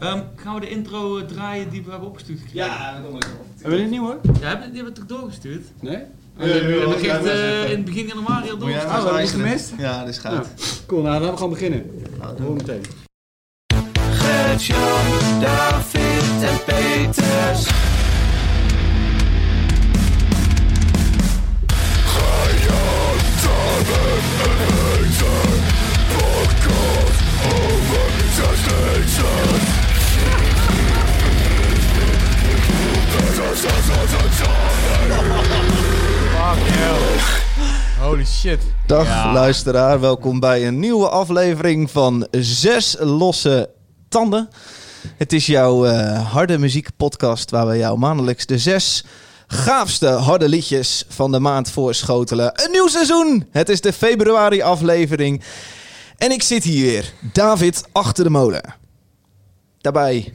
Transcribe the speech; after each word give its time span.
Ehm, 0.00 0.20
gaan 0.36 0.54
we 0.54 0.60
de 0.60 0.68
intro 0.68 1.18
eh, 1.18 1.24
draaien 1.26 1.70
die 1.70 1.82
we 1.84 1.90
hebben 1.90 2.08
opgestuurd 2.08 2.38
gekregen? 2.40 2.70
Ja, 2.70 3.00
dat 3.02 3.14
ik. 3.14 3.26
Hebben 3.60 3.70
we 3.70 3.76
dit 3.76 3.90
niet 3.90 4.00
hoor? 4.00 4.18
Ja, 4.40 4.48
hebben, 4.48 4.66
die 4.72 4.82
hebben 4.82 4.92
we 5.02 5.06
toch 5.06 5.18
doorgestuurd? 5.18 5.64
Nee? 5.80 5.92
Ja, 6.38 6.46
ja, 6.46 6.54
ja. 6.54 6.60
We 6.66 6.76
hebben 6.78 7.02
ja, 7.02 7.14
ja, 7.18 7.18
eh, 7.18 7.62
ja. 7.62 7.64
in 7.64 7.76
het 7.76 7.84
begin 7.84 8.06
januari 8.06 8.50
al 8.50 8.56
Moet 8.56 8.64
jij 8.68 8.72
doorgestuurd. 8.72 8.86
maar 8.86 8.86
Oh, 8.86 8.88
we 8.88 8.94
hebben 8.94 9.12
luisteren? 9.12 9.46
gemist? 9.46 9.72
Ja, 9.78 9.98
dat 10.00 10.08
is 10.08 10.16
Ja. 10.22 10.30
goud. 10.30 10.46
Cool, 10.86 11.02
nou 11.02 11.12
dan 11.14 11.22
gaan 11.22 11.30
we 11.30 11.36
gewoon 11.36 11.52
beginnen. 11.52 11.90
Nou, 12.18 12.42
Hoor 12.42 12.54
meteen. 12.56 12.82
Gert-Jan, 14.10 15.40
David 15.40 16.42
en 16.42 16.58
Peters. 16.64 17.68
Holy 38.00 38.24
shit. 38.24 38.58
Dag 38.86 39.06
Ja. 39.06 39.32
luisteraar, 39.32 40.00
welkom 40.00 40.40
bij 40.40 40.66
een 40.66 40.78
nieuwe 40.78 41.08
aflevering 41.08 41.90
van 41.90 42.26
Zes 42.30 42.96
Losse 42.98 43.70
Tanden. 44.08 44.48
Het 45.16 45.32
is 45.32 45.46
jouw 45.46 45.86
eh, 45.86 46.32
harde 46.32 46.58
muziekpodcast 46.58 47.50
waar 47.50 47.66
we 47.66 47.76
jou 47.76 47.98
maandelijks 47.98 48.46
de 48.46 48.58
zes 48.58 49.04
gaafste 49.46 50.06
harde 50.06 50.48
liedjes 50.48 51.04
van 51.08 51.32
de 51.32 51.38
maand 51.40 51.70
voorschotelen. 51.70 52.64
Een 52.64 52.70
nieuw 52.70 52.88
seizoen! 52.88 53.46
Het 53.50 53.68
is 53.68 53.80
de 53.80 53.92
februari 53.92 54.62
aflevering. 54.62 55.42
En 56.18 56.30
ik 56.30 56.42
zit 56.42 56.64
hier 56.64 56.86
weer, 56.86 57.12
David 57.32 57.84
achter 57.92 58.24
de 58.24 58.30
molen. 58.30 58.74
Daarbij 59.84 60.32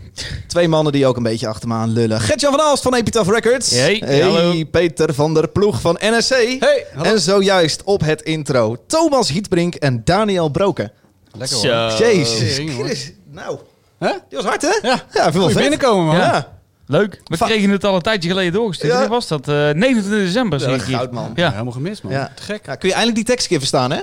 twee 0.48 0.68
mannen 0.68 0.94
die 0.94 1.06
ook 1.08 1.18
een 1.18 1.24
beetje 1.24 1.48
achter 1.48 1.68
me 1.68 1.74
aan 1.74 1.90
lullen. 1.90 2.20
Gertjan 2.20 2.52
van 2.52 2.62
Aalst 2.62 2.84
van 2.84 2.94
Epitaph 2.94 3.30
Records. 3.30 3.72
Hey, 3.72 4.04
hallo. 4.22 4.64
Peter 4.72 5.14
van 5.14 5.34
der 5.34 5.48
Ploeg 5.48 5.82
van 5.82 5.98
NSC. 6.00 6.30
Hey, 6.60 6.86
hallo. 6.94 7.10
En 7.10 7.20
zojuist 7.20 7.84
op 7.84 8.02
het 8.02 8.22
intro 8.22 8.76
Thomas 8.88 9.30
Hietbrink 9.30 9.76
en 9.76 10.02
Daniel 10.04 10.50
Broken. 10.50 10.92
Lekker 11.38 11.58
hoor. 11.58 12.00
Jezus. 12.00 13.12
Nou, 13.32 13.58
die 14.00 14.10
was 14.30 14.46
hard 14.46 14.62
hè? 14.62 14.88
Ja, 14.88 15.04
Ja, 15.14 15.32
veel 15.32 15.54
binnenkomen 15.54 16.06
man. 16.06 16.16
Ja, 16.16 16.59
Leuk. 16.92 17.22
We 17.26 17.38
Va- 17.38 17.46
kregen 17.46 17.70
het 17.70 17.84
al 17.84 17.96
een 17.96 18.02
tijdje 18.02 18.30
geleden 18.30 18.54
doorgestuurd. 18.54 18.94
Ja. 18.94 19.08
Was 19.08 19.28
dat? 19.28 19.48
Eh 19.48 19.56
29 19.56 20.10
december, 20.12 20.60
zie 20.60 20.70
Ja, 20.70 20.76
hier. 20.84 20.96
goud, 20.96 21.12
man. 21.12 21.32
Ja. 21.36 21.52
Helemaal 21.52 21.72
gemist 21.74 22.04
man. 22.04 22.12
Ja. 22.12 22.32
Te 22.36 22.44
gek. 22.44 22.66
Ja, 22.66 22.76
kun 22.76 22.88
je 22.90 22.96
eindelijk 22.96 23.16
die 23.26 23.36
tekst 23.36 23.44
een 23.44 23.50
keer 23.50 23.60
verstaan 23.60 23.92
hè? 23.92 24.02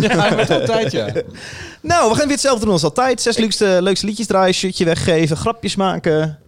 Ja, 0.08 0.34
met 0.34 0.50
op 0.50 0.64
tijd 0.64 0.92
ja. 0.92 1.06
Nou, 1.80 2.08
we 2.10 2.14
gaan 2.16 2.24
weer 2.24 2.32
hetzelfde 2.36 2.64
doen 2.64 2.72
als 2.72 2.82
altijd. 2.84 3.20
Zes 3.20 3.36
leukste, 3.36 3.78
leukste 3.80 4.06
liedjes 4.06 4.26
draaien, 4.26 4.54
shirtje 4.54 4.84
weggeven, 4.84 5.36
grapjes 5.36 5.76
maken. 5.76 6.38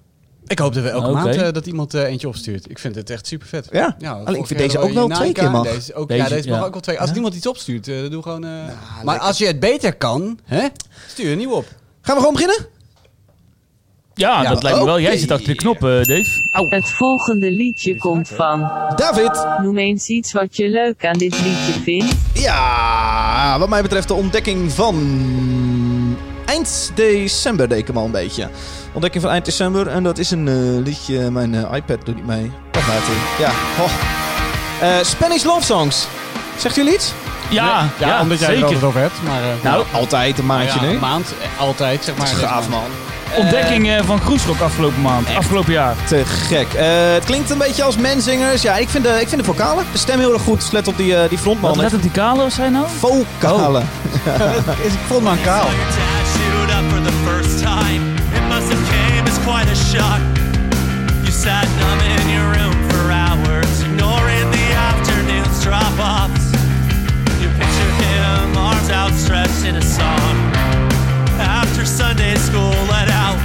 Ik 0.46 0.58
hoop 0.58 0.74
dat 0.74 0.82
we 0.82 0.88
elke 0.88 1.10
maand 1.10 1.36
eh, 1.36 1.52
dat 1.52 1.66
iemand 1.66 1.94
eh, 1.94 2.02
eentje 2.02 2.28
opstuurt. 2.28 2.70
Ik 2.70 2.78
vind 2.78 2.94
het 2.94 3.10
echt 3.10 3.26
super 3.26 3.46
vet. 3.48 3.68
Ja, 3.72 3.96
alleen 4.00 4.40
ik 4.40 4.46
vind 4.46 4.58
deze 4.58 4.78
ook 4.78 4.92
wel 4.92 5.08
twee 5.08 5.32
keer 5.32 5.50
mag. 5.50 5.62
Deze, 5.72 5.94
ook, 5.94 6.08
Deze, 6.08 6.22
ja, 6.22 6.28
deze 6.28 6.48
mag 6.48 6.58
ja. 6.58 6.64
ook 6.64 6.72
wel 6.72 6.80
twee. 6.80 7.00
Als 7.00 7.12
iemand 7.12 7.34
iets 7.34 7.46
opstuurt, 7.46 7.88
eh, 7.88 8.00
dan 8.00 8.10
doe 8.10 8.22
gewoon... 8.22 8.44
eh, 8.44 8.50
maar 9.04 9.18
als 9.18 9.38
je 9.38 9.46
het 9.46 9.60
beter 9.60 9.94
kan, 9.96 10.38
hè, 10.44 10.66
stuur 11.08 11.32
een 11.32 11.38
nieuw 11.38 11.50
op. 11.52 11.66
Gaan 12.00 12.14
we 12.14 12.20
gewoon 12.20 12.34
beginnen? 12.34 12.66
Ja, 14.18 14.42
Ja, 14.42 14.48
dat 14.48 14.62
lijkt 14.62 14.78
me 14.78 14.84
wel. 14.84 15.00
Jij 15.00 15.16
zit 15.16 15.30
achter 15.30 15.46
de 15.48 15.54
knop, 15.54 15.76
eh, 15.76 15.80
Dave. 15.82 16.26
Au. 16.52 16.68
Het 16.68 16.90
volgende 16.90 17.50
liedje 17.50 17.96
komt 17.96 18.28
van. 18.34 18.60
David. 18.96 19.46
Noem 19.62 19.78
eens 19.78 20.08
iets 20.08 20.32
wat 20.32 20.56
je 20.56 20.68
leuk 20.68 21.06
aan 21.06 21.18
dit 21.18 21.40
liedje 21.42 21.72
vindt. 21.82 22.14
Ja, 22.32 23.56
wat 23.58 23.68
mij 23.68 23.82
betreft 23.82 24.08
de 24.08 24.14
ontdekking 24.14 24.72
van 24.72 24.96
eind 26.44 26.92
december 26.94 27.68
deed 27.68 27.78
ik 27.78 27.86
hem 27.86 27.96
al 27.96 28.04
een 28.04 28.10
beetje. 28.10 28.48
Ontdekking 28.92 29.22
van 29.22 29.32
eind 29.32 29.44
december 29.44 29.86
en 29.86 30.02
dat 30.02 30.18
is 30.18 30.30
een 30.30 30.48
eh, 30.48 30.54
liedje, 30.84 31.30
mijn 31.30 31.54
eh, 31.54 31.74
iPad 31.76 31.98
doet 32.06 32.14
niet 32.14 32.26
mee. 32.26 32.50
Wat 32.72 32.82
ie? 32.82 33.44
Ja, 33.44 33.50
oh. 33.80 33.90
Eh, 34.80 35.04
Spanish 35.04 35.44
Love 35.44 35.64
Songs. 35.64 36.06
Zegt 36.58 36.74
jullie 36.74 36.94
iets? 36.94 37.12
Ja, 37.50 37.88
ja, 37.98 38.20
omdat 38.20 38.38
jij 38.38 38.48
het 38.48 38.62
er 38.62 38.62
zeker. 38.62 38.64
altijd 38.64 38.82
over 38.84 39.00
hebt. 39.00 39.22
Maar, 39.24 39.42
eh, 39.42 39.48
Nou, 39.62 39.84
Altijd 39.92 40.38
een 40.38 40.46
maandje 40.46 40.80
ja, 40.80 40.86
een 40.86 40.98
maand, 40.98 41.34
altijd, 41.58 42.04
zeg 42.04 42.16
maar. 42.16 42.26
Dat 42.26 42.36
is 42.36 42.42
gaaf 42.42 42.68
man. 42.68 42.82
Ontdekking 43.36 43.88
eh, 43.88 44.04
van 44.04 44.20
Groesrock 44.20 44.60
afgelopen 44.60 45.02
maand, 45.02 45.28
afgelopen 45.36 45.72
jaar. 45.72 45.94
Te 46.06 46.22
gek. 46.24 46.72
Eh, 46.72 46.86
het 47.12 47.24
klinkt 47.24 47.50
een 47.50 47.58
beetje 47.58 47.82
als 47.82 47.96
menzingers. 47.96 48.62
Ja, 48.62 48.76
ik 48.76 48.88
vind 48.88 49.04
de, 49.04 49.18
ik 49.20 49.28
vind 49.28 49.40
de 49.40 49.46
vocalen, 49.46 49.84
de 49.92 49.98
stem 49.98 50.18
heel 50.18 50.32
erg 50.32 50.42
goed. 50.42 50.72
Let 50.72 50.88
op 50.88 50.96
die, 50.96 51.16
eh, 51.16 51.28
die 51.28 51.38
frontman. 51.38 51.70
Wat 51.70 51.80
let 51.80 51.94
op 51.94 52.02
die 52.02 52.10
kale, 52.10 52.42
wat 52.42 52.52
zei 52.52 52.66
je 52.66 52.72
nou? 52.72 52.86
Vocalen. 52.98 53.88
Is, 54.86 54.92
ik 54.92 54.98
vond 55.06 55.26
aan 55.26 55.40
kaal. 55.44 55.64
Your 55.64 55.76
dad 55.76 56.24
shoot 56.34 56.70
up 56.70 56.90
for 56.90 57.02
the 57.02 57.16
first 57.24 57.58
time. 57.62 58.14
It 58.34 58.44
must 58.48 58.68
have 58.72 58.84
came 58.90 59.26
as 59.30 59.38
quite 59.44 59.70
a 59.70 59.74
shock. 59.74 60.20
You 61.22 61.32
sat 61.32 61.66
numb 61.78 62.00
in 62.16 62.28
your 62.34 62.56
room 62.56 62.88
for 62.88 63.10
hours, 63.10 63.80
ignoring 63.80 64.50
the 64.50 64.74
afternoon's 64.90 65.62
drop-offs. 65.62 66.46
You 67.40 67.48
picture 67.58 67.92
him, 68.04 68.56
arms 68.56 68.90
outstretched 68.90 69.64
in 69.64 69.76
a 69.76 69.82
song. 69.82 70.57
Sunday 71.88 72.34
school 72.34 72.70
let 72.90 73.08
out, 73.08 73.38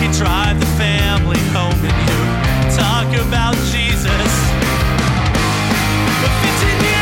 he'd 0.00 0.12
drive 0.12 0.60
the 0.60 0.66
family 0.76 1.38
home 1.56 1.72
and 1.82 1.96
you 2.08 2.76
talk 2.76 3.08
about 3.26 3.54
Jesus. 3.72 4.32
But 6.20 6.32
15 6.42 6.84
years 6.84 6.95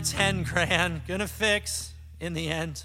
another 0.00 0.16
10 0.16 0.42
grand 0.44 1.02
gonna 1.06 1.28
fix 1.28 1.92
in 2.20 2.32
the 2.32 2.48
end? 2.48 2.84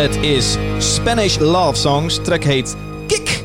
Het 0.00 0.16
is 0.16 0.56
Spanish 0.78 1.38
Love 1.38 1.74
Songs. 1.74 2.18
Track 2.22 2.44
heet 2.44 2.76
Kick. 3.06 3.44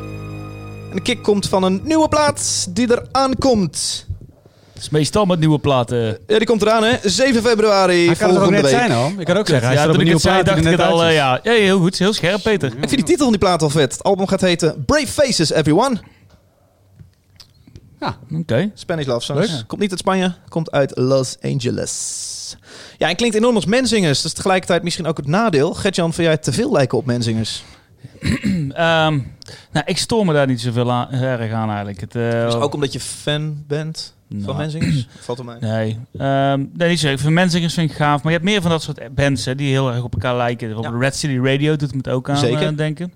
En 0.89 0.95
de 0.95 1.01
kick 1.01 1.23
komt 1.23 1.49
van 1.49 1.63
een 1.63 1.81
nieuwe 1.83 2.07
plaat 2.07 2.67
die 2.69 2.87
er 2.87 3.07
aankomt. 3.11 4.05
Dat 4.73 4.83
is 4.83 4.89
meestal 4.89 5.25
met 5.25 5.39
nieuwe 5.39 5.59
platen. 5.59 5.97
Ja, 6.27 6.37
die 6.37 6.45
komt 6.45 6.61
eraan, 6.61 6.83
hè? 6.83 6.95
7 7.03 7.41
februari 7.41 8.05
Hij 8.05 8.15
kan 8.15 8.29
het 8.29 8.39
ook 8.39 8.49
net 8.49 8.61
week. 8.61 8.69
zijn 8.71 8.91
al. 8.91 9.11
Ik 9.17 9.25
kan 9.25 9.37
ook 9.37 9.47
zeggen, 9.47 9.67
hij 9.67 9.75
ja, 9.75 9.81
staat 9.81 9.95
op 9.95 9.99
toen 9.99 10.07
een 10.07 10.13
ik 10.13 10.13
nieuwe 10.13 10.13
het 10.13 10.21
zei, 10.21 10.33
plaat 10.33 10.45
dacht 10.45 10.65
ik 10.65 10.79
het 10.79 10.89
al. 10.89 11.09
ja. 11.09 11.39
ja, 11.43 11.51
heel 11.51 11.79
goed. 11.79 11.97
Heel 11.97 12.13
scherp, 12.13 12.41
Peter. 12.43 12.67
Ik 12.67 12.77
vind 12.77 12.89
die 12.89 13.03
titel 13.03 13.23
van 13.23 13.29
die 13.29 13.37
plaat 13.39 13.61
al 13.61 13.69
vet. 13.69 13.91
Het 13.91 14.03
album 14.03 14.27
gaat 14.27 14.41
heten 14.41 14.83
Brave 14.85 15.07
Faces 15.07 15.51
Everyone. 15.51 15.97
Oké. 18.39 18.71
Spanish 18.73 19.05
Love 19.05 19.25
Songs. 19.25 19.51
Leuk. 19.51 19.67
Komt 19.67 19.81
niet 19.81 19.91
uit 19.91 19.99
Spanje, 19.99 20.33
komt 20.49 20.71
uit 20.71 20.91
Los 20.97 21.37
Angeles. 21.41 22.34
Ja, 22.97 23.09
en 23.09 23.15
klinkt 23.15 23.35
enorm 23.35 23.55
als 23.55 23.65
menzingers. 23.65 24.17
Dat 24.17 24.25
is 24.25 24.33
tegelijkertijd 24.33 24.83
misschien 24.83 25.05
ook 25.05 25.17
het 25.17 25.27
nadeel. 25.27 25.73
Gertjan, 25.73 26.13
vind 26.13 26.27
jij 26.27 26.37
te 26.37 26.51
veel 26.53 26.71
lijken 26.71 26.97
op 26.97 27.05
menzingers? 27.05 27.63
Ehm, 28.69 29.19
nou, 29.71 29.85
ik 29.85 29.97
stoor 29.97 30.25
me 30.25 30.33
daar 30.33 30.47
niet 30.47 30.61
zoveel 30.61 30.91
aan, 30.91 31.11
erg 31.11 31.51
aan 31.51 31.67
eigenlijk. 31.67 31.99
Het, 31.99 32.15
eh, 32.15 32.47
Is 32.47 32.53
ook 32.53 32.73
omdat 32.73 32.93
je 32.93 32.99
fan 32.99 33.63
bent 33.67 34.13
van 34.29 34.39
nou, 34.39 34.57
menzingers? 34.57 35.07
Valt 35.19 35.39
op 35.39 35.45
mij. 35.45 35.57
Nee, 35.59 35.99
Ehm 36.17 36.63
nee, 36.73 36.89
niet 36.89 36.99
zo. 36.99 37.07
Vind 37.17 37.33
Menzingers 37.33 37.73
vind 37.73 37.89
ik 37.89 37.95
gaaf. 37.95 38.23
Maar 38.23 38.31
je 38.31 38.37
hebt 38.37 38.49
meer 38.49 38.61
van 38.61 38.71
dat 38.71 38.81
soort 38.81 39.15
bands 39.15 39.45
hè, 39.45 39.55
die 39.55 39.69
heel 39.69 39.91
erg 39.93 40.03
op 40.03 40.13
elkaar 40.13 40.35
lijken. 40.35 40.77
Op 40.77 40.83
Ja. 40.83 40.91
Red 40.99 41.15
City 41.15 41.37
Radio 41.37 41.75
doet 41.75 41.91
me 41.91 41.97
het 41.97 42.09
ook 42.09 42.29
aan 42.29 42.37
Zeker. 42.37 42.67
eh, 42.67 42.77
denken. 42.77 43.11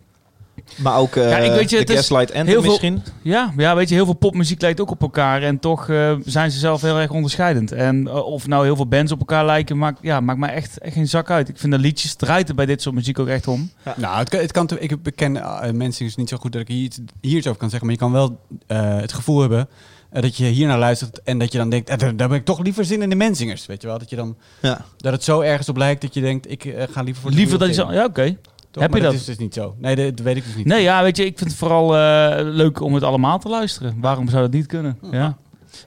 Maar 0.75 0.97
ook 0.97 1.15
eh 1.15 1.29
Ja, 1.29 1.37
ik 1.37 1.51
weet 1.51 1.69
je, 1.69 1.85
de 1.85 1.93
Gaslight 1.95 2.27
Anthem 2.29 2.45
heel 2.47 2.61
veel- 2.61 2.69
misschien. 2.69 3.03
Ja, 3.21 3.53
ja, 3.57 3.75
weet 3.75 3.89
je, 3.89 3.95
heel 3.95 4.05
veel 4.05 4.13
popmuziek 4.13 4.61
lijkt 4.61 4.81
ook 4.81 4.91
op 4.91 5.01
elkaar. 5.01 5.41
En 5.43 5.59
toch 5.59 5.89
eh, 5.89 6.13
zijn 6.25 6.51
ze 6.51 6.59
zelf 6.59 6.81
heel 6.81 6.97
erg 6.99 7.11
onderscheidend. 7.11 7.71
En 7.71 8.07
eh, 8.07 8.25
of 8.25 8.47
nou 8.47 8.63
heel 8.65 8.75
veel 8.75 8.87
bands 8.87 9.11
op 9.11 9.19
elkaar 9.19 9.45
lijken, 9.45 9.77
maakt, 9.77 9.99
ja, 10.01 10.19
maakt 10.19 10.39
mij 10.39 10.53
echt, 10.53 10.77
echt 10.77 10.93
geen 10.93 11.07
zak 11.07 11.29
uit. 11.29 11.49
Ik 11.49 11.57
vind 11.57 11.71
de 11.73 11.79
liedjes 11.79 12.15
draait 12.15 12.49
er 12.49 12.55
bij 12.55 12.65
dit 12.65 12.81
soort 12.81 12.95
muziek 12.95 13.19
ook 13.19 13.27
echt 13.27 13.47
om. 13.47 13.71
Nou, 13.95 14.17
het 14.17 14.29
kan, 14.29 14.39
het 14.39 14.51
kan 14.51 14.69
ik 14.79 14.97
ken 15.15 15.35
uh, 15.35 15.71
mensen 15.71 16.05
dus 16.05 16.15
niet 16.15 16.29
zo 16.29 16.37
goed 16.37 16.51
dat 16.51 16.61
ik 16.61 16.67
hier 16.67 16.83
iets, 16.83 16.99
hier 17.21 17.37
iets 17.37 17.47
over 17.47 17.59
kan 17.59 17.69
zeggen. 17.69 17.87
Maar 17.87 17.95
je 17.97 18.01
kan 18.03 18.11
wel 18.11 18.39
eh, 18.67 18.95
het 19.01 19.13
gevoel 19.13 19.39
hebben 19.39 19.69
eh, 20.09 20.21
dat 20.21 20.37
je 20.37 20.45
hier 20.45 20.67
naar 20.67 20.79
luistert 20.79 21.21
en 21.23 21.37
dat 21.37 21.51
je 21.51 21.57
dan 21.57 21.69
denkt, 21.69 21.89
eh, 21.89 21.97
daar, 21.97 22.27
ben 22.27 22.37
ik 22.37 22.45
toch 22.45 22.59
liever 22.63 22.85
zin 22.85 23.01
in 23.01 23.09
de 23.09 23.15
menzingers. 23.15 23.65
Weet 23.65 23.81
je 23.81 23.87
wel? 23.87 23.97
Dat, 23.99 24.09
je 24.09 24.15
dan, 24.15 24.37
Ja. 24.61 24.85
dat 24.97 25.13
het 25.13 25.23
zo 25.23 25.41
ergens 25.41 25.69
op 25.69 25.77
lijkt 25.77 26.01
dat 26.01 26.13
je 26.13 26.21
denkt, 26.21 26.51
ik 26.51 26.73
ga 26.91 27.01
liever 27.01 27.21
voor 27.21 27.31
de 27.31 27.37
Liever 27.37 27.59
dat 27.59 27.67
je 27.67 27.73
zo... 27.73 27.91
Ja, 27.91 28.05
oké. 28.05 28.37
Toch? 28.71 28.81
heb 28.83 28.91
Maar 28.91 28.99
je 28.99 29.05
dat? 29.05 29.13
dat? 29.13 29.21
is 29.21 29.27
dus 29.27 29.37
niet 29.37 29.53
zo. 29.53 29.75
Nee, 29.77 29.95
dat, 29.95 30.17
dat 30.17 30.25
weet 30.25 30.35
ik 30.35 30.43
dus 30.45 30.55
niet. 30.55 30.65
Nee, 30.65 30.81
ja, 30.81 31.03
weet 31.03 31.17
je, 31.17 31.25
ik 31.25 31.37
vind 31.37 31.49
het 31.49 31.59
vooral 31.59 31.97
eh, 31.97 32.45
leuk 32.45 32.81
om 32.81 32.93
het 32.93 33.03
allemaal 33.03 33.39
te 33.39 33.49
luisteren. 33.49 33.97
Waarom 34.01 34.29
zou 34.29 34.41
dat 34.41 34.51
niet 34.51 34.65
kunnen? 34.65 34.97
Ja. 35.11 35.37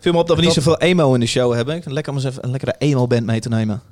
Viel 0.01 0.13
me 0.13 0.19
op 0.19 0.27
dat 0.29 0.37
we 0.37 0.43
niet 0.43 0.53
zoveel 0.53 0.79
emo 0.79 1.15
in 1.15 1.21
de 1.21 1.27
show 1.27 1.55
hebben. 1.55 1.75
Ik 1.77 1.83
vind 1.83 1.85
het 1.85 1.95
lekker 1.95 2.13
om 2.13 2.19
eens 2.19 2.29
even 2.29 2.45
een 2.45 2.51
lekkere 2.51 2.75
emo-band 2.79 3.27
mee 3.27 3.41
te 3.41 3.49
nemen. 3.49 3.83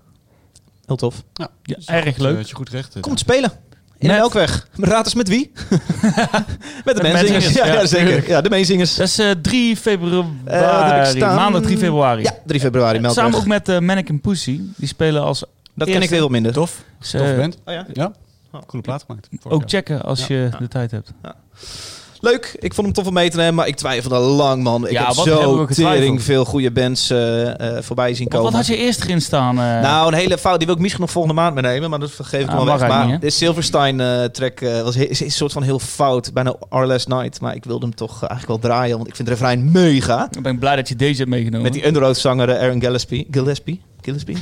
Heel 0.86 0.96
tof. 0.96 1.22
Ja, 1.34 1.48
Dus 1.62 1.86
erg 1.86 2.04
goed, 2.04 2.18
leuk. 2.18 2.36
Dat 2.36 2.48
je 2.48 2.54
goed 2.54 2.68
recht. 2.68 3.00
Komt 3.00 3.18
spelen. 3.18 3.52
In 3.98 4.08
de 4.08 4.14
Melkweg. 4.14 4.68
Raad 4.72 5.04
eens 5.04 5.14
met 5.14 5.28
wie? 5.28 5.52
met 6.84 6.96
de 6.96 7.02
menzingers. 7.02 7.52
Ja, 7.52 7.66
ja, 7.66 7.72
ja, 7.72 7.86
zeker. 7.86 8.28
Ja, 8.28 8.40
de 8.40 8.48
menzingers. 8.50 8.94
Dat 8.94 9.06
is 9.06 9.18
eh, 9.18 9.30
3 9.30 9.76
februari. 9.76 11.16
Staan? 11.16 11.34
Maandag 11.34 11.62
3 11.62 11.78
februari. 11.78 12.22
Ja, 12.22 12.34
3 12.46 12.60
februari 12.60 12.98
Melkweg. 13.00 13.24
Samen 13.24 13.38
ook 13.38 13.46
met 13.46 13.68
uh, 13.68 13.78
Mannequin 13.78 14.20
Pussy. 14.20 14.60
Die 14.76 14.88
spelen 14.88 15.22
als... 15.22 15.44
dat 15.74 15.88
ken 15.88 16.02
ik 16.02 16.10
weer 16.10 16.20
wat 16.20 16.30
minder. 16.30 16.52
Tof. 16.52 16.84
Tof 17.10 17.36
band. 17.36 17.56
Oh 17.64 17.74
ja. 17.74 17.86
Ja. 17.92 18.12
Oh. 18.52 18.60
Coole 18.66 18.82
plaat 18.84 19.04
gemaakt. 19.06 19.28
Ook 19.44 19.60
jaar. 19.60 19.68
checken 19.68 20.02
als 20.02 20.26
Ja. 20.26 20.34
je 20.36 20.48
de 20.58 20.68
tijd 20.68 20.90
hebt. 20.90 21.12
Leuk. 22.22 22.56
Ik 22.58 22.74
vond 22.74 22.86
hem 22.86 22.94
tof 22.96 23.06
om 23.06 23.12
mee 23.12 23.30
te 23.30 23.36
nemen, 23.36 23.54
maar 23.54 23.66
ik 23.66 23.76
twijfelde 23.76 24.18
lang, 24.18 24.62
man. 24.62 24.84
Ik 24.86 24.92
Ja, 24.92 25.06
heb 25.06 25.14
wat 25.14 25.24
hebben 25.24 25.44
zo 25.44 25.66
tering 25.66 26.22
veel 26.22 26.44
goede 26.44 26.70
bands 26.70 27.10
eh, 27.10 27.76
eh, 27.76 27.82
voorbij 27.82 28.14
zien 28.14 28.28
komen. 28.28 28.44
wat 28.44 28.54
had 28.54 28.66
je 28.66 28.76
eerst 28.76 29.04
erin 29.04 29.20
staan? 29.22 29.58
eh? 29.58 29.80
Nou, 29.80 30.08
een 30.12 30.18
hele 30.18 30.38
fout. 30.38 30.56
Die 30.58 30.66
wil 30.66 30.74
ik 30.76 30.80
misschien 30.80 31.02
nog 31.02 31.10
volgende 31.10 31.40
maand 31.40 31.54
meenemen, 31.54 31.90
maar 31.90 31.98
dat 31.98 32.10
geef 32.10 32.42
ik 32.42 32.48
Ah, 32.48 32.54
wel 32.64 32.78
weg. 32.78 32.88
Maar 32.88 33.06
niet, 33.06 33.20
de 33.20 33.30
Silverstein 33.30 33.96
track 34.32 34.60
eh, 34.60 34.82
was 34.82 34.96
is, 34.96 35.20
een 35.20 35.30
soort 35.30 35.52
van 35.52 35.62
heel 35.62 35.78
fout. 35.78 36.32
Bijna 36.32 36.54
Our 36.68 36.86
Last 36.86 37.08
Night. 37.08 37.40
Maar 37.40 37.54
ik 37.54 37.64
wilde 37.64 37.86
hem 37.86 37.94
toch 37.94 38.12
eigenlijk 38.26 38.62
wel 38.62 38.70
draaien, 38.70 38.96
want 38.96 39.08
ik 39.08 39.16
vind 39.16 39.28
het 39.28 39.38
refrein 39.38 39.70
mega. 39.70 40.28
Ik 40.30 40.42
ben 40.42 40.58
blij 40.58 40.76
dat 40.76 40.88
je 40.88 40.96
deze 40.96 41.18
hebt 41.18 41.30
meegenomen. 41.30 41.62
Met 41.62 41.72
die 41.72 41.86
Underoath 41.86 42.16
zanger 42.18 42.58
Aaron 42.58 42.80
Gillespie. 42.80 43.26
Gillespie? 43.30 43.82
Gillespie? 44.00 44.36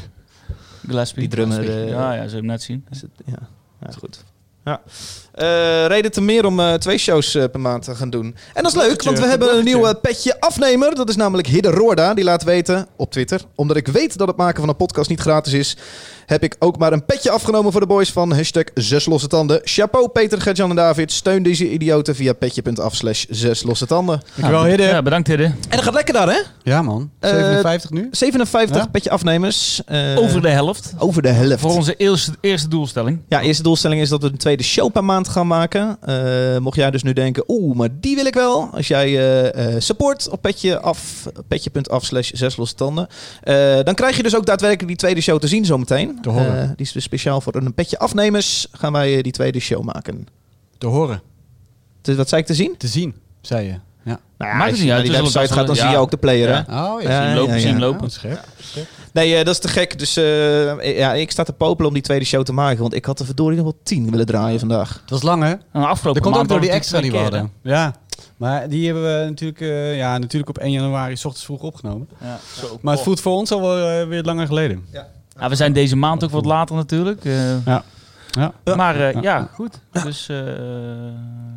Gillespie. 0.86 1.20
die 1.20 1.28
drummer, 1.30 1.68
eh, 1.82 1.88
ja, 1.88 2.12
ja, 2.12 2.28
zo 2.28 2.36
hem 2.36 2.46
net 2.46 2.62
zien. 2.62 2.84
Is 2.90 3.00
het, 3.00 3.10
ja. 3.26 3.38
Ja, 3.80 3.90
goed. 3.98 4.24
Ja. 4.64 4.80
Eh, 5.32 5.86
reden 5.86 6.12
te 6.12 6.20
meer 6.20 6.46
om 6.46 6.60
eh, 6.60 6.74
twee 6.74 6.98
shows 6.98 7.34
eh, 7.34 7.44
per 7.50 7.60
maand 7.60 7.84
te 7.84 7.94
gaan 7.94 8.10
doen. 8.10 8.36
En 8.54 8.62
dat 8.62 8.72
is 8.72 8.82
leuk, 8.82 9.02
want 9.02 9.18
we 9.18 9.26
hebben 9.26 9.56
een 9.56 9.64
nieuwe 9.64 9.94
petje 9.94 10.40
afnemer. 10.40 10.94
Dat 10.94 11.08
is 11.08 11.16
namelijk 11.16 11.48
Hidde 11.48 11.70
Roorda. 11.70 12.14
Die 12.14 12.24
laat 12.24 12.42
weten 12.42 12.86
op 12.96 13.10
Twitter. 13.10 13.40
Omdat 13.54 13.76
ik 13.76 13.86
weet 13.86 14.18
dat 14.18 14.28
het 14.28 14.36
maken 14.36 14.60
van 14.60 14.68
een 14.68 14.76
podcast 14.76 15.08
niet 15.08 15.20
gratis 15.20 15.52
is, 15.52 15.76
heb 16.28 16.42
ik 16.42 16.56
ook 16.58 16.78
maar 16.78 16.92
een 16.92 17.04
petje 17.04 17.30
afgenomen 17.30 17.72
voor 17.72 17.80
de 17.80 17.86
boys 17.86 18.12
van 18.12 18.32
hashtag 18.32 18.64
zes 18.74 19.06
losse 19.06 19.26
tanden. 19.28 19.60
Chapeau 19.64 20.08
Peter, 20.08 20.40
Gertjan 20.40 20.70
en 20.70 20.76
David. 20.76 21.12
Steun 21.12 21.42
deze 21.42 21.70
idioten 21.70 22.14
via 22.16 22.32
petje.af 22.32 22.94
slash 22.94 23.24
zes 23.28 23.62
losse 23.62 23.86
tanden. 23.86 24.22
Dankjewel, 24.34 24.64
Hidde. 24.64 24.82
Ja, 24.82 25.02
bedankt 25.02 25.28
Hidde. 25.28 25.44
En 25.44 25.56
dat 25.70 25.82
gaat 25.82 25.94
lekker 25.94 26.14
daar, 26.14 26.28
hè? 26.28 26.38
Ja, 26.62 26.82
man. 26.82 27.10
Eh, 27.20 27.30
57 27.30 27.90
nu? 27.90 28.08
57 28.10 28.76
Ja? 28.76 28.86
petje 28.86 29.10
afnemers. 29.10 29.82
eh, 29.86 30.18
Over 30.18 30.42
de 30.42 30.48
helft. 30.48 30.92
over 30.98 31.22
de 31.22 31.28
helft. 31.28 31.60
Voor 31.60 31.70
onze 31.74 31.94
eerste, 31.96 32.32
eerste 32.40 32.68
doelstelling. 32.68 33.20
Ja, 33.28 33.40
eerste 33.40 33.62
doelstelling 33.62 34.00
is 34.00 34.08
dat 34.08 34.22
we 34.22 34.28
een 34.28 34.36
tweede 34.36 34.62
show 34.62 34.92
per 34.92 35.04
maand 35.04 35.28
gaan 35.28 35.46
maken. 35.46 35.96
Eh, 36.00 36.58
mocht 36.58 36.76
jij 36.76 36.90
dus 36.90 37.02
nu 37.02 37.12
denken, 37.12 37.44
oeh, 37.46 37.76
maar 37.76 37.88
die 38.00 38.14
wil 38.16 38.26
ik 38.26 38.34
wel. 38.34 38.68
Als 38.72 38.88
jij 38.88 39.06
eh, 39.06 39.74
eh, 39.74 39.80
support 39.80 40.28
op 40.28 40.42
petje 40.42 40.80
af, 40.80 41.26
petje.af 41.48 42.04
slash 42.04 42.30
zes 42.30 42.56
losse 42.56 42.74
tanden. 42.74 43.06
eh, 43.42 43.78
dan 43.84 43.94
krijg 43.94 44.16
je 44.16 44.22
dus 44.22 44.36
ook 44.36 44.46
daadwerkelijk 44.46 44.88
die 44.88 44.96
tweede 44.96 45.20
show 45.20 45.38
te 45.38 45.48
zien 45.48 45.64
zometeen. 45.64 46.17
Te 46.22 46.28
horen. 46.28 46.62
Eh, 46.62 46.68
die 46.68 46.86
is 46.86 46.92
dus 46.92 47.04
speciaal 47.04 47.40
voor 47.40 47.54
een 47.54 47.74
petje 47.74 47.98
afnemers. 47.98 48.66
Gaan 48.72 48.92
wij 48.92 49.16
eh, 49.16 49.22
die 49.22 49.32
tweede 49.32 49.60
show 49.60 49.82
maken. 49.82 50.26
Te 50.78 50.86
horen. 50.86 51.22
Dus 52.00 52.16
wat 52.16 52.28
zei 52.28 52.40
ik 52.40 52.46
te 52.46 52.54
zien? 52.54 52.76
Te 52.76 52.86
zien, 52.86 53.14
zei 53.40 53.66
je. 53.66 53.78
Ja. 54.04 54.20
Nou 54.38 54.56
Maakt 54.56 54.62
het 54.62 54.70
als 54.70 54.78
je 54.78 54.84
niet 54.84 54.92
naar 54.92 55.02
die 55.02 55.12
website 55.12 55.52
gaat, 55.52 55.66
dan 55.66 55.76
zie 55.76 55.84
je 55.84 55.90
ja. 55.90 55.98
ook 55.98 56.10
de 56.10 56.16
player, 56.16 56.48
hè? 56.48 56.72
Ja. 56.72 56.94
Oh, 56.94 57.02
Ja, 57.02 57.26
zien 57.26 57.36
lopen, 57.36 57.54
ja, 57.54 57.60
zien 57.60 57.72
ja. 57.72 57.78
lopen. 57.78 58.10
Scherp. 58.10 58.44
Nee, 59.12 59.36
eh, 59.36 59.44
dat 59.44 59.54
is 59.54 59.60
te 59.60 59.68
gek. 59.68 59.98
Dus 59.98 60.16
eh, 60.16 60.98
ja, 60.98 61.12
ik 61.12 61.30
sta 61.30 61.42
te 61.42 61.52
popelen 61.52 61.86
om 61.88 61.94
die 61.94 62.02
tweede 62.02 62.24
show 62.24 62.42
te 62.42 62.52
maken. 62.52 62.80
Want 62.80 62.94
ik 62.94 63.04
had 63.04 63.18
er 63.18 63.26
verdorie 63.26 63.56
nog 63.56 63.64
wel 63.64 63.78
tien 63.82 64.10
willen 64.10 64.26
draaien 64.26 64.58
vandaag. 64.58 64.98
Het 65.00 65.10
was 65.10 65.22
lang, 65.22 65.42
hè? 65.42 65.50
En 65.50 65.60
de 65.72 65.86
afgelopen 65.86 66.22
Dat 66.22 66.32
komt 66.32 66.42
ook 66.42 66.48
door 66.48 66.60
die 66.60 66.70
extra 66.70 67.00
die 67.00 67.10
we 67.10 67.18
hadden. 67.18 67.52
Ja. 67.62 67.94
Maar 68.36 68.68
die 68.68 68.84
hebben 68.84 69.02
we 69.02 69.24
natuurlijk, 69.28 69.60
eh, 69.60 69.96
ja, 69.96 70.18
natuurlijk 70.18 70.50
op 70.50 70.58
1 70.58 70.70
januari 70.70 71.16
s 71.16 71.24
ochtends 71.24 71.46
vroeg 71.46 71.62
opgenomen. 71.62 72.08
Ja. 72.20 72.38
Maar 72.80 72.94
het 72.94 73.02
voelt 73.02 73.20
voor 73.20 73.32
ons 73.32 73.50
al 73.50 73.60
wel 73.60 74.06
weer 74.06 74.22
langer 74.22 74.46
geleden. 74.46 74.86
Ja, 74.92 75.08
we 75.38 75.54
zijn 75.54 75.72
deze 75.72 75.96
maand 75.96 76.24
ook 76.24 76.30
wat 76.30 76.44
later 76.44 76.76
natuurlijk. 76.76 77.24
eh, 77.24 77.64
Ja. 77.66 77.82
Ja. 78.30 78.52
Maar 78.76 79.00
eh, 79.00 79.12
Ja. 79.12 79.20
ja, 79.20 79.48
goed. 79.52 79.80
Dus 80.04 80.28
eh 80.28 80.38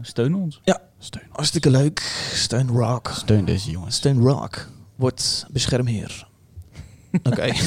steun 0.01 0.35
ons. 0.35 0.61
Steun. 0.99 1.23
Hartstikke 1.31 1.69
leuk. 1.69 1.99
Steun 2.33 2.67
Rock. 2.69 3.09
Steun 3.13 3.45
deze 3.45 3.71
jongens. 3.71 3.95
Steun 3.95 4.19
Rock. 4.19 4.67
Wordt 4.95 5.45
beschermheer. 5.51 6.27
Oké. 7.23 7.51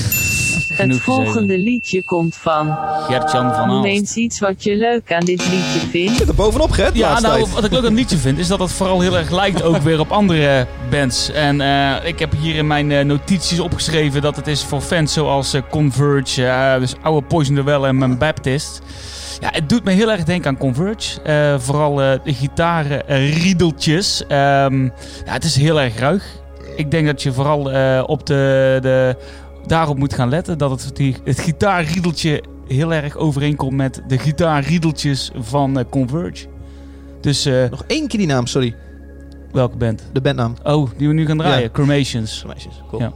Het 0.75 1.01
volgende 1.01 1.59
liedje 1.59 2.05
komt 2.05 2.37
van. 2.37 2.77
Gert-Jan 3.09 3.55
van 3.55 3.69
Noem 3.69 3.77
Aalst. 3.77 3.87
eens 3.91 4.15
iets 4.15 4.39
wat 4.41 4.63
je 4.63 4.77
leuk 4.77 5.13
aan 5.13 5.25
dit 5.25 5.39
liedje 5.49 5.89
vindt. 5.91 6.17
Zit 6.17 6.29
er 6.29 6.35
bovenop, 6.35 6.71
Gert, 6.71 6.97
Ja, 6.97 7.21
nou, 7.21 7.35
tijd. 7.35 7.53
wat 7.53 7.65
ik 7.65 7.71
leuk 7.71 7.79
aan 7.81 7.87
het 7.87 7.95
liedje 7.95 8.17
vind, 8.17 8.39
is 8.39 8.47
dat 8.49 8.59
het 8.59 8.73
vooral 8.73 9.01
heel 9.01 9.17
erg 9.17 9.31
lijkt 9.31 9.63
ook 9.63 9.77
weer 9.77 10.01
op 10.01 10.11
andere 10.11 10.67
bands. 10.91 11.31
En 11.31 11.61
eh, 11.61 12.07
ik 12.09 12.19
heb 12.19 12.33
hier 12.41 12.55
in 12.55 12.67
mijn 12.67 12.93
eh, 12.93 13.05
notities 13.05 13.61
opgeschreven 13.61 14.23
dat 14.23 14.37
het 14.37 14.47
is 14.47 14.63
voor 14.65 14.81
fans 14.81 15.13
zoals 15.13 15.53
eh, 15.55 15.63
Converge, 15.71 16.77
dus 16.81 16.95
oude 17.03 17.27
Poison 17.27 17.55
the 17.55 17.63
Well 17.65 17.83
en 17.83 17.99
mijn 17.99 18.19
Baptist. 18.19 18.81
Ja, 19.41 19.49
het 19.53 19.69
doet 19.69 19.85
me 19.85 19.91
heel 19.93 20.11
erg 20.11 20.25
denken 20.25 20.49
aan 20.51 20.57
Converge. 20.59 21.21
Eh, 21.23 21.59
vooral 21.59 21.95
de 21.95 22.21
gitaren, 22.25 23.03
riedeltjes. 23.31 24.23
Ehm, 24.29 24.85
ja, 24.85 25.33
het 25.33 25.45
is 25.45 25.57
heel 25.57 25.81
erg 25.81 25.99
ruig. 25.99 26.43
Ik 26.77 26.91
denk 26.91 27.07
dat 27.07 27.23
je 27.23 27.33
vooral 27.33 27.73
eh, 27.73 28.03
op 28.07 28.27
de, 28.27 28.79
de 28.83 29.17
daarop 29.67 29.99
moet 29.99 30.15
gaan 30.15 30.29
letten. 30.29 30.59
Dat 30.59 30.71
het, 30.85 30.97
die, 30.97 31.17
het 31.25 31.39
gitaarriedeltje 31.41 32.43
heel 32.69 32.93
erg 32.93 33.17
overeenkomt 33.17 33.77
met 33.77 34.03
de 34.07 34.19
gitaarriedeltjes 34.19 35.31
van 35.35 35.79
eh, 35.79 35.85
Converge. 35.91 36.47
Dus 37.21 37.45
eh, 37.47 37.71
Nog 37.71 37.85
één 37.87 38.09
keer 38.09 38.19
die 38.19 38.29
naam, 38.29 38.47
sorry. 38.47 38.75
welke 39.53 39.77
band? 39.77 40.03
De 40.13 40.21
bandnaam. 40.21 40.55
Oh, 40.63 40.91
die 40.97 41.09
we 41.09 41.15
nu 41.15 41.27
gaan 41.27 41.39
draaien. 41.39 41.63
Ja. 41.63 41.69
Cremations. 41.73 42.45
Meisjes, 42.47 42.83
cool. 42.89 43.03
Ja. 43.03 43.13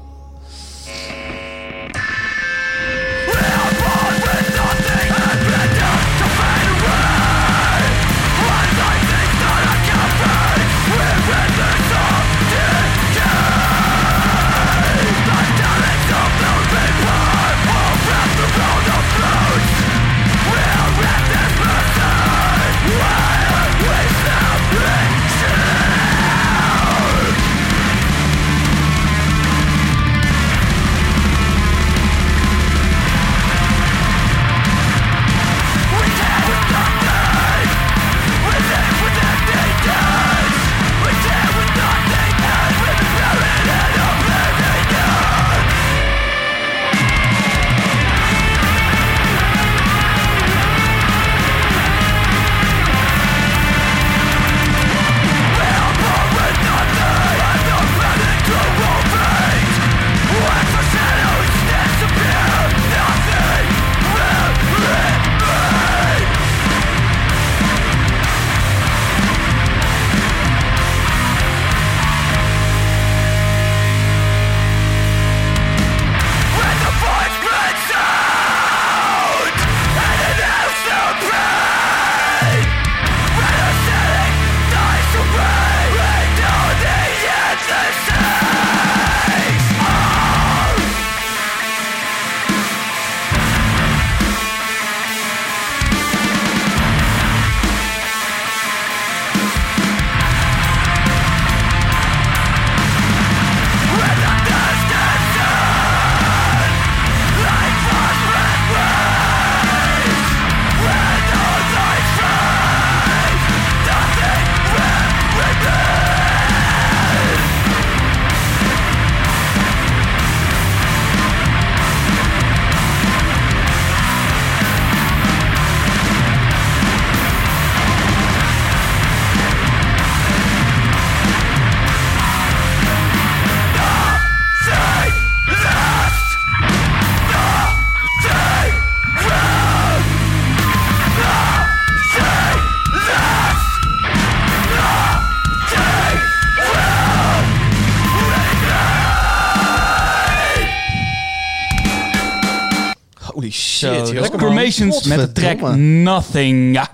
Is 154.77 155.03
met 155.07 155.19
de 155.19 155.33
track. 155.33 155.77
Nothing. 155.77 156.75
Ja. 156.75 156.89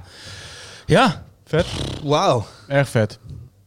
Ja. 0.87 1.23
Vet. 1.45 1.67
Wauw. 2.03 2.47
Erg 2.69 2.89
vet. 2.89 3.19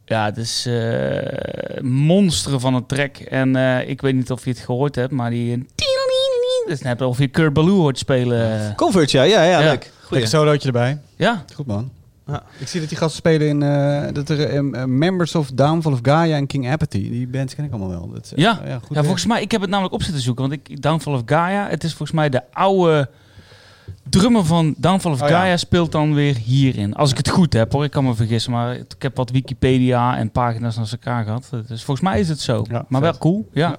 Ja, 0.04 0.24
het 0.24 0.36
is 0.36 0.66
eh 0.66 1.82
monsteren 1.82 2.60
van 2.60 2.74
een 2.74 2.86
track. 2.86 3.16
En 3.16 3.56
eh, 3.56 3.88
ik 3.88 4.00
weet 4.00 4.14
niet 4.14 4.30
of 4.30 4.44
je 4.44 4.50
het 4.50 4.58
gehoord 4.58 4.94
hebt, 4.94 5.12
maar 5.12 5.30
die... 5.30 5.66
Dus 6.66 6.80
net 6.82 7.00
of 7.00 7.18
je 7.18 7.28
Kurt 7.28 7.52
Ballou 7.52 7.76
hoort 7.76 7.98
spelen. 7.98 8.74
Convert, 8.76 9.10
ja. 9.10 9.22
Ja, 9.22 9.42
ja, 9.42 9.60
Ja. 9.60 9.68
leuk. 9.70 9.92
Lekker 10.10 10.28
solootje 10.30 10.66
erbij. 10.66 11.00
Ja, 11.16 11.44
Goed 11.54 11.66
man. 11.66 11.90
Ja. 12.26 12.42
Ik 12.58 12.68
zie 12.68 12.80
dat 12.80 12.88
die 12.88 12.98
gasten 12.98 13.16
spelen 13.18 13.48
in 13.48 13.62
eh, 13.62 14.12
dat 14.12 14.28
er 14.28 14.40
eh, 14.40 14.56
eh, 14.58 14.84
Members 14.84 15.34
of 15.34 15.50
Downfall 15.50 15.92
of 15.92 15.98
Gaia 16.02 16.36
en 16.36 16.46
King 16.46 16.70
Apathy. 16.70 17.10
Die 17.10 17.26
bands 17.26 17.54
ken 17.54 17.64
ik 17.64 17.70
allemaal 17.70 17.88
wel. 17.88 18.10
Dat, 18.12 18.24
is, 18.24 18.32
eh, 18.32 18.38
Ja. 18.38 18.54
goed 18.84 18.96
ja, 18.96 19.02
volgens 19.02 19.26
mij, 19.26 19.42
ik 19.42 19.50
heb 19.50 19.60
het 19.60 19.70
namelijk 19.70 19.94
op 19.94 20.02
zitten 20.02 20.22
zoeken. 20.22 20.48
Want 20.48 20.60
ik, 20.68 20.82
Downfall 20.82 21.14
of 21.14 21.22
Gaia, 21.26 21.68
het 21.68 21.84
is 21.84 21.90
volgens 21.90 22.12
mij 22.18 22.28
de 22.28 22.42
oude 22.52 23.08
drummer 24.10 24.44
van 24.44 24.74
Downfall 24.76 25.12
of 25.12 25.22
Oh, 25.22 25.28
ja. 25.28 25.38
Gaia 25.38 25.56
speelt 25.56 25.92
dan 25.92 26.14
weer 26.14 26.36
hierin. 26.36 26.94
Als 26.94 27.10
ik 27.10 27.16
het 27.16 27.28
goed 27.28 27.52
heb 27.52 27.72
hoor, 27.72 27.84
ik 27.84 27.90
kan 27.90 28.04
me 28.04 28.14
vergissen. 28.14 28.52
Maar 28.52 28.74
ik 28.74 28.94
heb 28.98 29.16
wat 29.16 29.30
Wikipedia 29.30 30.16
en 30.16 30.30
pagina's 30.30 30.76
naast 30.76 30.92
elkaar 30.92 31.24
gehad. 31.24 31.50
Dus 31.66 31.82
volgens 31.82 32.08
mij 32.08 32.20
is 32.20 32.28
het 32.28 32.40
zo. 32.40 32.64
Ja, 32.70 32.84
maar 32.88 33.00
vet. 33.02 33.10
wel 33.10 33.18
cool, 33.20 33.48
ja. 33.52 33.68
Ja. 33.68 33.78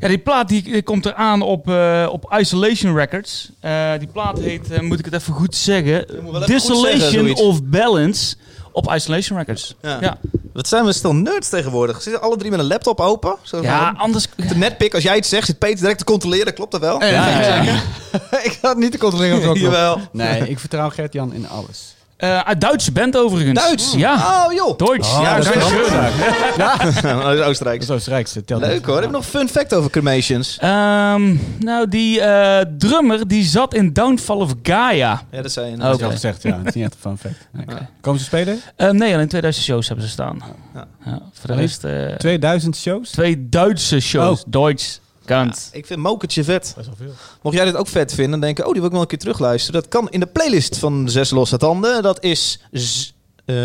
Ja, 0.00 0.08
die 0.08 0.18
plaat 0.18 0.48
die, 0.48 0.62
die 0.62 0.82
komt 0.82 1.06
eraan 1.06 1.42
op, 1.42 1.68
eh, 1.68 2.08
op 2.10 2.34
Isolation 2.38 2.94
Records. 2.94 3.50
Eh, 3.60 3.92
die 3.98 4.08
plaat 4.08 4.38
heet, 4.38 4.70
eh, 4.70 4.80
moet 4.80 4.98
ik 4.98 5.04
het 5.04 5.14
even 5.14 5.34
goed 5.34 5.54
zeggen, 5.54 6.04
goed 6.24 7.00
zoiets. 7.00 7.40
of 7.40 7.64
Balance 7.64 8.36
op 8.72 8.92
Isolation 8.94 9.38
Records. 9.38 9.74
Ja. 9.82 9.98
Ja, 10.00 10.18
Wat 10.52 10.68
zijn 10.68 10.84
we 10.84 10.92
stil 10.92 11.14
nerds 11.14 11.48
tegenwoordig? 11.48 11.96
Ze 11.96 12.02
zitten 12.02 12.22
alle 12.22 12.36
drie 12.36 12.50
met 12.50 12.60
een 12.60 12.66
laptop 12.66 13.00
open. 13.00 13.36
Zo 13.42 13.62
ja 13.62 13.78
van- 13.86 13.96
anders... 13.96 14.26
Te 14.48 14.56
netpik, 14.56 14.94
als 14.94 15.02
jij 15.02 15.16
het 15.16 15.26
zegt, 15.26 15.46
zit 15.46 15.58
Peter 15.58 15.78
direct 15.78 15.98
te 15.98 16.04
controleren. 16.04 16.54
Klopt 16.54 16.72
dat 16.72 16.80
wel? 16.80 17.00
Ja, 17.04 17.06
ja, 17.40 17.62
ja. 17.62 17.74
ik 18.48 18.58
ga 18.60 18.68
het 18.68 18.78
niet 18.78 18.92
te 18.92 18.98
controleren. 18.98 19.54
Jawel. 19.60 20.00
Nee, 20.12 20.48
ik 20.50 20.58
vertrouw 20.58 20.88
Gert-Jan 20.90 21.32
in 21.32 21.48
alles. 21.48 21.94
Eh, 22.20 22.38
uit 22.40 22.60
Duitse 22.60 22.92
band 22.92 23.16
overigens. 23.16 23.58
Duits? 23.64 23.92
Ja. 23.96 24.14
Oh, 24.46 24.52
joh. 24.52 24.78
Duits. 24.78 25.14
Oh, 25.14 25.20
ja, 25.22 25.36
dat 25.36 25.46
is 25.46 25.52
Dat 25.52 25.62
is 25.62 27.40
Oostenrijk. 27.40 27.80
Dat 27.80 27.82
is 27.82 27.90
Oostenrijkse. 27.90 28.42
Leuk 28.46 28.86
hoor. 28.86 28.94
Heb 28.94 29.04
ik 29.04 29.10
nog 29.10 29.20
een 29.20 29.28
fun 29.28 29.48
fact 29.48 29.74
over 29.74 29.90
cremations? 29.90 30.58
Ehm, 30.58 31.36
nou, 31.58 31.88
die 31.88 32.20
eh, 32.20 32.66
drummer 32.78 33.28
die 33.28 33.44
zat 33.44 33.74
in 33.74 33.92
Downfall 33.92 34.36
of 34.36 34.54
Gaia. 34.62 35.22
Ja, 35.30 35.42
dat 35.42 35.52
zei 35.52 35.66
je. 35.70 35.72
Oh, 35.76 35.80
Dat 35.80 35.88
is 35.90 35.94
Oké. 35.96 36.04
al 36.04 36.10
gezegd, 36.10 36.42
ja. 36.42 36.58
Het 36.58 36.66
is 36.66 36.74
niet 36.74 36.84
echt 36.84 36.94
een 36.94 37.00
fun 37.00 37.18
fact. 37.18 37.48
Nee. 37.52 37.76
Komen 38.00 38.20
ze 38.20 38.26
spelen? 38.26 38.60
Eh, 38.76 38.90
nee, 38.90 39.14
alleen 39.14 39.28
2000 39.28 39.64
shows 39.64 39.86
hebben 39.88 40.04
ze 40.06 40.10
staan. 40.10 40.38
Ja. 40.74 40.86
Ja, 41.04 41.20
voor 41.32 41.50
de 41.50 41.60
rest 41.60 41.84
eh, 41.84 42.06
2000 42.16 42.76
shows? 42.76 43.10
twee 43.10 43.48
Duitse 43.48 44.00
shows. 44.00 44.44
Duits. 44.46 45.00
Kant. 45.24 45.68
Ik 45.72 45.86
vind 45.86 46.00
Mokertje 46.00 46.44
vet. 46.44 46.72
Best 46.76 46.86
wel 46.86 46.96
veel. 46.96 47.12
Mocht 47.42 47.56
jij 47.56 47.64
dit 47.64 47.76
ook 47.76 47.86
vet 47.88 48.14
vinden 48.14 48.34
en 48.34 48.40
denken, 48.40 48.64
oh, 48.66 48.70
die 48.70 48.78
wil 48.80 48.86
ik 48.88 48.92
wel 48.92 49.02
een 49.02 49.08
keer 49.10 49.18
terugluisteren. 49.18 49.80
Dat 49.80 49.90
kan 49.90 50.08
in 50.10 50.20
de 50.20 50.26
playlist 50.26 50.78
van 50.78 51.08
Zes 51.08 51.30
Losse 51.30 51.56
Tanden. 51.56 52.02
Dat 52.02 52.22
is... 52.24 52.60
z- 52.72 53.10
eh, 53.44 53.56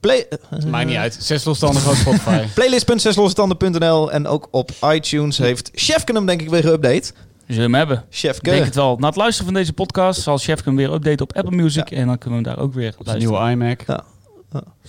play, 0.00 0.26
eh, 0.50 0.64
Maakt 0.64 0.86
niet 0.86 0.96
uit. 0.96 1.18
Zes 1.20 1.44
losstanden 1.44 1.80
gewoon 1.82 1.96
Spotify. 1.96 2.44
Playlist.zeslossetanden.nl 2.54 4.12
en 4.12 4.26
ook 4.26 4.48
op 4.50 4.70
iTunes 4.92 5.38
heeft 5.38 5.70
Chefke 5.74 6.12
hem 6.12 6.26
denk 6.26 6.40
ik 6.40 6.50
weer 6.50 6.62
geüpdate. 6.62 7.12
Zullen 7.46 7.46
we 7.46 7.60
hem 7.62 7.74
hebben? 7.74 7.96
Ik 7.98 8.04
Chefke. 8.10 8.50
denk 8.50 8.64
het 8.64 8.74
wel. 8.74 8.96
Na 8.96 9.06
het 9.06 9.16
luisteren 9.16 9.52
van 9.52 9.60
deze 9.60 9.72
podcast 9.72 10.20
zal 10.20 10.38
Chef 10.38 10.64
hem 10.64 10.76
weer 10.76 10.92
updaten 10.92 11.20
op 11.22 11.36
Apple 11.36 11.56
Music. 11.56 11.90
En 11.90 12.06
dan 12.06 12.18
kunnen 12.18 12.42
we 12.42 12.48
hem 12.48 12.56
daar 12.56 12.64
ook 12.64 12.74
weer 12.74 12.86
Een 12.98 13.04
luisteren. 13.04 13.18
nieuwe 13.48 13.50
iMac. 13.50 14.02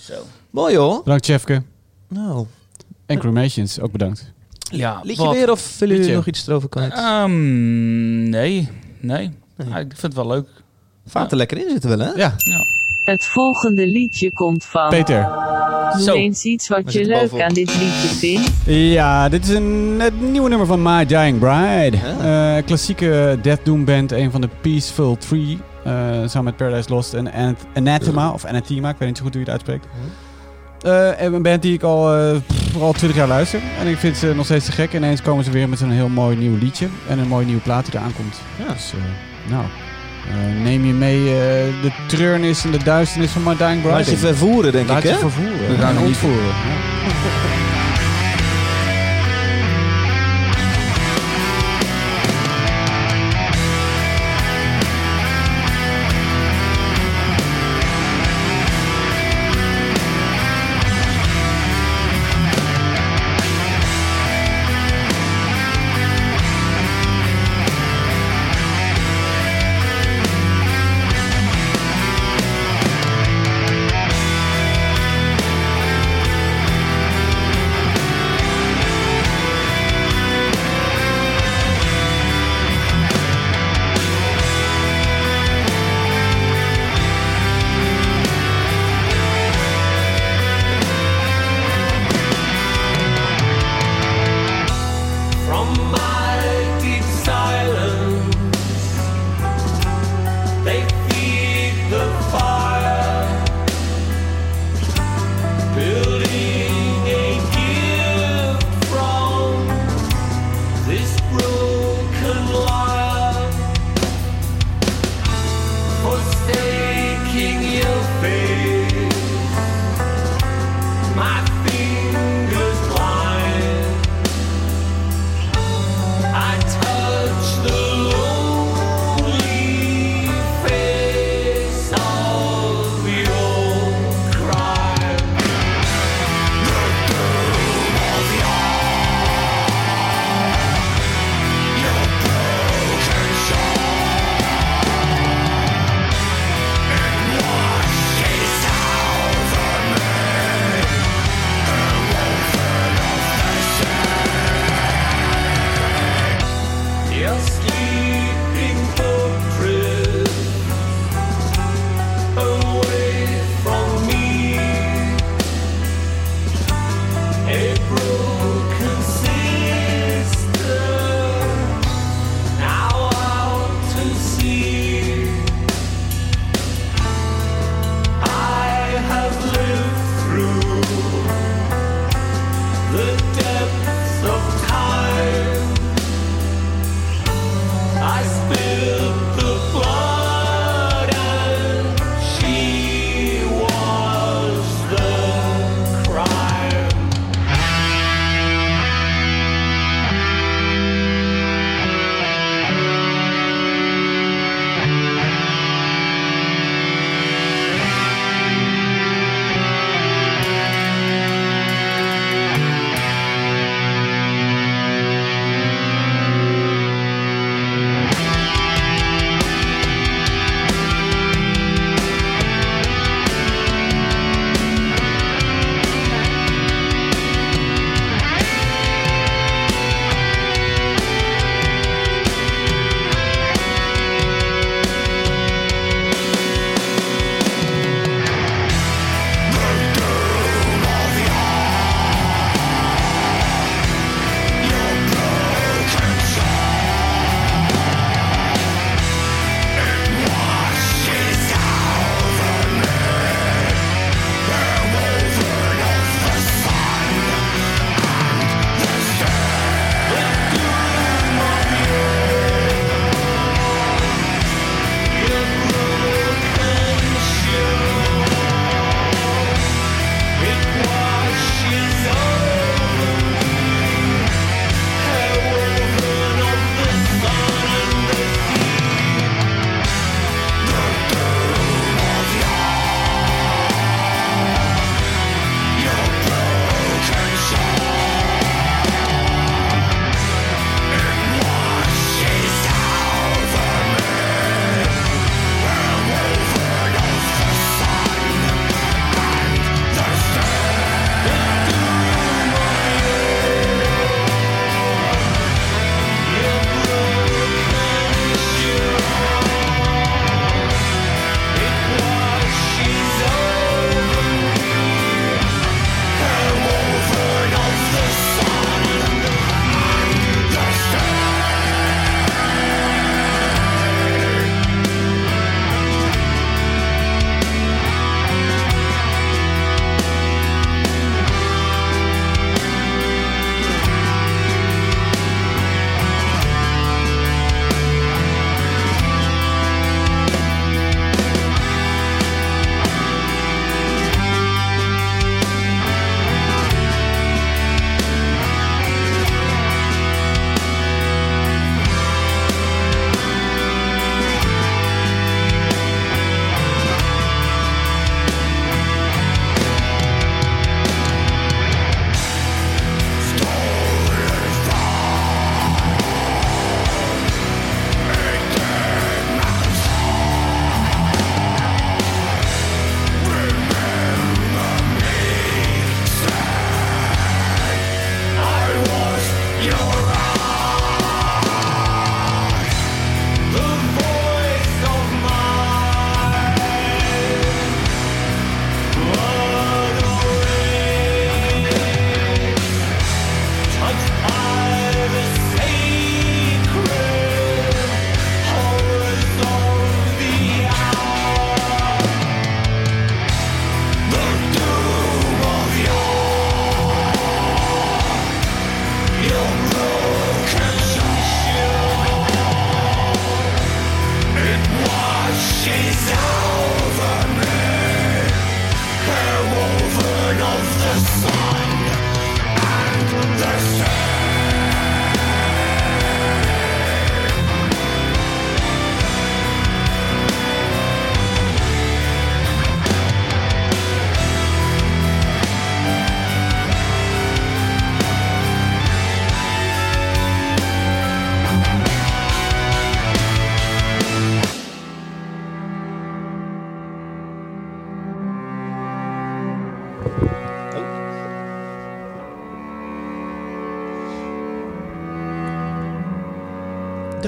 Zo. 0.00 0.14
Mooi 0.50 0.76
hoor. 0.76 1.02
Bedankt, 1.02 1.24
Chefke. 1.26 1.62
Nou, 2.08 2.46
En 3.06 3.18
Cremations, 3.18 3.80
ook 3.80 3.92
bedankt. 3.92 4.32
Ja, 4.72 5.00
liedje 5.02 5.24
wat- 5.24 5.34
weer 5.34 5.50
of 5.50 5.78
willen 5.78 5.96
jullie 5.96 6.14
nog 6.14 6.26
iets 6.26 6.46
erover 6.46 6.68
kwijt? 6.68 6.92
Ehm, 6.92 8.28
nee. 8.28 8.68
Nee. 9.00 9.30
Ah, 9.58 9.66
ik 9.78 9.86
vind 9.86 10.02
het 10.02 10.14
wel 10.14 10.26
leuk. 10.26 10.46
Vaat 11.06 11.30
er 11.30 11.36
lekker 11.36 11.58
in 11.58 11.68
zitten 11.70 11.88
wel 11.90 11.98
hè? 11.98 12.06
Ja, 12.12 12.34
Ja. 12.36 12.64
Het 13.04 13.24
volgende 13.24 13.86
liedje 13.86 14.32
komt 14.32 14.64
van 14.64 14.88
Peter. 14.88 15.28
Noem 15.92 16.00
Zo. 16.02 16.14
eens 16.14 16.44
iets 16.44 16.68
wat 16.68 16.82
We 16.84 16.98
je 16.98 17.04
leuk 17.04 17.20
bovenop. 17.20 17.40
aan 17.40 17.54
dit 17.54 17.68
liedje 17.78 18.08
vindt. 18.08 18.50
Ja, 18.66 19.28
dit 19.28 19.42
is 19.48 19.54
een 19.54 19.96
het 19.98 20.20
nieuwe 20.20 20.48
nummer 20.48 20.66
van 20.66 20.82
My 20.82 21.06
Dying 21.06 21.38
Bride. 21.38 21.96
Eh, 22.20 22.64
klassieke 22.66 23.38
Death 23.42 23.64
Doom 23.64 23.84
band, 23.84 24.12
een 24.12 24.30
van 24.30 24.40
de 24.40 24.48
Peaceful 24.60 25.16
Three. 25.16 25.58
eh, 25.84 25.92
samen 26.26 26.44
met 26.44 26.56
Paradise 26.56 26.88
Lost 26.88 27.14
en 27.14 27.32
Anath- 27.32 27.64
Anathema, 27.74 28.32
of 28.32 28.44
Anathema, 28.44 28.88
ik 28.90 28.96
weet 28.98 29.08
niet 29.08 29.16
zo 29.18 29.24
goed 29.24 29.34
hoe 29.34 29.44
je 29.44 29.50
het 29.50 29.60
uitspreekt. 29.66 29.86
Een 30.82 31.42
band 31.42 31.62
die 31.62 31.74
ik 31.74 31.82
al, 31.82 32.14
eh, 32.14 32.36
pff, 32.46 32.80
al 32.80 32.92
20 32.92 33.18
jaar 33.18 33.28
luister. 33.28 33.60
En 33.80 33.86
ik 33.86 33.96
vind 33.98 34.16
ze 34.16 34.32
nog 34.34 34.44
steeds 34.44 34.64
te 34.64 34.72
gek. 34.72 34.92
En 34.92 35.02
ineens 35.02 35.22
komen 35.22 35.44
ze 35.44 35.50
weer 35.50 35.68
met 35.68 35.78
zo'n 35.78 35.90
heel 35.90 36.08
mooi 36.08 36.36
nieuw 36.36 36.56
liedje. 36.58 36.88
En 37.08 37.18
een 37.18 37.28
mooi 37.28 37.46
nieuwe 37.46 37.60
plaat 37.60 37.84
die 37.84 37.94
eraan 37.94 38.14
komt. 38.16 38.40
Ja. 38.58 38.72
Dus, 38.72 38.92
eh, 38.92 39.50
nou, 39.50 39.64
eh, 40.30 40.62
neem 40.62 40.84
je 40.84 40.92
mee 40.92 41.18
eh, 41.18 41.34
de 41.82 41.92
treurnis 42.06 42.64
en 42.64 42.70
de 42.70 42.84
duisternis 42.84 43.30
van 43.30 43.42
My 43.42 43.56
Dying 43.56 43.80
Bride. 43.80 43.96
Laat 43.96 44.10
je 44.10 44.16
vervoeren, 44.16 44.72
denk 44.72 44.88
Laat 44.88 44.98
ik, 44.98 45.04
je 45.04 45.10
hè? 45.10 45.18
vervoeren. 45.18 45.68
We 45.68 45.76
gaan 45.78 45.96
er 45.96 46.02
ontvoeren. 46.02 46.44
Ja. 46.46 47.70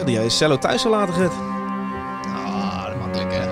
Dat 0.05 0.13
jij 0.15 0.23
je 0.23 0.29
cello 0.31 0.59
thuis 0.59 0.83
zou 0.83 0.95
laten, 0.95 1.15
Gert. 1.15 1.33
Ah, 2.35 2.85
dat 2.87 2.97
makkelijk, 3.01 3.33
hè. 3.33 3.43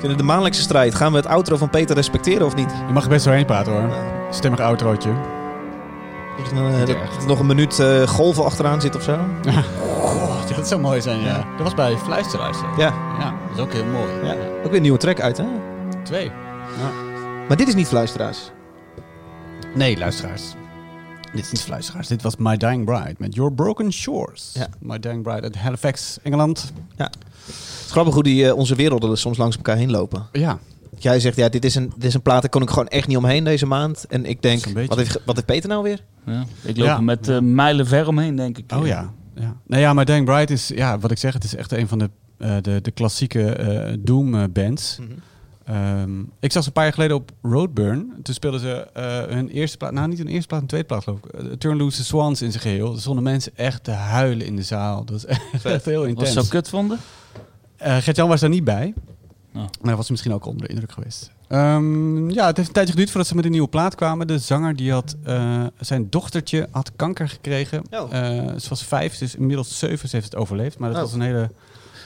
Kunnen 0.00 0.16
de 0.16 0.22
maandelijkse 0.22 0.62
strijd. 0.62 0.94
Gaan 0.94 1.10
we 1.10 1.16
het 1.16 1.26
outro 1.26 1.56
van 1.56 1.70
Peter 1.70 1.94
respecteren 1.96 2.46
of 2.46 2.54
niet? 2.54 2.70
Je 2.86 2.92
mag 2.92 3.02
er 3.02 3.08
best 3.08 3.24
doorheen 3.24 3.46
praten 3.46 3.72
hoor. 3.72 3.90
Stemmig 4.30 4.60
outrootje. 4.60 5.10
Is 6.44 6.48
er 6.50 6.54
dan, 6.54 6.72
eh, 6.72 6.78
dat 6.78 6.88
er 6.88 7.26
nog 7.26 7.38
een 7.38 7.46
minuut 7.46 7.78
eh, 7.80 8.02
golven 8.02 8.44
achteraan 8.44 8.80
zit 8.80 8.96
of 8.96 9.02
zo? 9.02 9.16
God, 10.00 10.56
dat 10.56 10.68
zou 10.68 10.80
mooi 10.80 11.00
zijn, 11.00 11.20
ja. 11.20 11.34
Dat 11.34 11.62
was 11.62 11.74
bij 11.74 11.96
Fluisteraars. 11.96 12.56
hè? 12.60 12.82
Ja. 12.82 12.92
Ja, 13.18 13.34
dat 13.48 13.56
is 13.56 13.62
ook 13.62 13.72
heel 13.72 13.84
mooi. 13.84 14.12
ja. 14.24 14.32
Ook 14.58 14.64
weer 14.64 14.74
een 14.74 14.82
nieuwe 14.82 14.98
track 14.98 15.20
uit, 15.20 15.36
hè? 15.36 15.44
Twee. 16.02 16.30
Maar 17.48 17.56
dit 17.56 17.68
is 17.68 17.74
niet 17.74 17.88
Fluisteraars. 17.88 18.50
Nee, 19.74 19.98
luisteraars. 19.98 20.42
Dit 21.34 21.44
is 21.44 21.50
niet 21.52 21.60
Fluisteraars. 21.60 22.08
Dit 22.08 22.22
was 22.22 22.36
My 22.36 22.56
Dying 22.56 22.84
Bride 22.84 23.14
met 23.18 23.34
Your 23.34 23.52
Broken 23.52 23.92
Shores. 23.92 24.50
Ja. 24.54 24.68
My 24.80 24.98
Dying 24.98 25.22
Bride 25.22 25.40
uit 25.42 25.56
Halifax, 25.56 26.18
Engeland. 26.22 26.72
Het 26.96 27.16
is 27.84 27.90
grappig 27.90 28.14
hoe 28.14 28.22
die, 28.22 28.46
eh, 28.46 28.56
onze 28.56 28.74
werelden 28.74 29.10
er 29.10 29.18
soms 29.18 29.36
langs 29.38 29.56
elkaar 29.56 29.76
heen 29.76 29.90
lopen. 29.90 30.26
Ja. 30.32 30.58
Jij 30.98 31.20
zegt, 31.20 31.36
ja, 31.36 31.48
dit 31.48 31.64
is, 31.64 31.74
een, 31.74 31.92
dit 31.94 32.04
is 32.04 32.14
een 32.14 32.22
plaat, 32.22 32.40
daar 32.40 32.50
kon 32.50 32.62
ik 32.62 32.68
gewoon 32.68 32.88
echt 32.88 33.06
niet 33.08 33.16
omheen 33.16 33.44
deze 33.44 33.66
maand. 33.66 34.04
En 34.08 34.24
ik 34.24 34.42
denk, 34.42 34.64
wat 34.86 34.96
heeft, 34.98 35.20
wat 35.24 35.34
heeft 35.34 35.46
Peter 35.46 35.68
nou 35.68 35.82
weer? 35.82 36.04
Ja. 36.26 36.44
Ik 36.62 36.76
loop 36.76 36.86
Ja. 36.86 36.96
er 36.96 37.04
met 37.04 37.28
eh, 37.28 37.38
mijlen 37.40 37.86
ver 37.86 38.08
omheen, 38.08 38.36
denk 38.36 38.58
ik. 38.58 38.72
Oh 38.72 38.86
ja. 38.86 39.12
ja. 39.34 39.56
Nou 39.66 39.82
ja, 39.82 39.92
My 39.92 40.04
Dying 40.04 40.24
Bride 40.24 40.52
is, 40.52 40.68
ja, 40.68 40.98
wat 40.98 41.10
ik 41.10 41.18
zeg, 41.18 41.32
het 41.32 41.44
is 41.44 41.54
echt 41.54 41.72
een 41.72 41.88
van 41.88 41.98
de, 41.98 42.10
eh, 42.38 42.56
de, 42.62 42.80
de 42.80 42.90
klassieke 42.90 43.52
eh, 43.52 43.96
Doom-bands. 44.00 44.98
Ehm, 45.68 46.20
ik 46.40 46.52
zag 46.52 46.62
ze 46.62 46.68
een 46.68 46.74
paar 46.74 46.84
jaar 46.84 46.92
geleden 46.92 47.16
op 47.16 47.30
Roadburn. 47.42 48.12
Toen 48.22 48.34
speelden 48.34 48.60
ze 48.60 48.86
eh, 48.92 49.22
hun 49.34 49.48
eerste 49.48 49.76
plaat, 49.76 49.92
nou 49.92 50.08
niet 50.08 50.18
hun 50.18 50.26
eerste 50.28 50.46
plaat, 50.46 50.58
hun 50.60 50.68
tweede 50.68 50.86
plaat 50.86 51.02
geloof 51.02 51.18
ik. 51.18 51.32
Eh, 51.32 51.46
Turn 51.58 51.76
Loose 51.76 51.96
the 51.96 52.04
Swans 52.04 52.42
in 52.42 52.50
zijn 52.50 52.62
geheel. 52.62 52.92
Er 52.94 53.00
stonden 53.00 53.24
mensen 53.24 53.52
echt 53.56 53.84
te 53.84 53.90
huilen 53.90 54.46
in 54.46 54.56
de 54.56 54.62
zaal. 54.62 55.04
Dat 55.04 55.10
was 55.10 55.26
echt, 55.26 55.64
echt 55.64 55.84
heel 55.94 55.98
Wat 56.00 56.08
intens. 56.08 56.32
ze 56.32 56.40
zo 56.42 56.46
kut 56.48 56.68
vonden? 56.68 56.98
Eh, 57.76 57.96
Gert-Jan 57.96 58.28
was 58.28 58.40
daar 58.40 58.50
niet 58.50 58.64
bij. 58.64 58.94
Oh. 59.54 59.60
Maar 59.60 59.68
dat 59.82 59.96
was 59.96 60.10
misschien 60.10 60.32
ook 60.32 60.46
onder 60.46 60.62
de 60.62 60.68
indruk 60.72 60.92
geweest. 60.92 61.30
Ehm, 61.48 62.30
ja, 62.30 62.46
het 62.46 62.56
heeft 62.56 62.68
een 62.68 62.74
tijdje 62.74 62.92
geduurd 62.92 63.10
voordat 63.10 63.28
ze 63.28 63.34
met 63.34 63.44
een 63.44 63.50
nieuwe 63.50 63.68
plaat 63.68 63.94
kwamen. 63.94 64.26
De 64.26 64.38
zanger 64.38 64.76
die 64.76 64.92
had, 64.92 65.16
eh, 65.24 65.64
zijn 65.80 66.06
dochtertje 66.10 66.68
had 66.70 66.90
kanker 66.96 67.28
gekregen. 67.28 67.82
Oh. 67.90 68.14
Eh, 68.14 68.56
ze 68.58 68.68
was 68.68 68.84
vijf, 68.84 69.20
is 69.20 69.34
inmiddels 69.34 69.78
zeven. 69.78 70.08
Ze 70.08 70.16
heeft 70.16 70.32
het 70.32 70.40
overleefd. 70.40 70.78
Maar 70.78 70.88
dat 70.88 70.98
Oh. 70.98 71.04
was 71.04 71.12
een 71.14 71.20
hele 71.20 71.50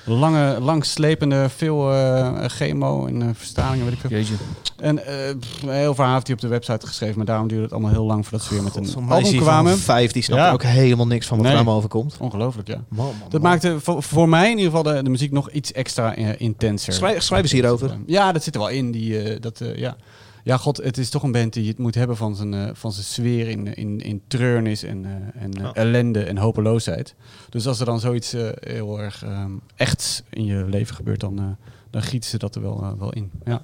lange, 0.05 0.61
langslepende, 0.61 1.49
veel 1.57 1.93
eh, 1.93 2.45
chemo 2.47 3.07
en 3.07 3.23
eh, 3.23 3.29
verstralingen, 3.33 3.85
weet 3.85 3.95
ik 3.95 4.01
veel. 4.01 4.11
Jeetje. 4.11 4.35
En 4.77 5.07
eh, 5.07 5.37
pff, 5.41 5.63
een 5.63 5.69
heel 5.69 5.95
verhaal 5.95 6.15
heeft 6.15 6.27
hij 6.27 6.35
op 6.37 6.43
de 6.43 6.49
website 6.49 6.87
geschreven. 6.87 7.17
Maar 7.17 7.27
daarom 7.27 7.49
duurde 7.49 7.63
het 7.65 7.73
allemaal 7.73 7.91
heel 7.91 8.05
lang 8.05 8.27
voordat 8.27 8.47
ze 8.47 8.55
weer 8.55 8.63
met 8.63 8.77
een 8.77 8.87
Zo'n 8.87 9.09
album 9.11 9.37
kwamen. 9.37 9.79
vijf, 9.79 10.13
die 10.13 10.23
snapt 10.23 10.41
Ja. 10.41 10.53
ook 10.53 10.63
helemaal 10.63 11.07
niks 11.07 11.27
van 11.27 11.37
wat 11.37 11.45
Nee. 11.47 11.53
er 11.55 11.61
allemaal 11.61 11.79
overkomt. 11.79 12.17
Ongelooflijk, 12.19 12.69
ja. 12.69 12.85
Man, 12.89 13.07
man, 13.07 13.15
Dat 13.29 13.43
maakte 13.43 13.81
voor, 13.81 14.03
voor 14.03 14.29
mij 14.29 14.51
in 14.51 14.59
ieder 14.59 14.73
geval 14.77 14.95
de, 14.95 15.03
de 15.03 15.11
muziek 15.11 15.33
nog 15.33 15.51
iets 15.51 15.73
extra 15.73 16.15
intenser. 16.39 16.93
Schrijf, 16.93 17.23
schrijven 17.23 17.49
ze 17.49 17.55
hierover. 17.55 17.97
Ja, 18.07 18.33
dat 18.33 18.43
zit 18.43 18.55
er 18.55 18.61
wel 18.61 18.71
in. 18.71 18.91
Die, 18.93 19.23
eh, 19.23 19.41
dat, 19.41 19.61
eh, 19.61 19.77
ja. 19.77 19.97
Ja, 20.43 20.57
god, 20.57 20.77
het 20.77 20.99
is 20.99 21.11
toch 21.11 21.23
een 21.23 21.33
band 21.33 21.53
die 21.53 21.69
het 21.69 21.79
moet 21.79 21.95
hebben 21.95 22.17
van 22.17 22.37
zijn, 22.37 22.55
eh, 22.55 22.71
van 22.73 22.93
zijn 22.93 23.05
sfeer 23.07 23.49
in, 23.49 23.75
in, 23.75 24.01
in 24.01 24.23
treurnis 24.29 24.83
en, 24.83 25.05
eh, 25.05 25.43
en 25.43 25.53
eh, 25.53 25.63
Ja. 25.63 25.73
ellende 25.73 26.25
en 26.25 26.39
hopeloosheid. 26.39 27.15
Dus 27.51 27.67
als 27.67 27.81
er 27.81 27.87
dan 27.87 28.01
zoiets 28.01 28.33
heel 28.61 29.01
erg 29.01 29.23
ehm, 29.25 29.51
echts 29.77 30.23
in 30.31 30.45
je 30.45 30.65
leven 30.69 30.95
gebeurt, 30.95 31.21
dan, 31.21 31.57
dan 31.91 32.03
gieten 32.03 32.31
ze 32.31 32.39
dat 32.39 32.55
er 32.55 32.63
wel, 32.63 32.97
wel 32.99 33.13
in. 33.13 33.31
Ja. 33.45 33.63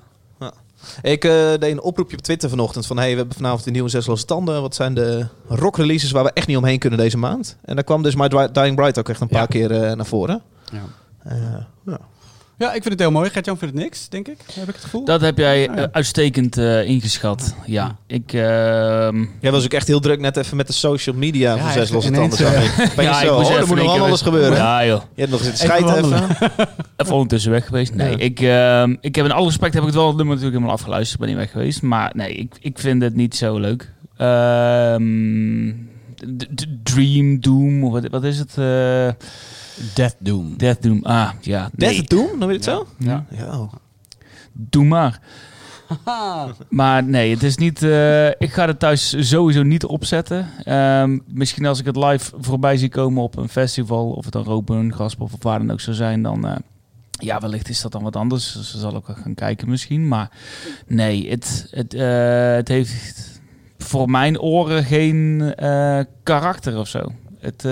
Ik 1.02 1.24
eh, 1.24 1.30
deed 1.48 1.62
een 1.62 1.80
oproepje 1.80 2.16
op 2.16 2.22
Twitter 2.22 2.48
vanochtend 2.48 2.86
van... 2.86 2.96
hey, 2.98 3.10
we 3.10 3.16
hebben 3.16 3.36
vanavond 3.36 3.66
een 3.66 3.72
nieuwe 3.72 3.88
Zes 3.88 4.06
Losse 4.06 4.26
Tanden. 4.26 4.60
Wat 4.62 4.74
zijn 4.74 4.94
de 4.94 5.26
rock-releases 5.48 6.10
waar 6.10 6.24
we 6.24 6.32
echt 6.32 6.46
niet 6.46 6.56
omheen 6.56 6.78
kunnen 6.78 6.98
deze 6.98 7.16
maand? 7.18 7.56
En 7.64 7.74
daar 7.74 7.84
kwam 7.84 8.02
dus 8.02 8.14
My 8.14 8.28
Dying 8.28 8.76
Bride 8.76 8.98
ook 9.00 9.08
echt 9.08 9.20
een 9.20 9.28
paar 9.28 9.40
Ja. 9.40 9.46
keer 9.46 9.96
naar 9.96 10.06
voren. 10.06 10.42
Ja. 10.72 10.82
Ja. 11.86 11.98
Ja, 12.58 12.66
ik 12.66 12.82
vind 12.82 12.88
het 12.88 12.98
heel 12.98 13.10
mooi. 13.10 13.30
Gert-Jan 13.30 13.58
vindt 13.58 13.74
het 13.74 13.82
niks, 13.84 14.08
denk 14.08 14.28
ik. 14.28 14.36
Heb 14.52 14.68
ik 14.68 14.74
het 14.74 14.84
gevoel? 14.84 15.04
Dat 15.04 15.20
heb 15.20 15.38
jij 15.38 15.68
Ah, 15.68 15.76
ja. 15.76 15.82
eh, 15.82 15.88
uitstekend 15.92 16.56
eh, 16.58 16.84
ingeschat. 16.88 17.54
Ja, 17.66 17.96
ik... 18.06 18.32
ehm, 18.32 19.24
Jij 19.40 19.50
was 19.50 19.64
ook 19.64 19.72
echt 19.72 19.86
heel 19.86 20.00
druk 20.00 20.20
net 20.20 20.36
even 20.36 20.56
met 20.56 20.66
de 20.66 20.72
social 20.72 21.16
media 21.16 21.54
Ja, 21.54 21.62
van 21.62 21.72
Zes 21.72 21.90
Losse 21.90 22.10
Tanden. 22.10 22.38
zag 22.38 22.54
ik. 22.64 22.94
Ben 22.94 23.04
je 23.04 23.10
ja, 23.10 23.20
zo, 23.20 23.34
oh, 23.36 23.50
er 23.52 23.66
moet 23.66 23.76
nog 23.76 23.98
alles 24.00 24.22
gebeuren. 24.22 24.56
Ja, 24.56 24.86
joh. 24.86 25.02
Je 25.14 25.20
hebt 25.20 25.30
nog 25.32 25.42
zitten 25.42 25.64
Even 25.70 25.86
scheiden 25.86 26.04
even. 26.04 26.36
Even 26.96 27.14
ondertussen 27.14 27.50
weg 27.50 27.66
geweest. 27.66 27.94
Nee, 27.94 28.10
Ja. 28.10 28.16
ik, 28.18 28.40
ehm, 28.40 28.96
ik 29.00 29.14
heb 29.14 29.24
in 29.24 29.32
alle 29.32 29.46
respect 29.46 29.72
heb 29.74 29.82
ik 29.82 29.88
het 29.88 29.96
wel 29.98 30.06
het 30.06 30.16
nummer 30.16 30.34
natuurlijk 30.34 30.60
helemaal 30.60 30.80
afgeluisterd. 30.80 31.18
Ben 31.20 31.28
niet 31.28 31.38
weg 31.38 31.50
geweest. 31.50 31.82
Maar 31.82 32.10
nee, 32.14 32.32
ik, 32.34 32.54
ik 32.60 32.78
vind 32.78 33.02
het 33.02 33.14
niet 33.14 33.36
zo 33.36 33.58
leuk. 33.58 33.92
Ehm, 34.16 35.70
d- 36.36 36.46
d- 36.56 36.66
Dream 36.82 37.40
Doom, 37.40 37.84
of 37.84 37.92
wat, 37.92 38.06
wat 38.10 38.24
is 38.24 38.38
het? 38.38 38.54
Death 39.94 40.16
Doom. 40.18 40.56
Death 40.56 40.82
Doom. 40.82 41.00
Ah, 41.04 41.30
ja. 41.40 41.70
Nee. 41.74 41.94
Death 41.94 42.08
Doom, 42.10 42.38
dan 42.38 42.48
weet 42.48 42.64
je 42.64 42.70
het 42.70 42.78
zo? 42.80 42.86
Ja. 42.98 43.24
Ja. 43.30 43.58
oh. 43.58 43.72
Doe 44.52 44.84
maar. 44.84 45.20
Maar 46.68 47.04
nee, 47.04 47.30
het 47.34 47.42
is 47.42 47.56
niet. 47.56 47.82
eh, 47.82 48.26
ik 48.28 48.52
ga 48.52 48.66
het 48.66 48.78
thuis 48.78 49.28
sowieso 49.28 49.62
niet 49.62 49.84
opzetten. 49.84 50.48
Ehm, 50.62 51.18
misschien 51.26 51.66
als 51.66 51.78
ik 51.80 51.84
het 51.86 51.96
live 51.96 52.32
voorbij 52.40 52.76
zie 52.76 52.88
komen 52.88 53.22
op 53.22 53.36
een 53.36 53.48
festival, 53.48 54.10
of 54.10 54.24
het 54.24 54.32
dan 54.32 54.44
Ropen, 54.44 54.94
Gasp 54.94 55.20
of 55.20 55.32
waar 55.40 55.58
dan 55.58 55.70
ook 55.70 55.80
zou 55.80 55.96
zijn, 55.96 56.22
dan. 56.22 56.46
eh, 56.46 56.56
ja, 57.10 57.40
wellicht 57.40 57.68
is 57.68 57.80
dat 57.80 57.92
dan 57.92 58.02
wat 58.02 58.16
anders. 58.16 58.52
Dus 58.52 58.70
dan 58.72 58.80
zal 58.80 58.92
wel 58.92 59.02
gaan 59.16 59.34
kijken 59.34 59.68
misschien. 59.68 60.08
Maar 60.08 60.30
nee, 60.86 61.30
het, 61.30 61.66
het, 61.70 61.94
eh, 61.94 62.52
het 62.54 62.68
heeft 62.68 63.40
voor 63.78 64.10
mijn 64.10 64.40
oren 64.40 64.84
geen 64.84 65.54
karakter 66.22 66.78
of 66.78 66.88
zo. 66.88 67.12
Het. 67.40 67.64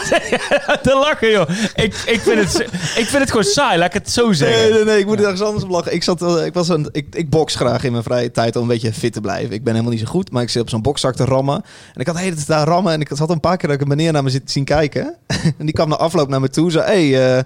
te 0.82 0.94
lachen, 0.94 1.30
joh. 1.30 1.48
Ik, 1.74 1.94
ik, 2.06 2.20
vind 2.20 2.38
het, 2.38 2.60
ik 2.96 3.06
vind 3.06 3.18
het 3.18 3.28
gewoon 3.28 3.44
saai, 3.44 3.78
laat 3.78 3.86
ik 3.86 3.92
het 3.92 4.10
zo 4.10 4.32
zeggen. 4.32 4.60
Nee, 4.62 4.72
nee, 4.72 4.84
nee, 4.84 4.98
ik 4.98 5.06
moet 5.06 5.18
er 5.18 5.24
ergens 5.24 5.42
anders 5.42 5.64
op 5.64 5.70
lachen. 5.70 5.94
Ik, 5.94 6.02
zat, 6.02 6.20
wel- 6.20 6.44
ik, 6.44 6.54
was 6.54 6.68
een, 6.68 6.88
ik, 6.92 7.14
ik 7.14 7.30
box 7.30 7.54
graag 7.54 7.84
in 7.84 7.92
mijn 7.92 8.04
vrije 8.04 8.30
tijd 8.30 8.56
om 8.56 8.62
een 8.62 8.68
beetje 8.68 8.92
fit 8.92 9.12
te 9.12 9.20
blijven. 9.20 9.54
Ik 9.54 9.64
ben 9.64 9.72
helemaal 9.72 9.94
niet 9.94 10.02
zo 10.02 10.10
goed, 10.10 10.30
maar 10.30 10.42
ik 10.42 10.50
zit 10.50 10.62
op 10.62 10.68
zo'n 10.68 10.82
bokszak 10.82 11.14
te 11.14 11.24
rammen. 11.24 11.62
En 11.94 12.00
ik 12.00 12.06
had 12.06 12.16
de 12.16 12.22
hele 12.22 12.34
tijd 12.34 12.46
daar 12.46 12.66
rammen 12.66 12.92
en 12.92 13.00
ik 13.00 13.10
zat 13.12 13.30
een 13.30 13.40
paar 13.40 13.56
keer 13.56 13.68
dat 13.68 13.76
ik 13.76 13.82
een 13.82 13.96
meneer 13.96 14.12
naar 14.12 14.22
me 14.22 14.30
zit 14.30 14.50
zien 14.50 14.64
kijken. 14.64 15.16
en 15.58 15.66
die 15.66 15.72
kwam 15.74 15.88
na 15.88 15.96
afloop 15.96 16.28
naar 16.28 16.40
me 16.40 16.48
toe 16.48 16.64
en 16.64 16.72
zei... 16.72 16.84
Hey, 16.84 17.38
eh, 17.38 17.44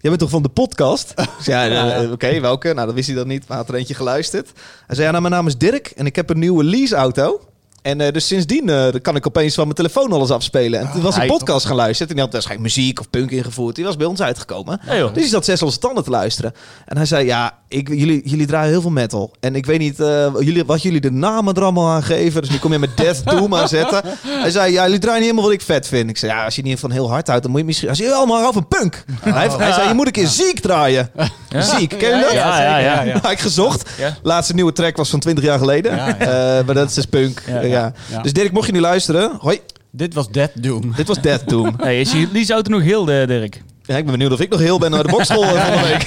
Jij 0.00 0.10
bent 0.10 0.18
toch 0.18 0.30
van 0.30 0.42
de 0.42 0.48
podcast? 0.48 1.14
Zei, 1.40 1.72
ja, 1.72 2.02
eh, 2.02 2.10
oké, 2.12 2.40
welke? 2.40 2.74
Nou, 2.74 2.86
dat 2.86 2.94
wist 2.94 3.06
hij 3.06 3.16
dan 3.16 3.26
niet, 3.26 3.48
maar 3.48 3.56
had 3.56 3.68
er 3.68 3.74
eentje 3.74 3.94
geluisterd. 3.94 4.50
Hij 4.86 4.94
zei, 4.94 5.06
ja, 5.06 5.10
nou, 5.10 5.22
mijn 5.22 5.34
naam 5.34 5.46
is 5.46 5.56
Dirk 5.56 5.92
en 5.96 6.06
ik 6.06 6.16
heb 6.16 6.30
een 6.30 6.38
nieuwe 6.38 6.64
leaseauto. 6.64 7.40
En 7.82 8.00
eh, 8.00 8.12
dus 8.12 8.26
sindsdien 8.26 8.68
eh, 8.68 8.88
kan 9.02 9.16
ik 9.16 9.26
opeens 9.26 9.54
van 9.54 9.64
mijn 9.64 9.76
telefoon 9.76 10.12
alles 10.12 10.30
afspelen. 10.30 10.80
En 10.80 10.90
toen 10.92 11.02
was 11.02 11.16
hij 11.16 11.26
hij- 11.26 11.36
podcast 11.36 11.66
gaan 11.66 11.76
luisteren. 11.76 12.08
En 12.08 12.14
die 12.14 12.24
had 12.24 12.32
waarschijnlijk 12.32 12.74
muziek 12.74 13.00
of 13.00 13.10
punk 13.10 13.30
ingevoerd. 13.30 13.74
Die 13.76 13.84
was 13.84 13.96
bij 13.96 14.06
ons 14.06 14.22
uitgekomen. 14.22 14.80
Ja. 14.86 15.06
Dus 15.06 15.12
hij 15.22 15.26
zat 15.26 15.44
zes 15.44 15.60
losse 15.60 15.78
tanden 15.78 16.04
te 16.04 16.10
luisteren. 16.10 16.52
En 16.86 16.96
hij 16.96 17.06
zei, 17.06 17.26
ja, 17.26 17.57
ik, 17.68 17.88
jullie, 17.88 18.20
jullie 18.24 18.46
draaien 18.46 18.70
heel 18.70 18.80
veel 18.80 18.90
metal. 18.90 19.32
En 19.40 19.54
ik 19.54 19.66
weet 19.66 19.78
niet 19.78 20.00
eh, 20.00 20.26
jullie, 20.38 20.64
wat 20.64 20.82
jullie 20.82 21.00
de 21.00 21.10
namen 21.10 21.54
er 21.54 21.62
allemaal 21.62 21.88
aan 21.88 22.02
geven. 22.02 22.40
Dus 22.40 22.50
nu 22.50 22.58
kom 22.58 22.72
je 22.72 22.78
met 22.78 22.96
Death 22.96 23.24
Doom 23.24 23.54
aan 23.54 23.68
zetten. 23.68 24.02
Hij 24.26 24.50
zei, 24.50 24.72
ja, 24.72 24.84
jullie 24.84 24.98
draaien 24.98 25.18
niet 25.20 25.30
helemaal 25.30 25.50
wat 25.50 25.60
ik 25.60 25.66
vet 25.66 25.88
vind. 25.88 26.10
Ik 26.10 26.16
zei, 26.18 26.32
ja, 26.32 26.44
als 26.44 26.56
je 26.56 26.62
niet 26.62 26.78
van 26.78 26.90
heel 26.90 27.10
hard 27.10 27.26
houdt, 27.26 27.42
dan 27.42 27.50
moet 27.50 27.60
je 27.60 27.66
misschien... 27.66 27.88
Hij 27.88 27.96
zei, 27.96 28.08
wel, 28.08 28.26
maar 28.26 28.46
over 28.46 28.64
punk. 28.64 29.04
Hij, 29.20 29.42
heeft- 29.42 29.56
hij 29.58 29.72
zei, 29.72 29.88
je 29.88 29.94
moet 29.94 30.06
een 30.06 30.12
keer 30.12 30.26
ziek 30.26 30.60
draaien. 30.60 31.10
Ja? 31.48 31.60
Ziek, 31.62 31.88
ken 31.88 32.16
je 32.16 32.22
dat? 32.22 32.32
Ja, 32.32 32.62
ja, 32.62 32.78
ja. 32.78 33.02
ja. 33.02 33.18
Had 33.22 33.30
ik 33.30 33.38
gezocht. 33.40 33.90
Laatste 34.22 34.54
nieuwe 34.54 34.72
track 34.72 34.96
was 34.96 35.10
van 35.10 35.20
20 35.20 35.44
jaar 35.44 35.58
geleden. 35.58 35.98
Eh, 36.18 36.28
maar 36.66 36.74
dat 36.74 36.88
is 36.88 36.94
dus 36.94 37.04
punk. 37.04 37.42
Ja. 37.62 37.92
Dus 38.22 38.32
Dirk, 38.32 38.52
mocht 38.52 38.66
je 38.66 38.72
nu 38.72 38.80
luisteren. 38.80 39.30
Hoi, 39.40 39.60
Dit 39.90 40.14
was 40.14 40.28
Death 40.30 40.62
Doom. 40.62 40.92
dit 40.96 41.06
was 41.08 41.20
Death 41.20 41.48
Doom. 41.48 41.74
Hey, 41.82 42.00
is 42.00 42.12
je 42.12 42.28
leaseauto 42.32 42.70
nog 42.70 42.82
heel, 42.82 43.10
eh, 43.10 43.26
Dirk? 43.26 43.62
Ja, 43.82 43.96
ik 43.96 44.02
ben 44.04 44.12
benieuwd 44.12 44.32
of 44.32 44.40
ik 44.40 44.50
nog 44.50 44.60
heel 44.60 44.78
ben 44.78 44.90
naar 44.90 45.02
de 45.02 45.08
bokschool 45.08 45.42
eh, 45.44 45.66
van 45.66 45.82
de 45.82 45.88
week. 45.88 46.04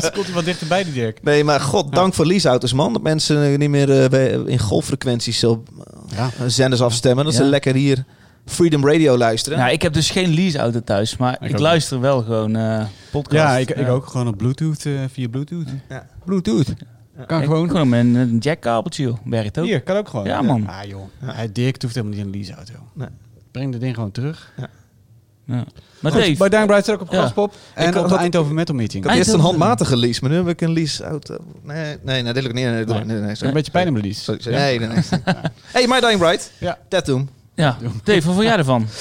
Dus 0.00 0.10
komt 0.14 0.24
hij 0.26 0.34
wat 0.34 0.44
dichterbij, 0.44 0.84
die 0.84 0.92
Dirk. 0.92 1.22
Nee, 1.22 1.44
maar 1.44 1.60
god, 1.60 1.92
dank 1.94 2.14
voor 2.14 2.26
leaseauto's, 2.26 2.72
man. 2.72 2.92
Dat 2.92 3.02
mensen 3.02 3.52
eh, 3.52 3.58
niet 3.58 3.70
meer 3.70 4.12
in 4.48 4.58
golffrequenties 4.58 5.38
zo 5.38 5.62
Ja. 6.16 6.30
zenders 6.46 6.80
afstemmen. 6.82 7.24
Dat 7.24 7.34
ze 7.34 7.44
lekker 7.44 7.74
hier 7.74 8.04
Freedom 8.46 8.86
Radio 8.88 9.16
luisteren. 9.16 9.58
Nou, 9.58 9.72
ik 9.72 9.82
heb 9.82 9.92
dus 9.92 10.10
geen 10.10 10.34
leaseauto 10.34 10.80
thuis, 10.84 11.16
maar 11.16 11.36
ik, 11.40 11.58
luister 11.58 12.00
wel 12.00 12.22
gewoon 12.22 12.56
eh 12.56 12.82
podcast. 13.10 13.42
Ja, 13.42 13.56
ik, 13.56 13.70
ik 13.70 13.88
ook 13.88 14.06
gewoon 14.06 14.28
op 14.28 14.36
Bluetooth, 14.38 14.86
eh, 14.86 14.92
via 15.12 15.28
Bluetooth. 15.28 15.68
Ja. 15.88 16.06
Bluetooth. 16.24 16.66
Kan 17.26 17.38
Ik- 17.40 17.44
gewoon. 17.46 17.68
Gewoon 17.70 17.88
met 17.88 18.00
een, 18.00 18.38
jackkabeltje, 18.40 19.02
joh. 19.02 19.16
Werkt 19.24 19.58
ook. 19.58 19.64
Hier, 19.64 19.80
kan 19.82 19.96
ook 19.96 20.08
gewoon. 20.08 20.26
Ja, 20.26 20.42
man. 20.42 20.66
Ah, 20.68 20.84
joh. 20.84 21.02
Hij 21.24 21.52
Dirk 21.52 21.82
hoeft 21.82 21.94
helemaal 21.94 22.16
niet 22.16 22.26
in 22.26 22.32
een 22.32 22.38
leaseauto. 22.38 22.72
Nee. 22.92 23.08
Breng 23.50 23.72
dat 23.72 23.80
ding 23.80 23.94
gewoon 23.94 24.10
terug. 24.10 24.52
Ja. 25.46 25.64
Maar 26.00 26.12
Goed, 26.12 26.20
Dave, 26.20 26.36
bij 26.36 26.48
Dang 26.48 26.66
Bright 26.66 26.90
ook 26.90 27.00
op 27.00 27.12
Ja. 27.12 27.20
Gaspop. 27.20 27.54
En 27.74 27.98
op 27.98 28.08
de 28.08 28.16
Eindhoven 28.16 28.54
Metal 28.54 28.74
Meeting. 28.74 29.02
ik 29.04 29.08
had 29.10 29.18
eerst 29.18 29.32
een 29.32 29.40
handmatige 29.40 29.96
lease, 29.96 30.20
maar 30.20 30.30
nu 30.30 30.36
heb 30.36 30.48
ik 30.48 30.60
een 30.60 30.72
leaseauto. 30.72 31.36
Nee, 31.62 31.96
nee, 32.02 32.22
nee, 32.22 32.32
lukt 32.32 32.46
niet. 32.54 32.64
Nee, 32.64 32.84
nee, 32.84 32.84
nee, 32.84 33.04
nee, 33.04 33.20
nee, 33.20 33.34
Een 33.40 33.52
beetje 33.52 33.72
pijn 33.72 33.86
in 33.86 33.92
mijn 33.92 34.04
lease. 34.04 34.20
Sorry, 34.20 34.40
sorry. 34.42 34.58
Nee, 34.58 34.78
nee, 34.78 34.88
nee. 34.88 35.02
Hey, 35.72 35.86
My 35.86 36.00
Dying 36.00 36.18
Bright. 36.18 36.50
Ja. 36.58 36.78
That 36.88 37.06
Doom. 37.06 37.28
ja. 37.54 37.76
Dave, 38.04 38.26
wat 38.26 38.34
vond 38.34 38.42
jij 38.46 38.56
ervan? 38.56 38.86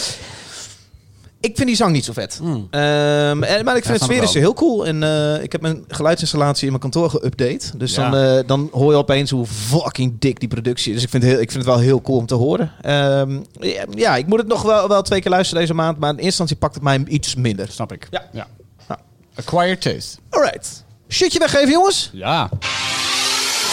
Ik 1.40 1.56
vind 1.56 1.68
die 1.68 1.76
zang 1.76 1.92
niet 1.92 2.06
zo 2.06 2.14
vet. 2.14 2.40
Mm. 2.44 2.68
Ehm, 2.72 3.44
en, 3.44 3.66
maar 3.66 3.76
ik 3.76 3.84
vind 3.86 3.94
het 3.94 3.96
ik 3.96 4.02
sfeerisch 4.02 4.34
wel. 4.34 4.42
heel 4.44 4.54
cool. 4.54 4.86
En 4.88 5.04
eh, 5.04 5.44
ik 5.44 5.52
heb 5.52 5.62
mijn 5.62 5.84
geluidsinstallatie 5.88 6.64
in 6.64 6.70
mijn 6.70 6.82
kantoor 6.82 7.10
geüpdate. 7.12 7.78
Dus 7.78 7.96
Ja. 7.96 8.10
dan, 8.10 8.20
eh, 8.22 8.48
dan 8.48 8.70
hoor 8.72 8.92
je 8.92 8.98
opeens 8.98 9.32
hoe 9.32 9.46
fucking 9.46 10.16
dik 10.20 10.40
die 10.40 10.50
productie 10.50 10.88
is. 10.90 10.94
Dus 10.96 11.04
ik 11.04 11.10
vind, 11.10 11.24
het 11.24 11.32
heel, 11.32 11.42
ik 11.42 11.52
vind 11.52 11.64
het 11.66 11.74
wel 11.74 11.84
heel 11.84 12.02
cool 12.02 12.18
om 12.18 12.26
te 12.26 12.36
horen. 12.36 12.72
Ehm, 12.82 13.40
ja, 13.60 13.86
ja, 13.96 14.16
ik 14.16 14.28
moet 14.28 14.40
het 14.40 14.48
nog 14.48 14.62
wel, 14.62 14.88
wel 14.88 15.02
twee 15.02 15.22
keer 15.22 15.32
luisteren 15.32 15.62
deze 15.62 15.74
maand. 15.74 15.98
Maar 15.98 16.10
in 16.10 16.16
eerste 16.16 16.28
instantie 16.30 16.56
pakt 16.56 16.74
het 16.74 16.84
mij 16.84 17.04
iets 17.08 17.36
minder. 17.36 17.68
Snap 17.72 17.92
ik. 17.92 18.08
Ja. 18.12 18.24
ja. 18.34 18.48
Ja. 18.88 19.00
Acquired 19.36 19.82
taste. 19.82 20.18
Alright. 20.30 20.84
Shitje 21.10 21.40
weggeven, 21.40 21.70
jongens. 21.72 22.10
Ja. 22.14 22.50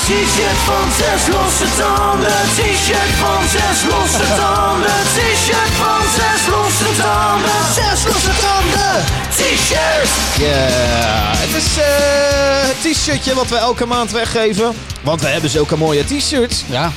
T-shirt 0.05 0.61
van 0.64 0.93
zes 0.99 1.35
losse 1.35 1.64
tanden. 1.79 2.31
T-shirt 2.57 3.14
van 3.23 3.43
zes 3.49 3.79
losse 3.90 4.35
tanden. 4.37 5.01
T-shirt 5.14 5.73
van 5.83 6.03
zes 6.17 6.47
losse 6.55 7.03
tanden. 7.03 7.51
Zes 7.75 8.05
losse 8.05 8.31
tanden. 8.40 9.05
T-shirt. 9.31 10.09
Ja, 10.38 11.33
het 11.37 11.62
is 11.62 11.77
eh, 11.79 12.69
het 12.69 12.93
t-shirtje 12.93 13.35
wat 13.35 13.49
we 13.49 13.57
elke 13.57 13.87
maand 13.87 14.11
weggeven. 14.11 14.73
Want 15.01 15.21
we 15.21 15.27
hebben 15.27 15.51
zulke 15.51 15.77
mooie 15.77 16.05
t-shirts. 16.05 16.64
Ja. 16.67 16.93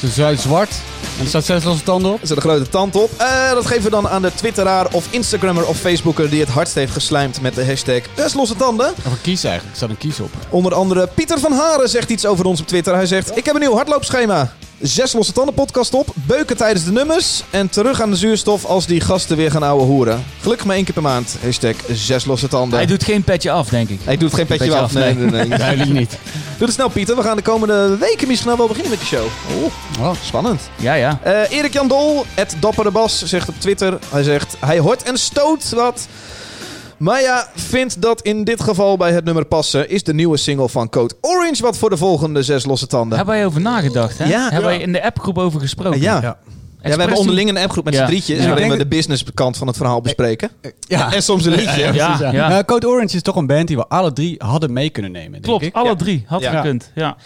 Ze 0.00 0.08
zijn 0.08 0.38
zwart. 0.38 0.74
En 1.18 1.22
er 1.22 1.28
staat 1.28 1.44
zes 1.44 1.64
losse 1.64 1.84
tanden 1.84 2.12
op. 2.12 2.22
Er 2.22 2.30
een 2.30 2.40
grote 2.40 2.68
tand 2.68 2.96
op. 2.96 3.10
Eh, 3.16 3.50
dat 3.50 3.66
geven 3.66 3.82
we 3.82 3.90
dan 3.90 4.08
aan 4.08 4.22
de 4.22 4.34
Twitteraar 4.34 4.86
of 4.92 5.06
Instagrammer 5.10 5.66
of 5.66 5.78
Facebooker 5.78 6.30
die 6.30 6.40
het 6.40 6.48
hardst 6.48 6.74
heeft 6.74 6.92
geslijmd 6.92 7.40
met 7.40 7.54
de 7.54 7.66
hashtag 7.66 8.00
Zes 8.16 8.34
losse 8.34 8.56
tanden. 8.56 8.92
Of 9.06 9.12
een 9.12 9.20
kies 9.20 9.44
eigenlijk. 9.44 9.72
Er 9.72 9.76
staat 9.76 9.90
een 9.90 9.98
kies 9.98 10.20
op. 10.20 10.30
Onder 10.48 10.74
andere 10.74 11.08
Pieter 11.14 11.38
van 11.38 11.52
Haren 11.52 11.88
zegt 11.88 12.10
iets 12.10 12.26
over 12.26 12.44
ons 12.44 12.60
op 12.60 12.66
Twitter. 12.66 12.94
Hij 12.94 13.06
zegt, 13.06 13.36
ik 13.36 13.44
heb 13.44 13.54
een 13.54 13.60
nieuw 13.60 13.74
hardloopschema. 13.74 14.52
Zes 14.82 15.12
losse 15.12 15.32
tanden 15.32 15.54
podcast 15.54 15.94
op, 15.94 16.08
beuken 16.14 16.56
tijdens 16.56 16.84
de 16.84 16.92
nummers 16.92 17.42
en 17.50 17.68
terug 17.70 18.00
aan 18.00 18.10
de 18.10 18.16
zuurstof 18.16 18.64
als 18.64 18.86
die 18.86 19.00
gasten 19.00 19.36
weer 19.36 19.50
gaan 19.50 19.62
ouwe 19.62 19.82
hoeren. 19.84 20.24
Gelukkig 20.40 20.66
maar 20.66 20.76
één 20.76 20.84
keer 20.84 20.94
per 20.94 21.02
maand. 21.02 21.36
Hashtag 21.42 21.74
zes 21.92 22.24
losse 22.24 22.48
tanden. 22.48 22.78
Hij 22.78 22.86
doet 22.86 23.04
geen 23.04 23.22
petje 23.22 23.50
af, 23.50 23.68
denk 23.68 23.88
ik. 23.88 24.00
Hij 24.04 24.16
doet 24.16 24.34
geen 24.34 24.46
petje, 24.46 24.64
Petje 24.64 24.78
af. 24.80 24.84
af, 24.84 24.92
Nee, 24.92 25.14
nee. 25.14 25.30
nee, 25.30 25.46
nee. 25.48 25.58
Duidelijk 25.58 25.90
niet. 25.92 26.10
Doe 26.58 26.66
het 26.66 26.72
snel 26.72 26.88
Pieter. 26.88 27.16
We 27.16 27.22
gaan 27.22 27.36
de 27.36 27.42
komende 27.42 27.96
weken 27.96 28.28
misschien 28.28 28.56
wel 28.56 28.66
beginnen 28.66 28.90
met 28.90 29.00
de 29.00 29.06
show. 29.06 29.24
Oh, 29.62 29.72
Oh. 30.06 30.14
spannend. 30.24 30.60
Ja, 30.76 30.94
ja. 30.94 31.18
Eh, 31.22 31.50
Erik 31.58 31.72
Jan 31.72 31.88
Dol, 31.88 32.24
het 32.34 32.56
dappere 32.60 32.90
Bas, 32.90 33.22
zegt 33.24 33.48
op 33.48 33.54
Twitter. 33.58 33.98
Hij 34.10 34.22
zegt, 34.22 34.56
hij 34.60 34.78
hoort 34.78 35.02
en 35.02 35.18
stoot 35.18 35.70
wat. 35.70 36.06
Maar 37.02 37.20
ja, 37.20 37.48
vindt 37.54 38.02
dat 38.02 38.20
in 38.22 38.44
dit 38.44 38.60
geval 38.62 38.96
bij 38.96 39.12
het 39.12 39.24
nummer 39.24 39.44
passen... 39.44 39.88
is 39.88 40.02
de 40.02 40.14
nieuwe 40.14 40.36
single 40.36 40.68
van 40.68 40.88
Code 40.88 41.14
Orange... 41.20 41.62
wat 41.62 41.76
voor 41.78 41.90
de 41.90 41.96
volgende 41.96 42.42
zes 42.42 42.64
losse 42.64 42.86
tanden. 42.86 43.16
Hebben 43.16 43.34
wij 43.34 43.46
over 43.46 43.60
nagedacht, 43.60 44.18
hè? 44.18 44.24
Ja. 44.24 44.42
Hebben 44.42 44.58
Ja. 44.60 44.66
wij 44.66 44.78
in 44.78 44.92
de 44.92 45.02
appgroep 45.04 45.38
over 45.38 45.60
gesproken? 45.60 46.00
ja. 46.00 46.20
Ja. 46.22 46.36
Ja, 46.82 46.94
we 46.94 47.00
hebben 47.00 47.18
onderling 47.18 47.48
een 47.48 47.56
appgroep 47.56 47.84
met 47.84 47.94
Ja. 47.94 48.00
z'n 48.00 48.06
drietjes... 48.06 48.38
Ja. 48.38 48.46
waarin 48.46 48.64
Ik 48.64 48.70
we 48.72 48.76
de 48.78 48.86
businesskant 48.86 49.56
van 49.56 49.66
het 49.66 49.76
verhaal 49.76 50.00
bespreken. 50.00 50.50
Ja. 50.80 51.12
En 51.14 51.22
soms 51.22 51.44
een 51.44 51.52
liedje. 51.52 51.80
Ja, 51.80 51.90
precies, 51.90 52.18
ja. 52.20 52.32
ja. 52.32 52.48
Nou, 52.48 52.64
Code 52.64 52.88
Orange 52.88 53.16
is 53.16 53.22
toch 53.22 53.36
een 53.36 53.46
band 53.46 53.66
die 53.68 53.76
we 53.76 53.86
alle 53.88 54.12
drie 54.12 54.34
hadden 54.38 54.72
mee 54.72 54.90
kunnen 54.90 55.12
nemen. 55.12 55.30
denk 55.32 55.44
Klopt, 55.44 55.62
ik. 55.64 55.74
alle 55.74 55.88
Ja. 55.88 55.94
drie. 55.96 56.24
Had 56.26 56.40
Ja. 56.40 56.56
gekund. 56.60 56.90
Ja. 56.94 57.16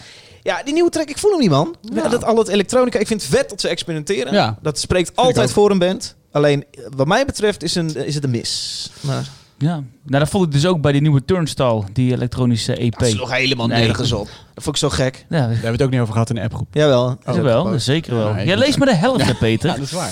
Ja, 0.43 0.61
die 0.63 0.73
nieuwe 0.73 0.89
track, 0.89 1.09
ik 1.09 1.17
voel 1.17 1.31
hem 1.31 1.39
niet, 1.39 1.49
man. 1.49 1.75
Ja. 1.93 2.07
Dat 2.07 2.23
al 2.23 2.37
het 2.37 2.47
elektronica, 2.47 2.99
ik 2.99 3.07
vind 3.07 3.21
het 3.21 3.31
vet 3.35 3.49
dat 3.49 3.61
ze 3.61 3.67
experimenteren. 3.67 4.33
Ja. 4.33 4.57
Dat 4.61 4.79
spreekt 4.79 5.11
altijd 5.15 5.51
voor 5.51 5.71
een 5.71 5.79
band. 5.79 6.15
Alleen, 6.31 6.65
wat 6.95 7.07
mij 7.07 7.25
betreft 7.25 7.63
is, 7.63 7.75
een, 7.75 7.95
is 8.05 8.15
het 8.15 8.23
een 8.23 8.29
mis. 8.29 8.89
Maar 9.01 9.27
ja. 9.57 9.73
Nou, 9.75 10.19
dat 10.23 10.29
vond 10.29 10.45
ik 10.45 10.51
dus 10.51 10.65
ook 10.65 10.81
bij 10.81 10.91
die 10.91 11.01
nieuwe 11.01 11.25
Turnstile, 11.25 11.83
die 11.93 12.11
elektronische 12.13 12.75
EP. 12.75 12.99
dat 12.99 13.07
sloeg 13.09 13.31
helemaal 13.35 13.67
Nee. 13.67 13.85
nergens 13.85 14.11
op. 14.11 14.27
Dat 14.53 14.63
vond 14.63 14.75
ik 14.75 14.81
zo 14.81 14.89
gek. 14.89 15.25
Ja, 15.29 15.37
Daar 15.37 15.47
hebben 15.47 15.61
we 15.65 15.71
het 15.71 15.81
ook 15.81 15.89
niet 15.89 15.99
over 15.99 16.13
gehad 16.13 16.29
in 16.29 16.35
de 16.35 16.41
appgroep. 16.41 16.67
Jawel. 16.71 17.17
is 17.25 17.35
er 17.35 17.43
wel, 17.43 17.79
zeker 17.79 18.15
wel. 18.15 18.27
Ja, 18.29 18.37
ik- 18.37 18.47
Jij 18.47 18.57
leest 18.57 18.77
maar 18.77 18.87
de 18.87 18.95
helft, 18.95 19.37
Peter. 19.39 19.69
Ja, 19.69 19.75
dat 19.75 19.85
is 19.85 19.91
waar. 19.91 20.11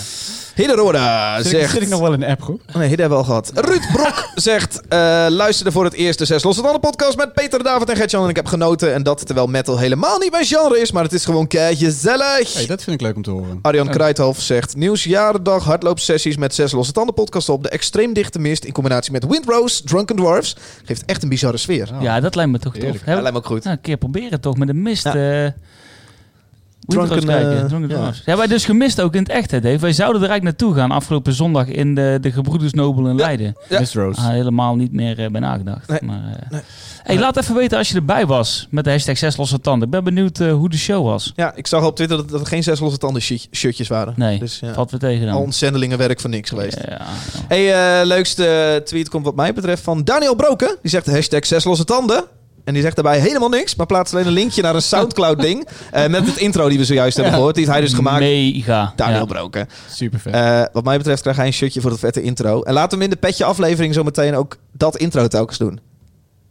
Hidderoda 0.56 1.36
Zit, 1.38 1.46
ik, 1.54 1.60
zegt... 1.60 1.72
zit 1.72 1.82
ik 1.82 1.88
nog 1.90 2.00
wel 2.00 2.14
in 2.14 2.20
de 2.20 2.26
appgroep? 2.28 2.62
Nee, 2.74 2.90
dit 2.90 3.00
hebben 3.00 3.18
we 3.18 3.24
al 3.24 3.30
gehad. 3.30 3.52
Ruud 3.56 3.92
Brok 3.94 4.30
zegt... 4.36 4.82
eh 4.88 5.26
luisterde 5.30 5.72
voor 5.72 5.84
het 5.84 5.94
eerst 5.94 6.20
de 6.20 6.26
Zes 6.26 6.44
Losse 6.44 6.62
Tanden 6.62 6.80
podcast 6.82 7.18
met 7.18 7.34
Peter, 7.34 7.64
David 7.64 7.90
en 7.90 7.96
Gertjan. 7.96 8.24
En 8.24 8.30
ik 8.30 8.36
heb 8.36 8.46
genoten. 8.46 8.94
En 8.94 9.04
dat 9.04 9.26
terwijl 9.26 9.48
metal 9.48 9.78
helemaal 9.78 10.18
niet 10.20 10.32
mijn 10.32 10.46
genre 10.46 10.80
is. 10.80 10.92
Maar 10.92 11.04
het 11.04 11.14
is 11.14 11.26
gewoon 11.26 11.48
kei 11.48 11.76
gezellig. 11.76 12.54
Hey, 12.54 12.66
dat 12.66 12.84
vind 12.84 12.96
ik 12.96 13.02
leuk 13.02 13.16
om 13.16 13.22
te 13.22 13.30
horen. 13.30 13.60
Arjan 13.62 13.88
Kruithof 13.90 14.40
zegt... 14.42 14.76
Nieuwsjarendag 14.76 15.64
hardloopsessies 15.64 16.38
met 16.38 16.56
Zes 16.56 16.72
Losse 16.72 16.92
Tanden 16.92 17.14
podcast 17.14 17.50
op. 17.50 17.64
De 17.64 17.70
extreem 17.70 18.14
dichte 18.14 18.40
mist 18.40 18.64
in 18.66 18.74
combinatie 18.74 19.12
met 19.12 19.26
Windrose, 19.28 19.84
Drunken 19.84 20.16
Dwarfs. 20.16 20.56
Geeft 20.86 21.06
echt 21.06 21.24
een 21.24 21.30
bizarre 21.30 21.58
sfeer. 21.58 21.90
Ja, 22.00 22.20
dat 22.20 22.36
lijkt 22.36 22.52
me 22.52 22.60
toch 22.60 22.74
Heerlijk. 22.74 22.94
tof. 22.98 23.06
Ja, 23.06 23.12
Heb- 23.12 23.22
lijkt 23.22 23.38
me 23.38 23.44
ook 23.44 23.50
goed. 23.50 23.64
Nou, 23.64 23.76
een 23.76 23.82
keer 23.82 23.98
proberen 23.98 24.42
toch 24.42 24.58
met 24.58 24.68
de 24.68 24.74
mist. 24.74 25.04
Ja. 25.04 25.44
eh 25.46 25.52
Drunken, 26.88 27.26
kijken. 27.26 27.58
eh, 27.62 27.66
Drunken 27.66 27.90
ja. 27.90 27.96
Dwarfs. 27.96 28.22
Ja, 28.26 28.38
wij 28.38 28.48
dus 28.48 28.66
gemist 28.66 29.02
ook 29.02 29.14
in 29.14 29.20
het 29.22 29.30
echt, 29.32 29.52
hè, 29.52 29.60
Dave. 29.62 29.78
Wij 29.80 29.94
zouden 29.94 30.22
er 30.22 30.30
eigenlijk 30.30 30.60
naartoe 30.60 30.78
gaan 30.80 30.92
afgelopen 30.92 31.34
zondag 31.34 31.68
in 31.68 31.96
de, 31.96 32.18
de 32.22 32.32
Gebroeders 32.32 32.74
Nobel 32.74 33.08
in 33.08 33.16
Leiden. 33.16 33.56
Ja. 33.70 33.80
Miss 33.80 33.94
Rose. 33.94 34.20
Ah, 34.22 34.28
helemaal 34.28 34.76
niet 34.76 34.92
meer 34.92 35.20
eh, 35.20 35.30
bij 35.30 35.42
nagedacht. 35.42 35.90
Nee. 35.90 36.00
Maar, 36.04 36.16
eh, 36.40 36.50
Nee. 36.52 36.62
Hey, 37.04 37.20
laat 37.20 37.38
even 37.38 37.56
weten 37.56 37.78
als 37.78 37.90
je 37.90 37.96
erbij 37.96 38.26
was 38.26 38.68
met 38.70 38.84
de 38.84 38.90
hashtag 38.90 39.18
6 39.18 39.38
losse 39.38 39.60
tanden. 39.60 39.86
Ik 39.86 39.90
ben 39.94 40.04
benieuwd 40.04 40.38
hoe 40.38 40.70
de 40.70 40.78
show 40.78 41.06
was. 41.06 41.32
Ja, 41.36 41.56
ik 41.56 41.68
zag 41.68 41.86
op 41.86 41.96
Twitter 41.96 42.18
dat, 42.18 42.30
dat 42.30 42.40
er 42.42 42.48
geen 42.48 42.64
Zes 42.64 42.80
Losse 42.80 42.98
Tanden 42.98 43.22
shi- 43.22 43.48
shirtjes 43.52 43.88
waren. 43.88 44.14
Nee, 44.18 44.40
Dus 44.40 44.60
ja, 44.60 44.74
valt 44.74 44.92
we 44.92 44.98
tegen 44.98 45.26
dan. 45.26 45.36
al 45.36 45.42
ons 45.42 45.58
zendelingenwerk 45.58 46.20
voor 46.20 46.30
niks 46.30 46.50
geweest. 46.50 46.78
Ja, 46.88 46.98
ja. 46.98 47.06
Hey, 47.48 48.06
leukste 48.06 48.82
tweet 48.86 49.10
komt 49.10 49.26
wat 49.26 49.36
mij 49.36 49.54
betreft 49.54 49.84
van 49.84 50.04
Daniel 50.04 50.36
Broken. 50.36 50.78
Die 50.82 50.92
zegt 50.92 51.06
hashtag 51.12 51.46
zes 51.46 51.64
losse 51.64 51.84
tanden. 51.86 52.24
En 52.66 52.74
die 52.74 52.82
zegt 52.82 52.96
daarbij 52.96 53.20
helemaal 53.20 53.50
niks, 53.50 53.76
maar 53.76 53.86
plaatst 53.86 54.14
alleen 54.14 54.28
een 54.28 54.34
linkje 54.34 54.62
naar 54.62 54.76
een 54.76 54.82
Soundcloud 54.82 55.42
ding. 55.42 55.68
eh, 55.92 56.08
met 56.08 56.26
het 56.26 56.38
intro 56.38 56.70
die 56.70 56.78
we 56.78 56.86
zojuist 56.86 57.16
hebben 57.16 57.34
gehoord. 57.34 57.56
Die 57.56 57.64
heeft 57.64 57.78
hij 57.78 57.86
dus 57.86 57.96
gemaakt. 57.96 58.20
Mega. 58.20 58.94
Daniel 58.96 59.20
Ja. 59.20 59.26
Broken. 59.26 59.68
Super 59.90 60.20
vet. 60.20 60.34
Eh, 60.34 60.64
wat 60.74 60.84
mij 60.84 60.98
betreft 60.98 61.22
krijgt 61.22 61.40
hij 61.40 61.48
een 61.48 61.54
shirtje 61.54 61.82
voor 61.82 61.92
het 61.92 62.00
vette 62.00 62.22
intro. 62.22 62.62
En 62.62 62.74
laten 62.74 62.90
we 62.98 63.04
hem 63.04 63.14
in 63.14 63.20
de 63.20 63.28
petje 63.28 63.44
aflevering 63.46 63.94
zo 63.94 64.04
meteen 64.04 64.36
ook 64.36 64.58
dat 64.72 64.98
intro 64.98 65.28
telkens 65.28 65.58
doen. 65.58 65.80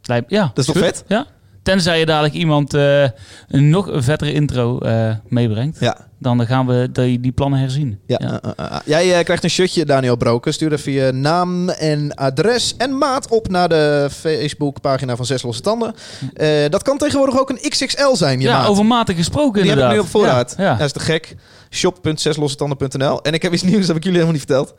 Ja, 0.01 0.21
Dat 0.27 0.57
is 0.57 0.65
toch 0.65 0.77
vet? 0.77 1.03
Ja. 1.07 1.25
Tenzij 1.65 1.99
je 1.99 2.05
dadelijk 2.05 2.33
iemand 2.33 2.73
eh, 2.73 3.03
een 3.47 3.69
nog 3.69 3.89
vettere 3.93 4.33
intro 4.33 4.79
eh, 4.79 5.11
meebrengt. 5.27 5.79
Ja. 5.79 5.97
Dan 6.19 6.45
gaan 6.45 6.67
we 6.67 6.89
die, 6.91 7.19
die 7.19 7.31
plannen 7.31 7.59
herzien. 7.59 7.99
Ja, 8.05 8.17
eh, 8.17 8.27
eh, 8.27 8.51
eh. 8.55 8.77
Jij 8.85 9.17
eh, 9.17 9.23
krijgt 9.23 9.43
een 9.43 9.49
shirtje, 9.49 9.85
Daniel 9.85 10.15
Broken. 10.15 10.53
Stuur 10.53 10.73
even 10.73 10.91
je 10.91 11.11
naam 11.11 11.69
en 11.69 12.13
adres 12.15 12.75
en 12.77 12.97
maat 12.97 13.27
op 13.29 13.47
naar 13.49 13.69
de 13.69 14.07
Facebook-pagina 14.11 15.15
van 15.15 15.25
Zes 15.25 15.41
Losse 15.43 15.61
Tanden. 15.61 15.93
Eh, 16.33 16.47
dat 16.69 16.83
kan 16.83 16.97
tegenwoordig 16.97 17.39
ook 17.39 17.49
een 17.49 17.69
XXL 17.69 18.13
zijn, 18.15 18.39
je 18.39 18.47
ja, 18.47 18.57
maat. 18.57 18.67
over 18.67 18.85
maten 18.85 19.15
gesproken 19.15 19.61
Die 19.61 19.71
heb 19.71 19.79
ik 19.79 19.83
inderdaad. 19.83 19.93
nu 19.93 19.99
op 19.99 20.07
voorraad. 20.21 20.53
Ja, 20.57 20.63
ja. 20.63 20.75
Dat 20.75 20.85
is 20.85 20.91
te 20.91 20.99
gek. 20.99 21.35
Shop.zeslossetanden.nl 21.69 23.21
En 23.21 23.33
ik 23.33 23.41
heb 23.41 23.53
iets 23.53 23.63
nieuws, 23.63 23.77
dat 23.79 23.87
heb 23.87 23.95
ik 23.97 24.03
jullie 24.03 24.19
helemaal 24.19 24.39
niet 24.39 24.45
verteld. 24.51 24.73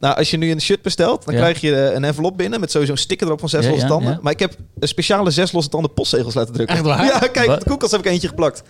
Nou, 0.00 0.16
als 0.16 0.30
je 0.30 0.36
nu 0.36 0.50
een 0.50 0.60
shirt 0.60 0.82
bestelt, 0.82 1.24
dan 1.24 1.34
Ja. 1.34 1.40
krijg 1.40 1.60
je 1.60 1.74
eh, 1.76 1.94
een 1.94 2.04
envelop 2.04 2.36
binnen 2.36 2.60
met 2.60 2.70
sowieso 2.70 2.92
een 2.92 2.98
sticker 2.98 3.26
erop 3.26 3.40
van 3.40 3.48
zes 3.48 3.64
Ja, 3.64 3.70
losse 3.70 3.86
tanden. 3.86 4.12
ja. 4.12 4.18
Maar 4.22 4.32
ik 4.32 4.38
heb 4.38 4.54
een 4.78 4.88
speciale 4.88 5.30
zes 5.30 5.52
losse 5.52 5.70
tanden 5.70 5.92
postzegels 5.94 6.34
laten 6.34 6.54
drukken. 6.54 6.76
Echt 6.76 6.84
waar? 6.84 7.04
Ja, 7.12 7.18
kijk, 7.18 7.46
Wat? 7.46 7.60
de 7.60 7.66
koelkast 7.66 7.92
heb 7.92 8.00
ik 8.00 8.06
eentje 8.06 8.28
geplakt. 8.28 8.62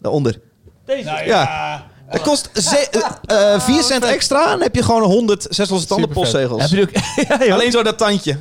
Daaronder. 0.00 0.40
Deze. 0.86 1.22
Ja. 1.26 1.86
Dat 2.10 2.20
kost 2.22 2.50
ze- 2.54 2.88
eh, 3.26 3.54
eh, 3.54 3.60
4 3.60 3.82
cent 3.82 4.04
extra 4.04 4.44
en 4.44 4.50
dan 4.50 4.60
heb 4.62 4.74
je 4.74 4.82
gewoon 4.82 5.02
100 5.02 5.46
zes 5.50 5.68
losse 5.68 5.86
tanden 5.86 6.08
postzegels. 6.08 6.60
Heb 6.62 6.70
je 6.70 6.76
die 6.76 6.84
ook? 6.84 6.90
ja, 7.28 7.44
joh. 7.44 7.54
Alleen 7.54 7.70
zo 7.70 7.82
dat 7.82 7.98
tandje. 7.98 8.36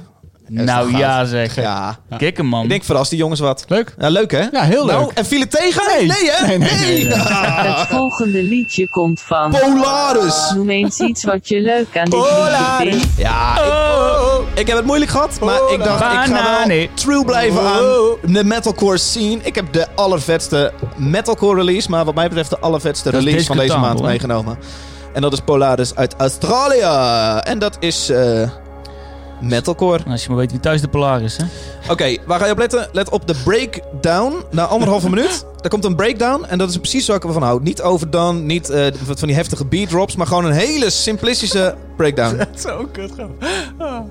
Nou 0.48 0.98
ja 0.98 1.26
zeg. 1.26 1.56
Ja. 1.56 1.98
Kijk 2.18 2.38
hem 2.38 2.46
man. 2.46 2.64
Ik 2.64 2.70
denk, 2.70 2.84
verras 2.84 3.10
die 3.10 3.18
jongens 3.18 3.40
wat. 3.40 3.66
Leuk. 3.68 3.96
Ja, 4.00 4.10
leuk 4.10 4.32
hè? 4.32 4.46
Ja, 4.52 4.62
heel 4.62 4.86
Nou, 4.86 5.00
leuk. 5.06 5.12
en 5.18 5.26
viel 5.26 5.40
het 5.40 5.52
tegen? 5.52 5.82
Nee. 5.98 6.06
Nee, 6.08 6.32
hè? 6.32 6.48
Nee, 6.48 6.58
nee, 6.58 6.70
nee, 6.80 7.04
nee. 7.06 7.14
Het 7.78 7.88
volgende 7.88 8.44
liedje 8.44 8.90
komt 8.90 9.22
van. 9.22 9.52
Polaris. 9.52 10.52
Noem 10.56 10.70
eens 10.70 11.00
iets 11.00 11.24
wat 11.24 11.48
je 11.48 11.62
leuk 11.62 11.98
aan 11.98 12.04
dit 12.10 12.20
Polaris. 12.20 12.84
liedje 12.94 13.00
vindt. 13.08 13.18
Ja, 13.18 13.56
ik, 14.54 14.60
ik 14.60 14.68
heb 14.68 14.78
het 14.78 14.86
moeilijk 14.86 15.12
gehad, 15.12 15.40
maar 15.40 15.60
ik 15.72 15.84
dacht, 15.84 16.02
ik 16.30 16.36
ga 16.36 16.68
wel 16.68 16.88
true 16.94 17.26
blijven 17.26 17.62
aan 17.62 17.84
de 18.34 18.44
metalcore 18.44 18.98
scene. 18.98 19.38
Ik 19.42 19.56
heb 19.56 19.74
de 19.74 19.88
allervetste 19.96 20.72
metalcore 20.96 21.56
release, 21.56 21.90
maar 21.90 22.06
wat 22.06 22.16
mij 22.16 22.28
betreft 22.28 22.50
de 22.50 22.60
allervetste 22.60 23.12
Dat 23.12 23.24
release 23.24 23.46
van 23.46 23.58
deze 23.58 23.78
maand 23.78 24.02
meegenomen. 24.02 24.58
En 25.14 25.22
dat 25.22 25.34
is 25.34 25.40
Polaris 25.40 25.96
uit 25.96 26.16
Australië. 26.18 27.40
En 27.44 27.60
dat 27.60 27.78
is... 27.80 28.10
eh, 28.10 28.42
Metalcore. 29.42 30.04
Als 30.10 30.22
je 30.24 30.28
maar 30.30 30.38
weet 30.38 30.52
wie 30.52 30.60
thuis 30.60 30.82
de 30.82 30.88
Polar 30.88 31.22
is, 31.22 31.38
hè? 31.38 31.44
Oké, 31.92 32.16
waar 32.26 32.40
ga 32.40 32.46
je 32.46 32.52
op 32.52 32.58
letten? 32.58 32.90
Let 32.92 33.10
op 33.10 33.28
de 33.28 33.36
breakdown. 33.44 34.36
Na 34.52 34.66
anderhalve 34.66 35.10
minuut, 35.10 35.46
er 35.62 35.70
komt 35.70 35.86
een 35.86 35.96
breakdown. 35.96 36.46
En 36.46 36.58
dat 36.58 36.70
is 36.70 36.78
precies 36.78 37.08
waar 37.08 37.16
ik 37.18 37.24
ervan 37.24 37.42
hou. 37.44 37.62
Niet 37.62 37.82
overdone, 37.82 38.40
niet 38.40 38.70
eh, 38.70 38.86
van 39.06 39.28
die 39.28 39.36
heftige 39.36 39.66
beat 39.66 39.90
drops, 39.90 40.16
maar 40.16 40.28
gewoon 40.28 40.46
een 40.46 40.52
hele 40.52 40.90
simplistische 40.90 41.76
breakdown. 41.98 42.42
Zo 42.66 42.88
kut 42.92 43.12
gewoon. 43.16 43.36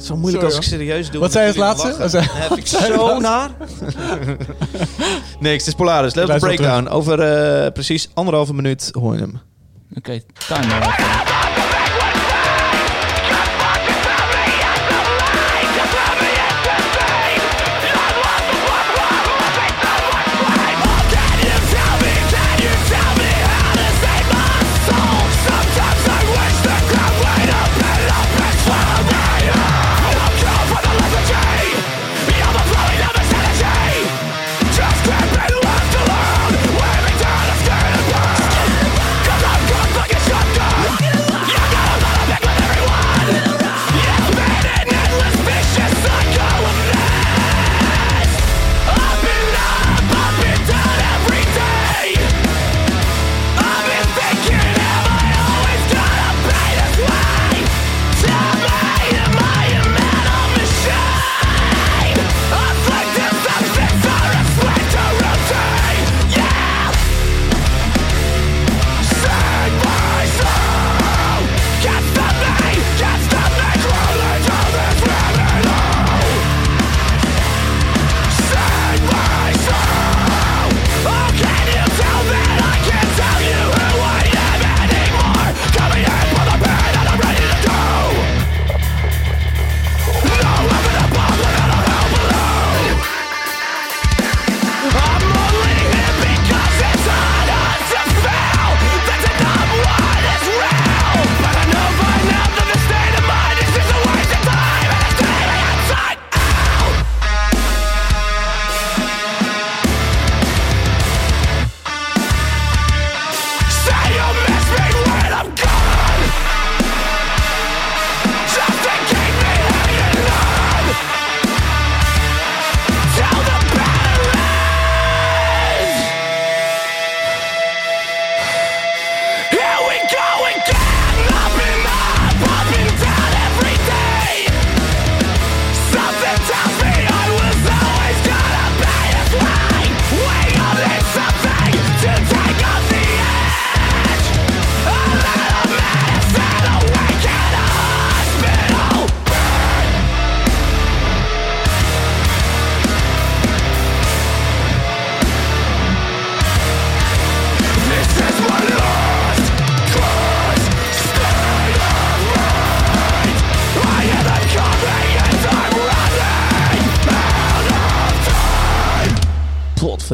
Zo 0.00 0.16
moeilijk 0.16 0.44
als 0.44 0.56
ik 0.56 0.62
serieus 0.62 1.10
doe. 1.10 1.20
Wat 1.20 1.32
zei 1.32 1.52
je 1.52 1.62
als 1.62 1.76
Jullie 1.76 1.88
laatste? 1.88 1.88
lachen. 1.88 2.02
Wat 2.02 2.10
zei- 2.10 2.48
Dat 2.48 2.58
vind 2.58 2.58
ik 2.58 2.66
zo 2.96 3.20
laatste? 3.20 3.20
naar. 3.20 3.50
Niks, 5.40 5.58
het 5.58 5.66
is 5.66 5.74
Polaris. 5.74 6.14
Let 6.14 6.24
op 6.28 6.32
de 6.32 6.38
breakdown. 6.38 6.88
Over 6.88 7.20
eh, 7.20 7.72
precies 7.72 8.08
anderhalve 8.14 8.54
minuut 8.54 8.90
hoor 9.00 9.14
je 9.14 9.20
hem. 9.20 9.40
Oké, 9.96 10.20
timer. 10.48 10.94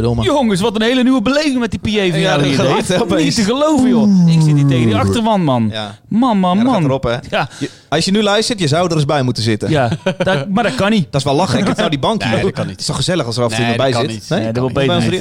Godverdomme. 0.06 0.40
Jongens, 0.40 0.60
wat 0.60 0.74
een 0.74 0.82
hele 0.82 1.02
nieuwe 1.02 1.22
beleving 1.22 1.58
met 1.58 1.70
die 1.70 1.80
PA-finale 1.80 2.20
Ja, 2.20 2.36
dat 2.36 2.44
hier. 3.08 3.16
Niet 3.24 3.34
te 3.34 3.42
geloven, 3.44 3.88
joh. 3.88 4.28
Ik 4.28 4.40
zit 4.42 4.54
hier 4.56 4.66
tegen 4.66 4.86
die 4.86 4.96
achterwand, 4.96 5.44
man. 5.44 5.68
Ja. 5.72 5.98
Man, 6.08 6.38
man, 6.38 6.56
Ja, 6.58 6.62
dat 6.62 6.72
man. 6.72 6.80
gaat 6.80 6.88
erop, 6.90 7.02
hè? 7.02 7.16
Ja, 7.30 7.48
Je- 7.58 7.70
als 7.88 8.04
je 8.04 8.10
nu 8.10 8.22
luistert, 8.22 8.58
je 8.58 8.68
zou 8.68 8.86
er 8.88 8.94
eens 8.96 9.04
bij 9.04 9.22
moeten 9.22 9.42
zitten. 9.42 9.70
ja 9.70 9.90
dat, 10.18 10.48
maar 10.48 10.64
dat 10.64 10.74
kan 10.74 10.90
niet. 10.90 11.06
Dat 11.10 11.20
is 11.20 11.26
wel 11.26 11.34
lachen. 11.36 11.58
Ik 11.58 11.66
heb 11.66 11.76
nou 11.76 11.90
die 11.90 11.98
bank 11.98 12.22
hier. 12.22 12.32
Nee, 12.32 12.42
dat 12.42 12.52
kan 12.52 12.62
niet. 12.62 12.70
Het 12.72 12.80
is 12.80 12.86
toch 12.86 12.96
gezellig 12.96 13.26
als 13.26 13.36
er 13.36 13.42
af 13.44 13.50
en 13.50 13.56
toe 13.56 13.64
Nee, 13.64 13.74
iemand 13.74 13.92
bij 13.92 14.00
dat 14.02 14.08
kan 14.10 14.20
zit? 14.20 14.30
niet. 14.30 14.38
Nee, 14.38 14.52
dat 14.52 14.62
wil 14.62 14.72
Bij 14.72 14.88
ons 14.94 15.04
beter 15.04 15.18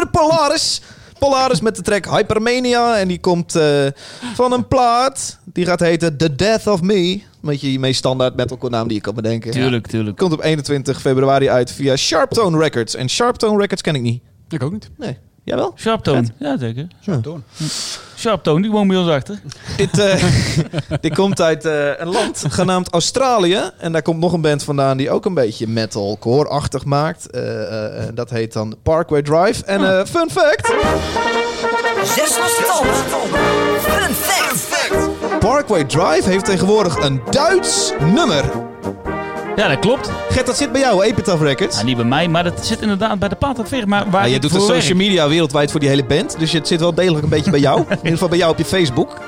de 0.00 0.08
Polaris. 0.10 0.80
Polaris 1.18 1.60
met 1.60 1.76
de 1.76 1.82
track 1.82 2.06
Hypermania. 2.06 2.98
En 2.98 3.08
die 3.08 3.20
komt 3.20 3.54
eh, 3.54 3.86
van 4.34 4.52
een 4.52 4.68
plaat. 4.68 5.38
Die 5.44 5.66
gaat 5.66 5.80
heten 5.80 6.16
The 6.16 6.34
Death 6.34 6.66
of 6.66 6.82
Me. 6.82 6.94
Een 6.94 7.22
beetje 7.40 7.72
je 7.72 7.78
meest 7.78 7.98
standaard 7.98 8.36
metalcore 8.36 8.72
naam 8.72 8.86
die 8.86 8.96
je 8.96 9.02
kan 9.02 9.14
bedenken. 9.14 9.50
Tuurlijk, 9.50 9.86
tuurlijk. 9.86 10.16
Komt 10.16 10.32
op 10.32 10.42
21 10.42 11.00
februari 11.00 11.48
uit 11.48 11.72
via 11.72 11.96
Sharptone 11.96 12.58
Records. 12.58 12.94
En 12.94 13.08
Sharptone 13.08 13.58
Records 13.60 13.82
ken 13.82 13.94
ik 13.94 14.02
niet. 14.02 14.22
Ik 14.48 14.62
ook 14.62 14.72
niet. 14.72 14.90
Nee. 14.96 15.18
Jij 15.44 15.56
wel? 15.56 15.72
Sharptone. 15.76 16.26
Ja, 16.38 16.58
zeker. 16.58 16.86
Door. 18.16 18.24
Sharptone, 18.24 18.62
die 18.62 18.70
woont 18.70 18.88
bij 18.88 18.96
ons 18.96 19.08
achter. 19.08 19.40
Dit, 19.76 19.98
eh, 19.98 20.24
dit 21.00 21.14
komt 21.14 21.40
uit 21.40 21.64
eh, 21.64 21.98
een 21.98 22.08
land 22.08 22.44
genaamd 22.48 22.90
Australië. 22.90 23.60
En 23.78 23.92
daar 23.92 24.02
komt 24.02 24.20
nog 24.20 24.32
een 24.32 24.40
band 24.40 24.62
vandaan 24.62 24.96
die 24.96 25.10
ook 25.10 25.24
een 25.24 25.34
beetje 25.34 25.66
metalcore-achtig 25.66 26.84
maakt. 26.84 27.30
Eh, 27.30 27.42
dat 28.14 28.30
heet 28.30 28.52
dan 28.52 28.76
Parkway 28.82 29.22
Drive. 29.22 29.64
En 29.64 29.98
eh, 29.98 30.04
fun 30.04 30.30
fact... 30.30 30.74
Zes. 32.04 32.32
Fun 33.80 34.14
fact. 34.14 35.38
Parkway 35.38 35.84
Drive 35.84 36.28
heeft 36.28 36.44
tegenwoordig 36.44 36.96
een 36.96 37.20
Duits 37.30 37.92
nummer. 38.00 38.44
Ja, 39.56 39.68
dat 39.68 39.78
klopt. 39.78 40.10
Gert, 40.30 40.46
dat 40.46 40.56
zit 40.56 40.72
bij 40.72 40.80
jou, 40.80 41.04
Epitaph 41.04 41.42
Records. 41.42 41.78
Ja, 41.78 41.84
niet 41.84 41.96
bij 41.96 42.04
mij, 42.04 42.28
maar 42.28 42.44
dat 42.44 42.66
zit 42.66 42.80
inderdaad 42.80 43.18
bij 43.18 43.28
de 43.28 43.34
plaatadveer. 43.36 43.88
Maar 43.88 44.10
waar 44.10 44.26
Ja, 44.26 44.34
je 44.34 44.40
doet 44.40 44.52
de 44.52 44.58
social 44.60 44.80
werk. 44.80 44.94
media 44.94 45.28
wereldwijd 45.28 45.70
voor 45.70 45.80
die 45.80 45.88
hele 45.88 46.04
band. 46.04 46.38
Dus 46.38 46.52
het 46.52 46.68
zit 46.68 46.80
wel 46.80 46.94
degelijk 46.94 47.22
een 47.24 47.28
beetje 47.30 47.50
bij 47.50 47.60
jou. 47.60 47.80
In 47.88 47.96
ieder 47.96 48.10
geval 48.12 48.28
bij 48.28 48.38
jou 48.38 48.52
op 48.52 48.58
je 48.58 48.64
Facebook. 48.64 49.20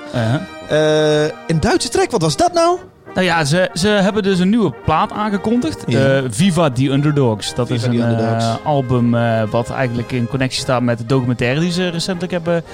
Eh, 0.68 1.22
een 1.47 1.61
Duitse 1.61 1.89
track, 1.89 2.11
wat 2.11 2.22
was 2.22 2.37
dat 2.37 2.53
nou? 2.53 2.79
Nou 3.14 3.26
ja, 3.26 3.44
ze, 3.44 3.70
ze 3.74 3.88
hebben 3.88 4.22
dus 4.22 4.38
een 4.38 4.48
nieuwe 4.48 4.72
plaat 4.84 5.12
aangekondigd. 5.12 5.82
Ja. 5.86 6.16
Eh, 6.16 6.24
Viva 6.28 6.70
the 6.70 6.90
Underdogs. 6.90 7.54
Dat 7.54 7.66
Viva 7.66 7.90
is 7.90 8.00
een 8.00 8.18
eh, 8.18 8.56
album 8.64 9.14
eh, 9.14 9.42
wat 9.50 9.70
eigenlijk 9.70 10.12
in 10.12 10.26
connectie 10.28 10.61
staat 10.61 10.82
met 10.82 10.98
de 10.98 11.06
documentaire 11.06 11.61
die 11.61 11.72
ze 11.72 11.88
recentelijk 11.88 12.32
hebben 12.32 12.64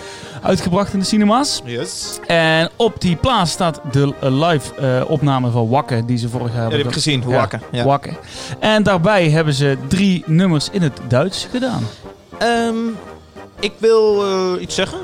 uitgebracht 0.42 0.92
in 0.92 0.98
de 0.98 1.04
cinema's. 1.04 1.62
Yes. 1.64 2.18
En 2.26 2.70
op 2.76 3.00
die 3.00 3.16
plaat 3.16 3.48
staat 3.48 3.80
de 3.92 4.14
live 4.20 5.04
opname 5.06 5.50
van 5.50 5.68
Wakke 5.68 6.04
die 6.04 6.18
ze 6.18 6.28
vorig 6.28 6.46
jaar 6.46 6.56
Ja, 6.56 6.60
hebben 6.60 6.78
heb 6.78 6.88
ik 6.88 6.94
gezien. 6.94 7.22
Wakken. 7.24 7.60
Ja. 7.70 7.84
Wakke. 7.84 8.10
En 8.58 8.82
daarbij 8.82 9.30
hebben 9.30 9.54
ze 9.54 9.76
drie 9.88 10.22
nummers 10.26 10.68
in 10.70 10.82
het 10.82 11.00
Duits 11.08 11.48
gedaan. 11.50 11.82
Ehm, 12.38 12.74
ik 13.60 13.72
wil 13.78 14.24
iets 14.60 14.74
zeggen. 14.74 14.98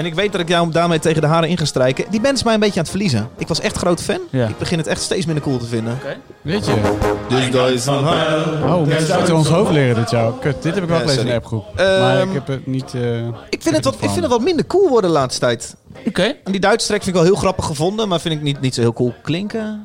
En 0.00 0.06
ik 0.06 0.14
weet 0.14 0.32
dat 0.32 0.40
ik 0.40 0.48
jou 0.48 0.70
daarmee 0.70 0.98
tegen 0.98 1.20
de 1.20 1.26
haren 1.28 1.48
in 1.48 1.58
ga 1.58 1.64
strijken. 1.64 2.04
Die 2.10 2.20
band 2.20 2.36
is 2.36 2.42
mij 2.42 2.54
een 2.54 2.60
beetje 2.60 2.74
aan 2.74 2.80
het 2.82 2.90
verliezen. 2.90 3.28
Ik 3.38 3.48
was 3.48 3.60
echt 3.60 3.76
groot 3.76 4.02
fan. 4.02 4.18
Ja. 4.30 4.46
Ik 4.46 4.58
begin 4.58 4.78
het 4.78 4.86
echt 4.86 5.00
steeds 5.02 5.26
minder 5.26 5.44
cool 5.44 5.58
te 5.58 5.66
vinden. 5.66 5.98
Weet 6.42 6.66
je? 6.66 6.96
Dus 7.28 7.50
dat 7.50 7.68
is 7.70 7.82
van 7.84 8.08
Oh, 8.08 8.86
mensen 8.86 9.14
uit 9.14 9.30
ons 9.30 9.48
hoofd 9.48 9.70
leren 9.70 9.94
dit 9.94 10.10
jou. 10.10 10.34
Kut, 10.40 10.62
dit 10.62 10.74
heb 10.74 10.82
ik 10.82 10.88
wel 10.88 10.98
gelezen 10.98 11.20
in 11.20 11.26
de 11.26 11.34
appgroep. 11.34 11.64
Ehm, 11.76 12.00
maar 12.00 12.22
ik 12.22 12.32
heb 12.32 12.46
het 12.46 12.66
niet... 12.66 12.94
eh, 12.94 13.26
Ik 13.50 13.62
vind, 13.62 13.74
het 13.76 13.84
wat, 13.84 13.94
ik 13.94 14.00
vind 14.10 14.14
het 14.20 14.30
wat 14.30 14.40
minder 14.42 14.66
cool 14.66 14.88
worden 14.88 15.10
de 15.10 15.16
laatste 15.16 15.40
tijd. 15.40 15.76
Oké. 16.06 16.22
En 16.44 16.52
die 16.52 16.60
Duitse 16.60 16.86
track 16.86 17.02
vind 17.02 17.16
ik 17.16 17.22
wel 17.22 17.30
heel 17.32 17.40
grappig 17.40 17.64
gevonden, 17.64 18.08
maar 18.08 18.20
vind 18.20 18.34
ik 18.34 18.42
niet, 18.42 18.60
niet 18.60 18.74
zo 18.74 18.80
heel 18.80 18.92
cool 18.92 19.14
klinken. 19.22 19.84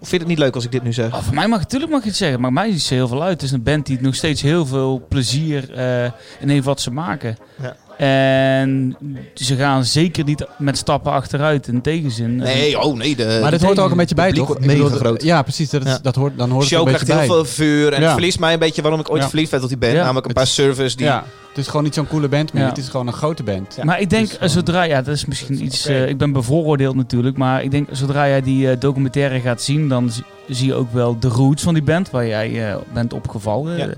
Of 0.00 0.08
vind 0.08 0.22
je 0.22 0.28
het 0.28 0.36
niet 0.36 0.38
leuk 0.46 0.54
als 0.54 0.64
ik 0.64 0.72
dit 0.72 0.82
nu 0.82 0.92
zeg? 0.92 1.14
Oh, 1.14 1.22
voor 1.22 1.34
mij 1.34 1.48
mag 1.48 1.58
natuurlijk 1.58 1.92
mag 1.92 2.02
je 2.02 2.08
het 2.08 2.16
zeggen, 2.16 2.40
maar 2.40 2.52
mij 2.52 2.68
is 2.68 2.90
heel 2.90 3.08
veel 3.08 3.22
uit. 3.22 3.32
Het 3.32 3.42
is 3.42 3.50
een 3.52 3.62
band 3.62 3.86
die 3.86 3.98
nog 4.00 4.14
steeds 4.14 4.42
heel 4.42 4.66
veel 4.66 5.06
plezier 5.08 5.74
eh, 5.74 6.04
in 6.40 6.48
heeft 6.48 6.64
wat 6.64 6.80
ze 6.80 6.90
maken. 6.90 7.36
Ja. 7.62 7.76
En 7.98 8.96
ze 9.34 9.56
gaan 9.56 9.84
zeker 9.84 10.24
niet 10.24 10.46
met 10.58 10.76
stappen 10.78 11.12
achteruit, 11.12 11.66
in 11.68 11.80
tegenzin. 11.80 12.36
Nee, 12.36 12.80
oh 12.80 12.96
nee. 12.96 13.16
De, 13.16 13.38
Maar 13.42 13.50
dit 13.50 13.62
hoort 13.62 13.78
ook 13.78 13.90
een 13.90 13.96
beetje 13.96 14.14
bij, 14.14 14.32
toch? 14.32 14.46
wordt 14.46 14.62
Ik 14.62 14.68
bedoel, 14.70 14.84
mega 14.84 14.96
groot. 14.96 15.22
Ja, 15.22 15.42
precies. 15.42 15.70
Dat 15.70 15.84
Ja. 15.84 15.98
Dat 16.02 16.14
hoort, 16.14 16.38
dan 16.38 16.50
hoort 16.50 16.66
show 16.66 16.86
het 16.86 16.88
er 17.00 17.04
krijgt 17.04 17.12
een 17.12 17.18
heel 17.34 17.34
veel 17.34 17.44
vuur. 17.44 17.92
En 17.92 17.98
Ja. 18.00 18.04
het 18.04 18.12
verliest 18.12 18.38
mij 18.38 18.52
een 18.52 18.58
beetje 18.58 18.82
waarom 18.82 19.00
ik 19.00 19.10
ooit 19.10 19.22
Ja. 19.22 19.28
verliefd 19.28 19.50
werd 19.50 19.62
op 19.62 19.68
die 19.68 19.78
band. 19.78 19.92
Ja. 19.92 20.02
Namelijk 20.02 20.26
een 20.26 20.32
paar 20.32 20.46
servers 20.46 20.96
die... 20.96 21.06
het 21.06 21.22
is 21.54 21.66
gewoon 21.66 21.82
niet 21.82 21.94
zo'n 21.94 22.06
coole 22.06 22.28
band 22.28 22.52
meer. 22.52 22.62
Ja. 22.62 22.68
Het 22.68 22.78
is 22.78 22.88
gewoon 22.88 23.06
een 23.06 23.12
grote 23.12 23.42
band. 23.42 23.78
Maar 23.82 24.00
ik 24.00 24.10
denk, 24.10 24.22
Dus 24.26 24.32
gewoon- 24.34 24.48
zodra, 24.48 24.82
ja, 24.82 25.02
dat 25.02 25.14
is 25.14 25.24
misschien 25.24 25.64
iets, 25.64 25.86
eh, 25.86 26.08
ik 26.08 26.18
ben 26.18 26.32
bevooroordeeld 26.32 26.94
natuurlijk, 26.96 27.36
maar 27.36 27.62
ik 27.62 27.70
denk, 27.70 27.88
zodra 27.92 28.28
jij 28.28 28.42
die 28.42 28.70
eh, 28.70 28.76
documentaire 28.80 29.40
gaat 29.40 29.62
zien, 29.62 29.88
dan 29.88 30.10
zie, 30.10 30.24
zie 30.48 30.66
je 30.66 30.74
ook 30.74 30.92
wel 30.92 31.18
de 31.18 31.28
roots 31.28 31.62
van 31.62 31.74
die 31.74 31.82
band, 31.82 32.10
waar 32.10 32.26
jij 32.26 32.70
eh, 32.70 32.76
bent 32.92 33.12
opgevallen. 33.12 33.96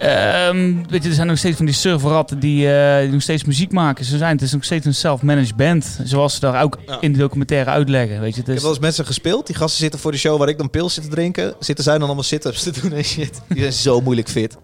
Ehm, 0.00 0.74
weet 0.88 1.02
je, 1.02 1.08
er 1.08 1.14
zijn 1.14 1.26
nog 1.26 1.38
steeds 1.38 1.56
van 1.56 1.66
die 1.66 1.74
surferratten 1.74 2.38
die, 2.38 2.72
eh, 2.74 3.00
die 3.00 3.10
nog 3.10 3.22
steeds 3.22 3.44
muziek 3.44 3.72
maken. 3.72 4.04
Ze 4.04 4.16
zijn, 4.18 4.32
het 4.32 4.42
is 4.42 4.52
nog 4.52 4.64
steeds 4.64 4.86
een 4.86 4.94
self-managed 4.94 5.56
band, 5.56 5.98
zoals 6.04 6.34
ze 6.34 6.40
daar 6.40 6.62
ook 6.62 6.78
Ja. 6.86 7.00
in 7.00 7.12
de 7.12 7.18
documentaire 7.18 7.70
uitleggen. 7.70 8.20
Weet 8.20 8.34
je, 8.34 8.40
het 8.40 8.48
Ik 8.48 8.54
heb 8.54 8.62
wel 8.62 8.70
eens 8.72 8.80
mensen 8.80 9.06
gespeeld. 9.06 9.46
Die 9.46 9.56
gasten 9.56 9.78
zitten 9.80 10.00
voor 10.00 10.12
de 10.12 10.18
show 10.18 10.38
waar 10.38 10.48
ik 10.48 10.58
dan 10.58 10.70
pils 10.70 10.94
zit 10.94 11.04
te 11.04 11.10
drinken. 11.10 11.54
Zitten 11.58 11.84
zij 11.84 11.94
dan 11.98 12.02
allemaal 12.06 12.22
sit-ups 12.24 12.62
te 12.62 12.72
doen 12.80 12.92
en 12.92 13.04
shit. 13.04 13.40
Die 13.48 13.60
zijn 13.60 13.72
zo 13.72 14.00
moeilijk 14.00 14.28
fit. 14.28 14.56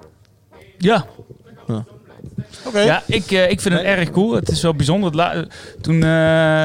ja, 0.79 1.07
Ja, 2.73 3.03
ik, 3.07 3.31
eh, 3.31 3.51
ik 3.51 3.61
vind 3.61 3.75
het 3.75 3.83
erg 3.83 4.11
cool. 4.11 4.35
Het 4.35 4.49
is 4.49 4.63
wel 4.63 4.75
bijzonder. 4.75 5.47
Toen, 5.81 5.95
eh, 5.95 6.01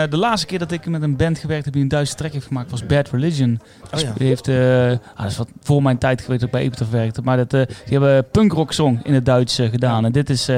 de 0.09 0.17
laatste 0.17 0.47
keer 0.47 0.59
dat 0.59 0.71
ik 0.71 0.85
met 0.85 1.01
een 1.01 1.15
band 1.15 1.39
gewerkt 1.39 1.65
heb 1.65 1.73
die 1.73 1.83
een 1.83 1.87
Duitse 1.87 2.15
track 2.15 2.31
heeft 2.31 2.45
gemaakt, 2.45 2.71
was 2.71 2.85
Bad 2.85 3.09
Religion. 3.09 3.59
Oh 3.93 3.99
ja. 3.99 4.13
Die 4.17 4.27
heeft, 4.27 4.47
eh, 4.47 4.91
ah, 4.91 5.21
dat 5.21 5.31
is 5.31 5.37
wat 5.37 5.49
voor 5.61 5.81
mijn 5.81 5.97
tijd 5.97 6.21
geweest 6.21 6.39
dat 6.39 6.49
ik 6.49 6.55
bij 6.55 6.65
Epitaph 6.65 6.91
werkte. 6.91 7.21
Maar 7.21 7.37
dat, 7.37 7.49
die 7.49 7.67
hebben 7.85 8.15
een 8.15 8.29
punkrock 8.31 8.73
song 8.73 8.99
in 9.03 9.13
het 9.13 9.25
Duits 9.25 9.55
gedaan. 9.55 10.05
En 10.05 10.11
dit 10.11 10.29
is 10.29 10.49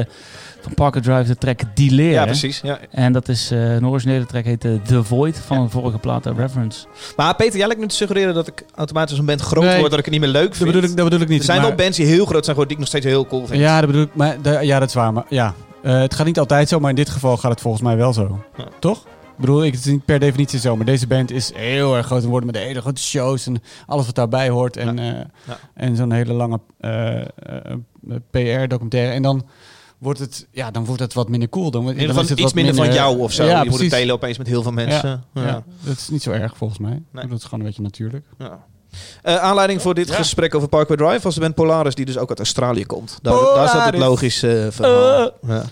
van 0.64 0.74
Parker 0.74 1.02
Drive 1.02 1.24
de 1.28 1.36
track 1.38 1.60
Die 1.74 1.92
Leren. 1.92 2.14
Ja, 2.14 2.26
precies. 2.26 2.60
Ja. 2.64 2.80
En 2.92 3.14
dat 3.14 3.28
is 3.30 3.52
eh, 3.52 3.74
een 3.74 3.88
originele 3.88 4.26
track 4.26 4.44
heet 4.44 4.66
eh, 4.66 4.72
The 4.86 5.04
Void 5.04 5.40
van 5.40 5.58
een 5.60 5.70
vorige 5.70 5.98
plaat 5.98 6.28
uit 6.28 6.38
Reference. 6.38 6.86
Maar 7.16 7.36
Peter, 7.36 7.58
jij 7.58 7.66
lijkt 7.66 7.82
nu 7.82 7.88
te 7.88 7.96
suggereren 7.96 8.34
dat 8.34 8.48
ik 8.48 8.66
automatisch 8.76 9.18
een 9.18 9.26
band 9.26 9.42
groot 9.42 9.64
Nee. 9.64 9.78
word, 9.80 9.90
dat 9.90 10.00
ik 10.00 10.06
het 10.06 10.14
niet 10.14 10.24
meer 10.24 10.30
leuk 10.34 10.48
Dat 10.48 10.58
vind. 10.58 10.72
bedoel 10.72 10.90
ik, 10.90 10.96
dat 10.96 11.06
bedoel 11.06 11.22
ik 11.22 11.28
niet. 11.28 11.40
er 11.40 11.46
zijn 11.46 11.58
maar- 11.62 11.68
wel 11.68 11.78
bands 11.78 11.98
die 11.98 12.06
heel 12.06 12.26
groot 12.26 12.46
zijn 12.46 12.56
geworden, 12.56 12.68
die 12.68 12.74
ik 12.76 12.80
nog 12.80 12.88
steeds 12.88 13.06
heel 13.06 13.28
cool 13.28 13.46
vind. 13.48 13.60
Ja, 13.62 13.78
dat 13.80 13.88
bedoel 13.90 14.04
ik. 14.04 14.16
Maar, 14.16 14.42
de- 14.42 14.60
ja, 14.62 14.80
dat 14.80 14.88
is 14.88 14.94
waar. 14.96 15.14
Maar 15.14 15.26
ja, 15.30 15.54
Eh, 15.84 16.00
het 16.00 16.14
gaat 16.14 16.26
niet 16.26 16.40
altijd 16.40 16.70
zo, 16.70 16.80
maar 16.80 16.90
in 16.90 16.96
dit 16.96 17.10
geval 17.10 17.38
gaat 17.38 17.52
het 17.52 17.62
volgens 17.62 17.84
mij 17.84 17.96
wel 17.98 18.14
zo. 18.14 18.40
Ja. 18.58 18.64
Toch? 18.80 18.98
Ik 19.00 19.40
bedoel, 19.40 19.64
ik, 19.66 19.72
het 19.74 19.86
is 19.86 19.92
niet 19.92 20.06
per 20.06 20.20
definitie 20.20 20.60
zo, 20.60 20.76
maar 20.76 20.86
deze 20.86 21.08
band 21.08 21.32
is 21.32 21.52
heel 21.56 21.96
erg 21.96 22.06
groot 22.06 22.24
en 22.24 22.30
wordt 22.30 22.46
met 22.46 22.58
hele 22.58 22.82
grote 22.82 23.02
shows 23.02 23.48
en 23.48 23.62
alles 23.88 24.06
wat 24.06 24.16
daarbij 24.16 24.50
hoort. 24.50 24.78
En, 24.78 25.00
eh, 25.00 25.06
Ja. 25.48 25.58
en 25.74 25.96
zo'n 25.96 26.12
hele 26.12 26.34
lange 26.34 26.60
eh, 26.80 27.20
eh, 27.22 27.26
PR-documentaire. 28.32 29.12
En 29.14 29.22
dan 29.22 29.46
wordt 30.04 30.20
het, 30.20 30.48
ja, 30.52 30.72
dan 30.72 30.86
wordt 30.86 31.02
het 31.02 31.14
wat 31.14 31.30
minder 31.30 31.50
cool. 31.50 31.72
Dan, 31.72 31.86
dan 31.86 31.96
is 31.96 32.16
het 32.16 32.30
iets 32.30 32.42
wat 32.42 32.54
minder 32.54 32.76
van 32.76 32.94
jou 32.94 33.20
of 33.20 33.32
zo. 33.32 33.44
Ja, 33.46 33.64
je 33.64 33.70
moet 33.70 33.80
het 33.80 33.90
delen 33.90 34.16
opeens 34.16 34.38
met 34.38 34.48
heel 34.48 34.62
veel 34.64 34.72
mensen. 34.72 35.24
Ja. 35.34 35.42
Ja, 35.46 35.64
dat 35.84 35.98
is 35.98 36.10
niet 36.10 36.24
zo 36.24 36.32
erg 36.32 36.58
volgens 36.58 36.80
mij. 36.80 37.02
Nee. 37.12 37.28
Dat 37.28 37.38
is 37.38 37.44
gewoon 37.44 37.60
een 37.60 37.66
beetje 37.66 37.82
natuurlijk. 37.82 38.26
Ja. 38.38 38.60
Eh, 39.22 39.36
aanleiding 39.36 39.82
voor 39.82 39.94
dit 39.94 40.08
Ja. 40.08 40.14
gesprek 40.16 40.56
over 40.56 40.68
Parkway 40.68 40.98
Drive 40.98 41.22
was 41.22 41.34
de 41.36 41.40
band 41.42 41.56
Polaris, 41.56 41.96
die 41.96 42.06
dus 42.06 42.18
ook 42.18 42.30
uit 42.30 42.38
Australië 42.38 42.86
komt. 42.86 43.20
Daar, 43.22 43.34
daar 43.34 43.70
zat 43.70 43.86
het 43.86 43.98
logisch 43.98 44.44
eh, 44.44 44.68
verhaal. 44.70 45.32
Ja. 45.48 45.64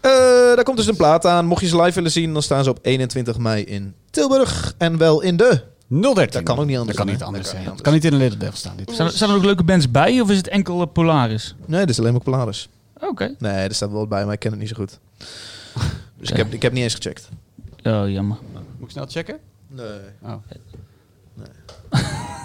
Eh, 0.00 0.10
daar 0.54 0.62
komt 0.64 0.76
dus 0.76 0.86
een 0.86 0.96
plaat 0.96 1.26
aan. 1.26 1.46
Mocht 1.46 1.60
je 1.60 1.66
ze 1.68 1.76
live 1.82 1.94
willen 1.94 2.10
zien, 2.10 2.32
dan 2.32 2.42
staan 2.42 2.64
ze 2.64 2.70
op 2.70 2.78
21 2.82 3.38
mei 3.38 3.62
in 3.64 3.94
Tilburg. 4.10 4.74
En 4.78 4.98
wel 4.98 5.20
in 5.20 5.36
de... 5.36 5.62
013. 5.88 6.14
Dat 6.30 6.42
kan 6.42 6.58
ook 6.58 6.66
niet 6.66 6.76
anders 6.78 6.96
Dat 6.96 7.06
kan 7.06 7.14
niet 7.14 7.22
anders 7.22 7.42
Dat 7.44 7.52
kan 7.52 7.62
zijn. 7.62 7.62
niet 7.62 7.72
Het 7.72 7.80
kan 7.82 7.92
niet 7.92 8.04
in 8.04 8.12
een 8.12 8.18
Little 8.18 8.38
Devil 8.38 8.56
staan. 8.56 8.76
Dit. 8.76 8.90
Zijn, 8.94 9.08
er- 9.08 9.14
zijn 9.14 9.30
er 9.30 9.36
ook 9.36 9.44
leuke 9.44 9.62
bands 9.62 9.90
bij 9.90 10.20
of 10.20 10.30
is 10.30 10.36
het 10.36 10.48
enkel 10.48 10.80
eh, 10.80 10.86
Polaris? 10.92 11.54
Nee, 11.66 11.80
dat 11.80 11.88
is 11.88 11.98
alleen 11.98 12.12
maar 12.12 12.20
Polaris. 12.22 12.68
Oké. 13.00 13.34
Nee, 13.38 13.52
er 13.52 13.74
staat 13.74 13.90
wel 13.90 13.98
wat 13.98 14.08
bij, 14.08 14.24
maar 14.24 14.32
ik 14.34 14.38
ken 14.40 14.50
het 14.50 14.60
niet 14.60 14.68
zo 14.68 14.74
goed. 14.74 14.98
Dus 16.18 16.30
ik, 16.30 16.36
heb, 16.36 16.52
ik 16.52 16.62
heb 16.62 16.72
niet 16.72 16.82
eens 16.82 16.94
gecheckt. 16.94 17.28
Oh, 17.82 18.08
jammer. 18.10 18.38
Moet 18.52 18.84
ik 18.84 18.90
snel 18.90 19.06
checken? 19.08 19.38
Nee. 19.68 19.86
Oh. 20.22 20.34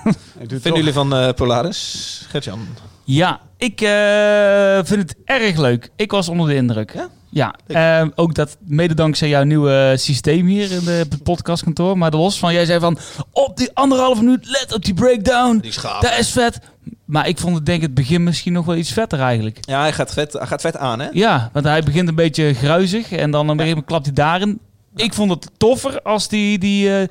Het 0.04 0.50
Vinden 0.50 0.62
toch. 0.62 0.76
jullie 0.78 0.94
van 0.94 1.14
eh, 1.16 1.34
Polaris? 1.34 2.26
Gertjan? 2.30 2.68
Ja, 3.04 3.42
ik 3.58 3.82
eh, 3.82 4.86
vind 4.88 5.02
het 5.10 5.16
erg 5.26 5.58
leuk. 5.58 5.90
Ik 5.96 6.12
was 6.12 6.30
onder 6.30 6.48
de 6.48 6.56
indruk. 6.56 6.94
Ja? 6.94 7.10
Ja, 7.34 7.56
eh, 7.68 8.06
ook 8.16 8.36
dat 8.36 8.58
mede 8.60 8.94
dankzij 8.94 9.30
jouw 9.30 9.44
nieuwe 9.44 9.94
systeem 9.98 10.46
hier 10.46 10.72
in 10.72 10.84
de 10.86 11.08
podcastkantoor. 11.24 11.98
Maar 11.98 12.12
los 12.12 12.40
van, 12.40 12.54
jij 12.54 12.66
zei 12.66 12.80
van 12.80 12.98
op 13.32 13.58
die 13.58 13.70
anderhalve 13.74 14.24
minuut, 14.24 14.46
let 14.48 14.74
op 14.74 14.86
die 14.86 14.94
breakdown. 14.94 15.58
Die 15.58 15.70
is 15.70 15.78
gaaf. 15.78 16.02
Dat 16.02 16.18
is 16.20 16.32
vet. 16.32 16.60
Maar 17.06 17.28
ik 17.28 17.38
vond 17.38 17.56
het 17.56 17.66
denk 17.66 17.78
ik 17.78 17.84
het 17.86 17.94
begin 17.94 18.24
misschien 18.24 18.54
nog 18.54 18.66
wel 18.66 18.76
iets 18.76 18.92
vetter 18.92 19.20
eigenlijk. 19.20 19.58
Ja, 19.62 19.80
hij 19.80 19.94
gaat 19.94 20.14
vet, 20.14 20.34
hij 20.34 20.48
gaat 20.48 20.62
vet 20.62 20.78
aan, 20.78 21.00
hè? 21.00 21.08
Ja, 21.12 21.50
want 21.54 21.66
hij 21.66 21.82
begint 21.82 22.08
een 22.08 22.16
beetje 22.16 22.54
gruizig 22.54 23.12
en 23.12 23.32
dan 23.32 23.50
een 23.50 23.56
moment 23.56 23.86
klapt 23.86 24.06
hij 24.06 24.14
daarin. 24.14 24.60
Ik 24.96 25.14
vond 25.14 25.30
het 25.32 25.50
toffer 25.58 26.02
als 26.02 26.28
die, 26.28 26.58
die, 26.60 26.96
eh, 27.00 27.08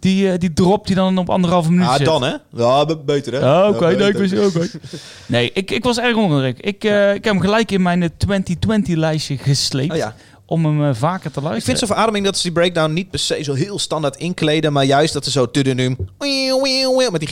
die, 0.00 0.32
eh, 0.32 0.38
die 0.38 0.52
drop 0.52 0.86
die 0.86 0.96
dan 0.96 1.18
op 1.18 1.30
anderhalve 1.30 1.70
minuut 1.70 1.86
Ah, 1.86 1.94
zit. 1.94 2.04
dan, 2.06 2.22
hè? 2.22 2.34
Ja, 2.52 2.84
be- 2.84 2.96
beter, 2.98 3.32
hè? 3.32 3.66
Oké, 3.68 3.88
Ja, 3.88 3.96
nee, 3.96 4.08
ik 4.08 4.16
oké. 4.46 4.68
Nee, 5.26 5.50
ik, 5.52 5.70
ik 5.70 5.84
was 5.84 5.98
erg 5.98 6.16
onder. 6.16 6.44
Ik, 6.46 6.84
eh, 6.84 7.14
ik 7.14 7.24
heb 7.24 7.32
hem 7.32 7.40
gelijk 7.42 7.70
in 7.70 7.82
mijn 7.82 8.02
eh, 8.02 8.08
2020-lijstje 8.26 9.38
gesleept 9.38 9.90
Oh, 9.92 9.96
ja. 9.96 10.14
om 10.46 10.64
hem 10.66 10.94
vaker 10.94 11.30
te 11.30 11.40
luisteren. 11.40 11.56
Ik 11.58 11.64
vind 11.64 11.78
zo'n 11.78 11.88
verademing 11.88 12.24
dat 12.24 12.36
ze 12.36 12.42
die 12.42 12.52
breakdown 12.52 12.92
niet 12.92 13.10
per 13.10 13.18
se 13.18 13.42
zo 13.42 13.54
heel 13.54 13.78
standaard 13.78 14.16
inkleden, 14.16 14.72
maar 14.72 14.84
juist 14.84 15.12
dat 15.12 15.24
ze 15.24 15.30
zo 15.30 15.50
tudunum, 15.50 15.96
met 17.10 17.20
die 17.20 17.28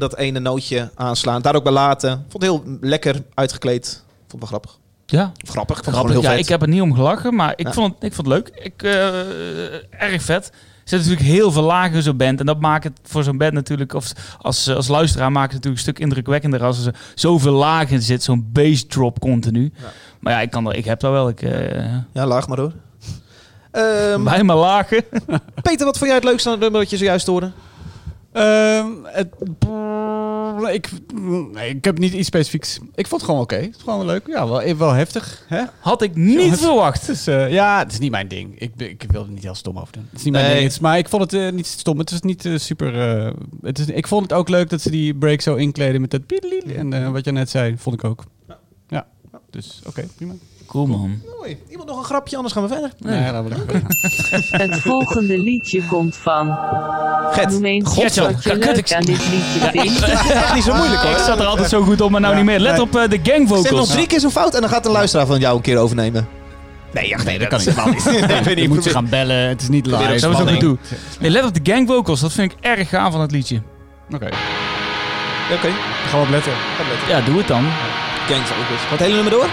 dat 0.00 0.16
ene 0.16 0.38
nootje 0.38 0.90
aanslaan. 0.94 1.42
Daar 1.42 1.54
ook 1.54 1.62
bij 1.64 1.72
laten. 1.72 2.10
Vond 2.28 2.32
het 2.32 2.52
heel 2.52 2.62
lekker 2.80 3.22
uitgekleed. 3.34 4.02
Vond 4.28 4.42
het 4.42 4.50
wel 4.50 4.60
grappig. 4.60 4.80
Ja, 5.12 5.32
Of 5.44 5.50
grappig. 5.50 5.74
Vond 5.76 5.86
het 5.86 5.94
grappig. 5.94 6.12
heel 6.14 6.22
Ja, 6.22 6.30
vet. 6.30 6.38
ik 6.38 6.48
heb 6.48 6.62
er 6.62 6.68
niet 6.68 6.80
om 6.80 6.94
gelachen, 6.94 7.34
maar 7.34 7.52
ik, 7.56 7.66
Ja. 7.66 7.72
vond, 7.72 7.94
het, 7.94 8.02
ik 8.04 8.12
vond 8.12 8.26
het 8.28 8.36
leuk. 8.36 8.64
Ik, 8.64 8.82
eh, 8.82 10.02
erg 10.02 10.22
vet. 10.22 10.46
Er 10.46 10.88
zit 10.88 10.98
natuurlijk 10.98 11.26
heel 11.26 11.52
veel 11.52 11.62
lagen 11.62 11.94
in 11.94 12.02
zo'n 12.02 12.16
band. 12.16 12.40
En 12.40 12.46
dat 12.46 12.60
maakt 12.60 12.84
het 12.84 13.00
voor 13.02 13.22
zo'n 13.22 13.38
band 13.38 13.52
natuurlijk, 13.52 13.94
of 13.94 14.12
als, 14.40 14.68
als 14.68 14.88
luisteraar, 14.88 15.32
maakt 15.32 15.52
het 15.52 15.64
natuurlijk 15.64 15.86
een 15.86 15.92
stuk 15.92 15.98
indrukwekkender 16.04 16.62
als 16.64 16.86
er 16.86 16.94
zoveel 17.14 17.52
lagen 17.52 17.94
in 17.94 18.02
zit. 18.02 18.22
Zo'n 18.22 18.48
bass 18.52 18.86
drop 18.86 19.20
continu. 19.20 19.72
Maar 20.20 20.32
ja, 20.32 20.40
ik, 20.40 20.50
kan 20.50 20.66
er, 20.68 20.74
ik 20.76 20.84
heb 20.84 21.00
dat 21.00 21.10
wel. 21.10 21.28
Ik, 21.28 21.42
eh 21.42 21.84
Ja, 22.12 22.26
laag 22.26 22.48
maar 22.48 22.56
door. 22.56 22.72
Ehm, 23.70 24.24
bij 24.30 24.42
mijn 24.44 24.58
lagen. 24.58 25.04
Peter, 25.62 25.86
wat 25.86 25.96
vond 25.98 26.06
jij 26.10 26.14
het 26.14 26.24
leukste 26.24 26.48
aan 26.48 26.54
het 26.54 26.62
nummer 26.62 26.80
dat 26.80 26.90
je 26.90 26.96
zojuist 26.96 27.26
hoorde? 27.26 27.50
Ehm, 28.32 28.86
het, 29.04 29.28
ik, 30.70 30.90
nee, 31.52 31.68
ik 31.74 31.84
heb 31.84 31.98
niet 31.98 32.12
iets 32.12 32.26
specifieks. 32.26 32.78
Ik 32.94 33.06
vond 33.06 33.20
het 33.20 33.30
gewoon 33.30 33.40
oké. 33.40 33.54
Het 33.56 33.76
is 33.76 33.82
gewoon 33.82 34.06
leuk. 34.06 34.26
Ja, 34.26 34.48
wel, 34.48 34.76
wel 34.76 34.92
heftig. 34.92 35.44
Hè? 35.48 35.62
Had 35.80 36.02
ik 36.02 36.14
niet 36.14 36.40
Jongens. 36.40 36.60
verwacht. 36.60 37.26
Eh, 37.26 37.52
ja, 37.52 37.78
het 37.78 37.92
is 37.92 37.98
niet 37.98 38.10
mijn 38.10 38.28
ding. 38.28 38.58
Ik, 38.60 38.72
ik 38.76 39.04
wil 39.08 39.22
er 39.22 39.28
niet 39.30 39.42
heel 39.42 39.54
stom 39.54 39.78
over 39.78 39.92
doen. 39.92 40.06
Het 40.10 40.18
is 40.18 40.24
niet 40.24 40.32
mijn 40.32 40.44
Nee. 40.44 40.52
ding. 40.54 40.64
Het 40.64 40.72
is, 40.72 40.78
maar 40.80 40.98
ik 40.98 41.08
vond 41.08 41.22
het 41.22 41.32
eh, 41.32 41.52
niet 41.52 41.66
stom. 41.66 41.98
Het 41.98 42.10
is 42.10 42.20
niet 42.20 42.44
eh, 42.44 42.56
super... 42.58 43.16
eh, 43.26 43.32
het 43.62 43.78
is, 43.78 43.86
ik 43.86 44.06
vond 44.06 44.22
het 44.22 44.32
ook 44.32 44.48
leuk 44.48 44.70
dat 44.70 44.80
ze 44.80 44.90
die 44.90 45.14
break 45.14 45.40
zo 45.40 45.54
inkleden 45.54 46.00
met 46.00 46.10
dat. 46.10 46.20
En 46.76 46.92
eh, 46.92 47.10
wat 47.10 47.24
je 47.24 47.32
net 47.32 47.50
zei, 47.50 47.74
vond 47.78 47.94
ik 47.94 48.04
ook. 48.04 48.24
Ja, 48.88 49.06
dus 49.50 49.80
oké, 49.86 50.06
prima. 50.16 50.32
Cool 50.72 50.86
man. 50.86 51.22
Mooi. 51.38 51.58
Iemand 51.68 51.88
nog 51.88 51.98
een 51.98 52.04
grapje, 52.04 52.36
anders 52.36 52.54
gaan 52.54 52.62
we 52.62 52.68
verder. 52.68 52.90
Nee, 52.98 53.32
laten 53.32 53.44
we 53.44 53.48
lekker. 53.56 53.82
Het 54.50 54.80
volgende 54.80 55.38
liedje 55.38 55.82
komt 55.86 56.16
van. 56.16 56.58
Get. 57.32 57.50
Noem 57.50 57.64
eens 57.64 57.94
wat 57.96 58.14
je 58.14 58.56
leuk 58.56 58.76
ik- 58.76 58.92
aan 58.92 59.02
dit 59.02 59.28
liedje 59.30 59.70
vindt. 59.72 60.02
Echt 60.32 60.54
niet 60.54 60.64
zo 60.64 60.74
moeilijk 60.74 61.02
Ik 61.02 61.08
hoor. 61.08 61.18
zat 61.24 61.38
er 61.40 61.46
altijd 61.46 61.68
zo 61.68 61.82
goed 61.82 62.00
op, 62.00 62.10
maar 62.10 62.20
nou 62.20 62.34
niet 62.36 62.44
meer. 62.44 62.58
Let 62.60 62.72
Nee. 62.72 62.80
op 62.80 62.96
eh, 62.96 63.08
de 63.08 63.18
gang 63.22 63.46
Stem 63.48 63.56
nog 63.56 63.66
vocals. 63.66 63.88
drie 63.90 64.06
keer 64.06 64.18
zo 64.18 64.30
fout 64.30 64.54
en 64.54 64.60
dan 64.60 64.70
gaat 64.70 64.82
de 64.82 64.90
luisteraar 64.90 65.26
van 65.26 65.38
jou 65.40 65.56
een 65.56 65.62
keer 65.62 65.78
overnemen. 65.78 66.28
Nee, 66.92 67.12
echt 67.12 67.24
nee, 67.24 67.38
dat, 67.38 67.48
kan 67.48 67.58
is 67.58 67.66
niet. 67.66 67.74
helemaal 67.76 67.92
niet. 67.94 68.06
Ik 68.30 68.44
weet 68.44 68.44
Je 68.46 68.54
niet, 68.54 68.68
moet 68.68 68.82
ze 68.82 68.90
gaan 68.90 69.08
bellen. 69.08 69.48
Het 69.48 69.62
is 69.62 69.68
niet 69.68 69.86
live. 69.86 69.98
Dat 70.20 70.32
was 70.32 70.40
ook 70.40 70.48
goed 70.48 70.60
doen. 70.60 70.78
Nee, 71.20 71.30
let 71.30 71.44
op 71.44 71.54
de 71.64 71.72
gang 71.72 71.88
vocals. 71.88 72.20
Dat 72.20 72.32
vind 72.32 72.52
ik 72.52 72.58
erg 72.60 72.88
gaaf 72.88 73.12
van 73.12 73.20
het 73.20 73.30
liedje. 73.30 73.62
Oké, 74.14 74.28
Oké, 75.52 75.68
ga 76.08 76.20
op 76.20 76.28
letten. 76.28 76.52
ga 76.52 76.82
letten. 76.90 77.08
Ja, 77.08 77.20
doe 77.24 77.38
het 77.38 77.48
dan. 77.48 77.64
Gang 78.28 78.46
vocals. 78.46 78.80
Gaat 78.80 78.90
het 78.90 79.00
hele 79.00 79.14
nummer 79.14 79.32
door? 79.32 79.46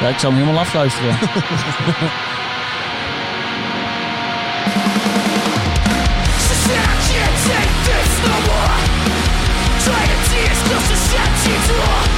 Ja, 0.00 0.08
ik 0.08 0.18
zal 0.18 0.30
hem 0.30 0.38
helemaal 0.40 0.60
afluisteren. 0.60 1.18
Doesn't 10.68 10.76
have 10.76 10.88
to 10.88 10.96
strain 10.96 12.15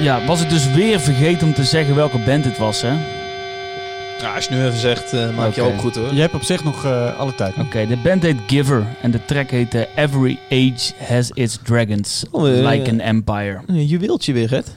ja, 0.00 0.24
was 0.26 0.42
ik 0.42 0.48
dus 0.48 0.72
weer 0.72 1.00
vergeten 1.00 1.46
om 1.46 1.54
te 1.54 1.64
zeggen 1.64 1.94
welke 1.94 2.18
band 2.18 2.44
het 2.44 2.58
was, 2.58 2.82
hè? 2.82 3.16
Ja, 4.20 4.34
als 4.34 4.44
je 4.46 4.54
nu 4.54 4.64
even 4.64 4.78
zegt, 4.78 5.12
eh, 5.12 5.36
maak 5.36 5.52
je 5.54 5.60
hoop 5.60 5.78
goed 5.78 5.94
hoor. 5.96 6.14
Je 6.14 6.20
hebt 6.20 6.34
op 6.34 6.42
zich 6.42 6.64
nog 6.64 6.84
eh, 6.84 7.18
alle 7.18 7.34
tijd. 7.34 7.54
Oké, 7.58 7.86
de 7.86 7.96
band 7.96 8.22
heet 8.22 8.36
Giver 8.46 8.86
en 9.02 9.10
de 9.10 9.24
track 9.24 9.50
heet 9.50 9.88
Every 9.96 10.38
Age 10.50 10.92
Has 11.08 11.30
Its 11.30 11.58
Dragons, 11.64 12.24
Oh, 12.30 12.48
eh, 12.58 12.70
Like 12.70 12.90
an 12.90 13.00
Empire. 13.00 13.60
Een 13.66 13.86
juweeltje 13.86 14.32
weer, 14.32 14.48
Gert. 14.48 14.68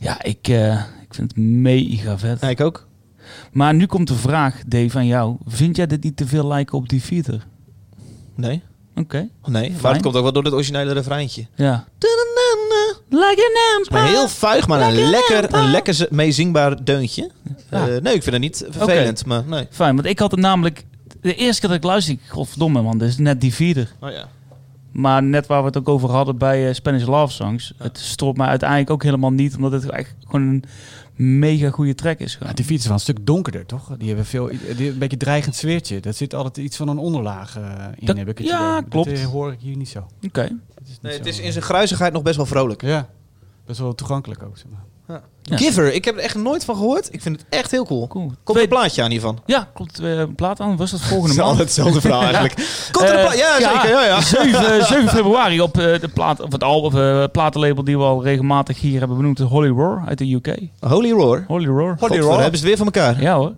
Ja, 0.00 0.22
ik, 0.22 0.48
eh, 0.48 0.72
ik 1.02 1.14
vind 1.14 1.30
het 1.30 1.36
mega 1.44 2.18
vet. 2.18 2.40
Ja, 2.40 2.48
ik 2.48 2.60
ook. 2.60 2.86
Maar 3.52 3.74
nu 3.74 3.86
komt 3.86 4.08
de 4.08 4.14
vraag, 4.14 4.62
Dave, 4.66 4.98
aan 4.98 5.06
jou. 5.06 5.36
Vind 5.46 5.76
jij 5.76 5.86
dit 5.86 6.02
niet 6.02 6.16
te 6.16 6.26
veel 6.26 6.46
lijken 6.46 6.78
op 6.78 6.88
die 6.88 7.00
Feeder? 7.00 7.46
Nee. 8.34 8.62
Oké, 8.96 9.28
Nee, 9.44 9.70
maar 9.70 9.80
Fijn. 9.80 9.92
het 9.94 10.02
komt 10.02 10.16
ook 10.16 10.22
wel 10.22 10.32
door 10.32 10.44
het 10.44 10.52
originele 10.52 10.92
refreintje. 10.92 11.46
ja. 11.54 11.84
Like 13.08 13.50
an 13.50 13.78
Empire. 13.78 14.00
Maar 14.00 14.06
heel 14.06 14.28
vuig, 14.28 14.68
maar 14.68 14.80
een 14.80 14.94
Like 14.94 15.10
lekker, 15.10 15.54
een 15.54 15.70
lekker 15.70 16.06
meezingbaar 16.10 16.84
deuntje. 16.84 17.30
Ja. 17.70 17.88
Eh, 17.88 18.02
nee, 18.02 18.14
ik 18.14 18.22
vind 18.22 18.32
het 18.32 18.40
niet 18.40 18.64
vervelend, 18.68 19.26
maar 19.26 19.42
nee. 19.46 19.66
Fijn, 19.70 19.94
want 19.94 20.06
ik 20.08 20.18
had 20.18 20.30
het 20.30 20.40
namelijk... 20.40 20.84
De 21.20 21.34
eerste 21.34 21.60
keer 21.60 21.68
dat 21.68 21.78
ik 21.78 21.84
luisterde, 21.84 22.20
godverdomme 22.28 22.82
man, 22.82 22.98
dit 22.98 23.08
is 23.08 23.16
net 23.16 23.40
die 23.40 23.52
Feeder. 23.52 23.92
Oh 24.00 24.10
ja. 24.10 24.28
Maar 24.92 25.22
net 25.22 25.46
waar 25.46 25.60
we 25.60 25.66
het 25.66 25.76
ook 25.76 25.88
over 25.88 26.10
hadden 26.10 26.38
bij 26.38 26.68
eh, 26.68 26.74
Spanish 26.74 27.04
Love 27.04 27.32
Songs. 27.32 27.72
Het 27.76 27.98
stoort 27.98 28.36
mij 28.36 28.46
uiteindelijk 28.46 28.90
ook 28.90 29.02
helemaal 29.02 29.32
niet, 29.32 29.56
omdat 29.56 29.72
het 29.72 29.90
echt 29.90 30.14
gewoon 30.24 30.42
een 30.42 30.64
mega 31.18 31.70
goede 31.70 31.94
track 31.94 32.18
is. 32.18 32.38
Ja, 32.40 32.52
die 32.52 32.64
fiets 32.64 32.80
is 32.80 32.84
wel 32.86 32.94
een 32.94 33.00
stuk 33.00 33.26
donkerder, 33.26 33.66
toch? 33.66 33.96
Die 33.96 34.08
hebben 34.08 34.26
veel, 34.26 34.50
die 34.76 34.90
een 34.90 34.98
beetje 34.98 35.16
dreigend 35.16 35.54
sfeertje. 35.54 36.00
Dat 36.00 36.16
zit 36.16 36.34
altijd 36.34 36.56
iets 36.66 36.76
van 36.76 36.88
een 36.88 36.98
onderlaag 36.98 37.56
eh, 37.56 37.84
in, 37.96 38.06
Dat- 38.06 38.16
heb 38.16 38.28
ik 38.28 38.38
het 38.38 38.46
ja, 38.46 38.78
idee. 38.78 38.88
klopt. 38.88 39.08
Dat 39.08 39.18
eh, 39.18 39.24
hoor 39.24 39.52
ik 39.52 39.60
hier 39.60 39.76
niet 39.76 39.88
zo. 39.88 40.06
Oké. 40.26 40.40
Het 40.40 40.50
is, 40.82 40.88
niet 40.88 41.02
Nee, 41.02 41.12
het 41.16 41.26
is 41.26 41.38
eh, 41.38 41.44
in 41.44 41.52
zijn 41.52 41.64
gruizigheid 41.64 42.12
nog 42.12 42.22
best 42.22 42.36
wel 42.36 42.46
vrolijk. 42.46 42.82
Ja, 42.82 43.08
best 43.66 43.78
wel 43.78 43.94
toegankelijk 43.94 44.42
ook. 44.42 44.58
Zeg 44.58 44.66
maar. 44.70 44.84
Ja. 45.08 45.56
Giver, 45.56 45.94
ik 45.94 46.04
heb 46.04 46.16
er 46.16 46.22
echt 46.22 46.34
nooit 46.34 46.64
van 46.64 46.74
gehoord. 46.76 47.08
Ik 47.12 47.22
vind 47.22 47.36
het 47.36 47.46
echt 47.48 47.70
heel 47.70 47.84
cool. 47.86 48.06
Cool. 48.06 48.24
Komt 48.26 48.38
Twee- 48.44 48.62
een 48.62 48.68
plaatje 48.68 49.02
aan 49.02 49.10
hiervan? 49.10 49.38
Ja, 49.46 49.68
klopt. 49.74 49.98
eh, 50.00 50.18
een 50.18 50.34
plaat 50.34 50.60
aan. 50.60 50.76
Was 50.76 50.90
dat 50.90 51.00
volgende 51.00 51.22
Het 51.28 51.30
is 51.30 51.36
maand? 51.36 51.48
altijd 51.50 51.68
hetzelfde 51.68 52.00
verhaal 52.00 52.22
eigenlijk. 52.32 52.54
Komt 52.92 53.08
er 53.08 53.12
een 53.14 53.18
Eh, 53.18 53.24
plaatje? 53.24 53.38
Ja, 53.60 53.72
zeker. 53.72 53.88
Ja, 53.88 54.04
ja. 54.04 54.20
7, 54.20 54.84
7 54.86 55.08
februari 55.18 55.60
op 55.60 55.78
eh, 55.78 56.00
de 56.00 56.08
plaat, 56.14 56.40
of 56.40 56.52
het 56.52 56.62
album, 56.64 57.00
eh, 57.00 57.24
platenlabel 57.32 57.84
die 57.84 57.98
we 57.98 58.04
al 58.04 58.22
regelmatig 58.22 58.80
hier 58.80 58.98
hebben 58.98 59.16
benoemd. 59.16 59.36
de 59.36 59.44
Holy 59.44 59.68
Roar 59.68 60.02
uit 60.06 60.18
de 60.18 60.32
UK. 60.32 60.58
Holy 60.80 61.10
Roar. 61.10 61.44
Holy 61.46 61.66
Roar. 61.66 61.96
Holy 61.98 62.18
Roar. 62.18 62.40
hebben 62.40 62.58
ze 62.60 62.66
het 62.66 62.76
weer 62.76 62.76
van 62.76 62.86
elkaar. 62.86 63.22
Ja 63.22 63.34
hoor. 63.36 63.52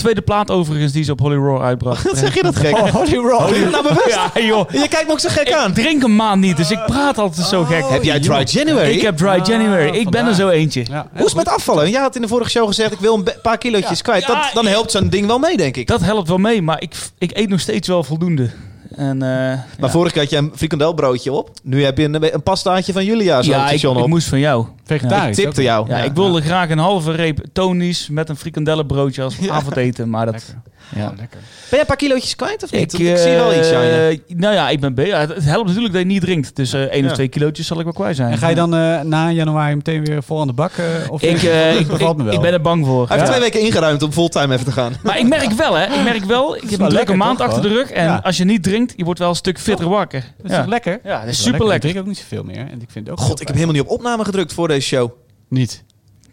Tweede 0.00 0.20
plaat 0.20 0.50
overigens 0.50 0.92
die 0.92 1.04
ze 1.04 1.12
op 1.12 1.20
Holy 1.20 1.36
Roar 1.36 1.62
uitbracht. 1.62 2.02
Wat 2.10 2.18
zeg 2.18 2.34
je 2.34 2.42
dat 2.42 2.56
gek? 2.56 2.76
Holy 2.98 3.14
Roar. 3.16 3.46
Doe 3.46 3.56
je 3.56 3.62
het 3.62 3.70
nou 3.70 3.82
bewust? 3.82 4.18
Ja 4.34 4.40
joh. 4.40 4.70
Je 4.70 4.88
kijkt 4.88 5.06
me 5.06 5.12
ook 5.12 5.20
zo 5.20 5.28
gek 5.32 5.52
aan. 5.52 5.68
Ik 5.68 5.74
drink 5.74 6.02
een 6.02 6.16
maand 6.16 6.40
niet, 6.40 6.56
dus 6.56 6.70
ik 6.70 6.84
praat 6.86 7.18
altijd 7.18 7.46
zo 7.46 7.64
gek. 7.64 7.84
Heb 7.88 8.02
jij 8.02 8.20
Dry 8.20 8.42
January? 8.44 8.90
Ik 8.90 9.00
heb 9.02 9.16
Dry 9.16 9.28
Ah, 9.28 9.46
January. 9.46 9.96
Ik 9.98 10.10
ben 10.10 10.26
er 10.26 10.34
zo 10.34 10.48
eentje. 10.48 10.84
Ja, 10.90 11.06
Hoe 11.12 11.18
is 11.20 11.24
het 11.26 11.34
met 11.34 11.48
afvallen? 11.48 11.90
Jij 11.90 12.00
had 12.00 12.16
in 12.16 12.22
de 12.22 12.28
vorige 12.28 12.50
show 12.50 12.66
gezegd, 12.66 12.92
ik 12.92 12.98
wil 12.98 13.14
een 13.14 13.28
paar 13.42 13.58
kilootjes 13.58 14.02
kwijt. 14.02 14.26
Dat, 14.26 14.50
dan 14.54 14.66
helpt 14.66 14.90
zo'n 14.90 15.08
ding 15.08 15.26
wel 15.26 15.38
mee, 15.38 15.56
denk 15.56 15.76
ik. 15.76 15.86
Dat 15.86 16.00
helpt 16.00 16.28
wel 16.28 16.38
mee, 16.38 16.62
maar 16.62 16.82
ik, 16.82 16.94
ik 17.18 17.36
eet 17.36 17.48
nog 17.48 17.60
steeds 17.60 17.88
wel 17.88 18.04
voldoende. 18.04 18.50
En, 18.96 19.22
eh, 19.22 19.28
Maar 19.28 19.66
ja. 19.80 19.88
vorige 19.90 20.12
keer 20.12 20.22
had 20.22 20.30
je 20.30 20.36
een 20.36 20.52
frikandelbroodje 20.56 21.32
op. 21.32 21.50
Nu 21.62 21.84
heb 21.84 21.98
je 21.98 22.04
een, 22.04 22.34
een 22.34 22.42
pastaatje 22.42 22.92
van 22.92 23.04
Julia 23.04 23.42
zo 23.42 23.50
ja, 23.50 23.56
op 23.56 23.62
ik, 23.62 23.68
station 23.68 23.96
ik 23.96 24.02
op. 24.02 24.08
moest 24.08 24.28
van 24.28 24.38
jou. 24.38 24.66
Vegetarisch. 24.98 25.38
Ik 25.38 25.44
tipte 25.44 25.62
jou. 25.62 25.88
Ja, 25.88 25.96
ik 25.98 26.12
wilde 26.12 26.40
graag 26.40 26.70
een 26.70 26.78
halve 26.78 27.12
reep 27.12 27.40
tonisch 27.52 28.08
met 28.10 28.28
een 28.28 28.36
frikandellenbroodje 28.36 29.22
als 29.22 29.36
avondeten, 29.50 30.10
maar 30.10 30.24
dat... 30.26 30.34
Lekker. 30.34 30.54
Ja. 30.94 31.06
Lekker. 31.18 31.38
Ben 31.40 31.40
je 31.70 31.78
een 31.80 31.86
paar 31.86 31.96
kilootjes 31.96 32.36
kwijt 32.36 32.62
of 32.62 32.72
niet? 32.72 32.92
Ik, 32.98 33.16
zie 33.16 33.30
wel 33.34 33.54
iets 33.54 33.72
aan 33.72 33.84
je. 33.84 34.20
eh, 34.28 34.36
Nou 34.36 34.54
ja, 34.54 34.68
ik 34.68 34.80
ben 34.80 34.94
bezig. 34.94 35.18
Het 35.18 35.44
helpt 35.44 35.66
natuurlijk 35.66 35.92
dat 35.92 36.02
je 36.02 36.08
niet 36.08 36.20
drinkt. 36.20 36.56
Dus 36.56 36.72
eh 36.72 36.80
één 36.80 37.02
Ja. 37.02 37.08
of 37.08 37.14
twee 37.14 37.28
kilootjes 37.28 37.66
zal 37.66 37.78
ik 37.78 37.84
wel 37.84 37.92
kwijt 37.92 38.16
zijn. 38.16 38.30
En 38.32 38.38
ga 38.38 38.48
je 38.48 38.54
dan 38.54 38.74
eh, 38.74 39.00
na 39.00 39.30
januari 39.30 39.74
meteen 39.74 40.04
weer 40.04 40.22
vol 40.22 40.40
aan 40.40 40.46
de 40.46 40.52
bak? 40.52 40.72
of 41.08 41.22
Ik, 41.22 41.42
eh, 41.42 41.78
ik, 41.80 41.86
bevalt 41.86 42.16
me 42.16 42.22
ik, 42.22 42.28
wel. 42.28 42.34
ik 42.36 42.40
ben 42.40 42.52
er 42.52 42.60
bang 42.60 42.86
voor. 42.86 43.08
Hij 43.08 43.16
heeft 43.16 43.28
twee 43.30 43.40
weken 43.42 43.60
ingeruimd 43.60 44.02
om 44.02 44.12
fulltime 44.12 44.54
even 44.54 44.64
te 44.64 44.72
gaan. 44.72 44.92
Maar 45.02 45.18
ik 45.18 45.28
merk 45.28 45.50
wel, 45.52 45.74
hè. 45.74 45.84
Ik 45.84 46.02
merk 46.04 46.24
wel, 46.24 46.56
ik 46.56 46.60
heb 46.62 46.70
een 46.70 46.76
drukke 46.76 46.94
lekker, 46.94 47.16
maand 47.16 47.38
toch, 47.38 47.46
achter 47.46 47.62
de 47.62 47.68
rug. 47.68 47.90
En 47.90 48.04
Ja. 48.04 48.20
als 48.24 48.36
je 48.36 48.44
niet 48.44 48.62
drinkt, 48.62 48.92
je 48.96 49.04
wordt 49.04 49.18
wel 49.20 49.28
een 49.28 49.34
stuk 49.34 49.58
fitter 49.58 49.88
wakker. 49.88 50.24
Dat 50.36 50.46
is 50.46 50.52
ja. 50.56 50.60
toch 50.60 50.70
lekker? 50.70 51.00
Ja, 51.04 51.20
dat 51.20 51.28
is 51.28 51.46
Ik 51.46 51.80
drink 51.80 51.98
ook 51.98 52.06
niet 52.06 52.18
zoveel 52.18 52.42
meer. 52.44 52.56
En 52.56 52.80
ik 52.82 52.88
vind 52.90 53.06
het 53.06 53.10
ook 53.10 53.20
God, 53.20 53.40
ik 53.40 53.46
heb 53.46 53.56
helemaal 53.56 53.76
niet 53.76 53.84
op 53.84 53.90
opname 53.90 54.24
gedrukt 54.24 54.52
voor 54.52 54.68
deze 54.68 54.79
show. 54.80 55.10
Niet. 55.48 55.84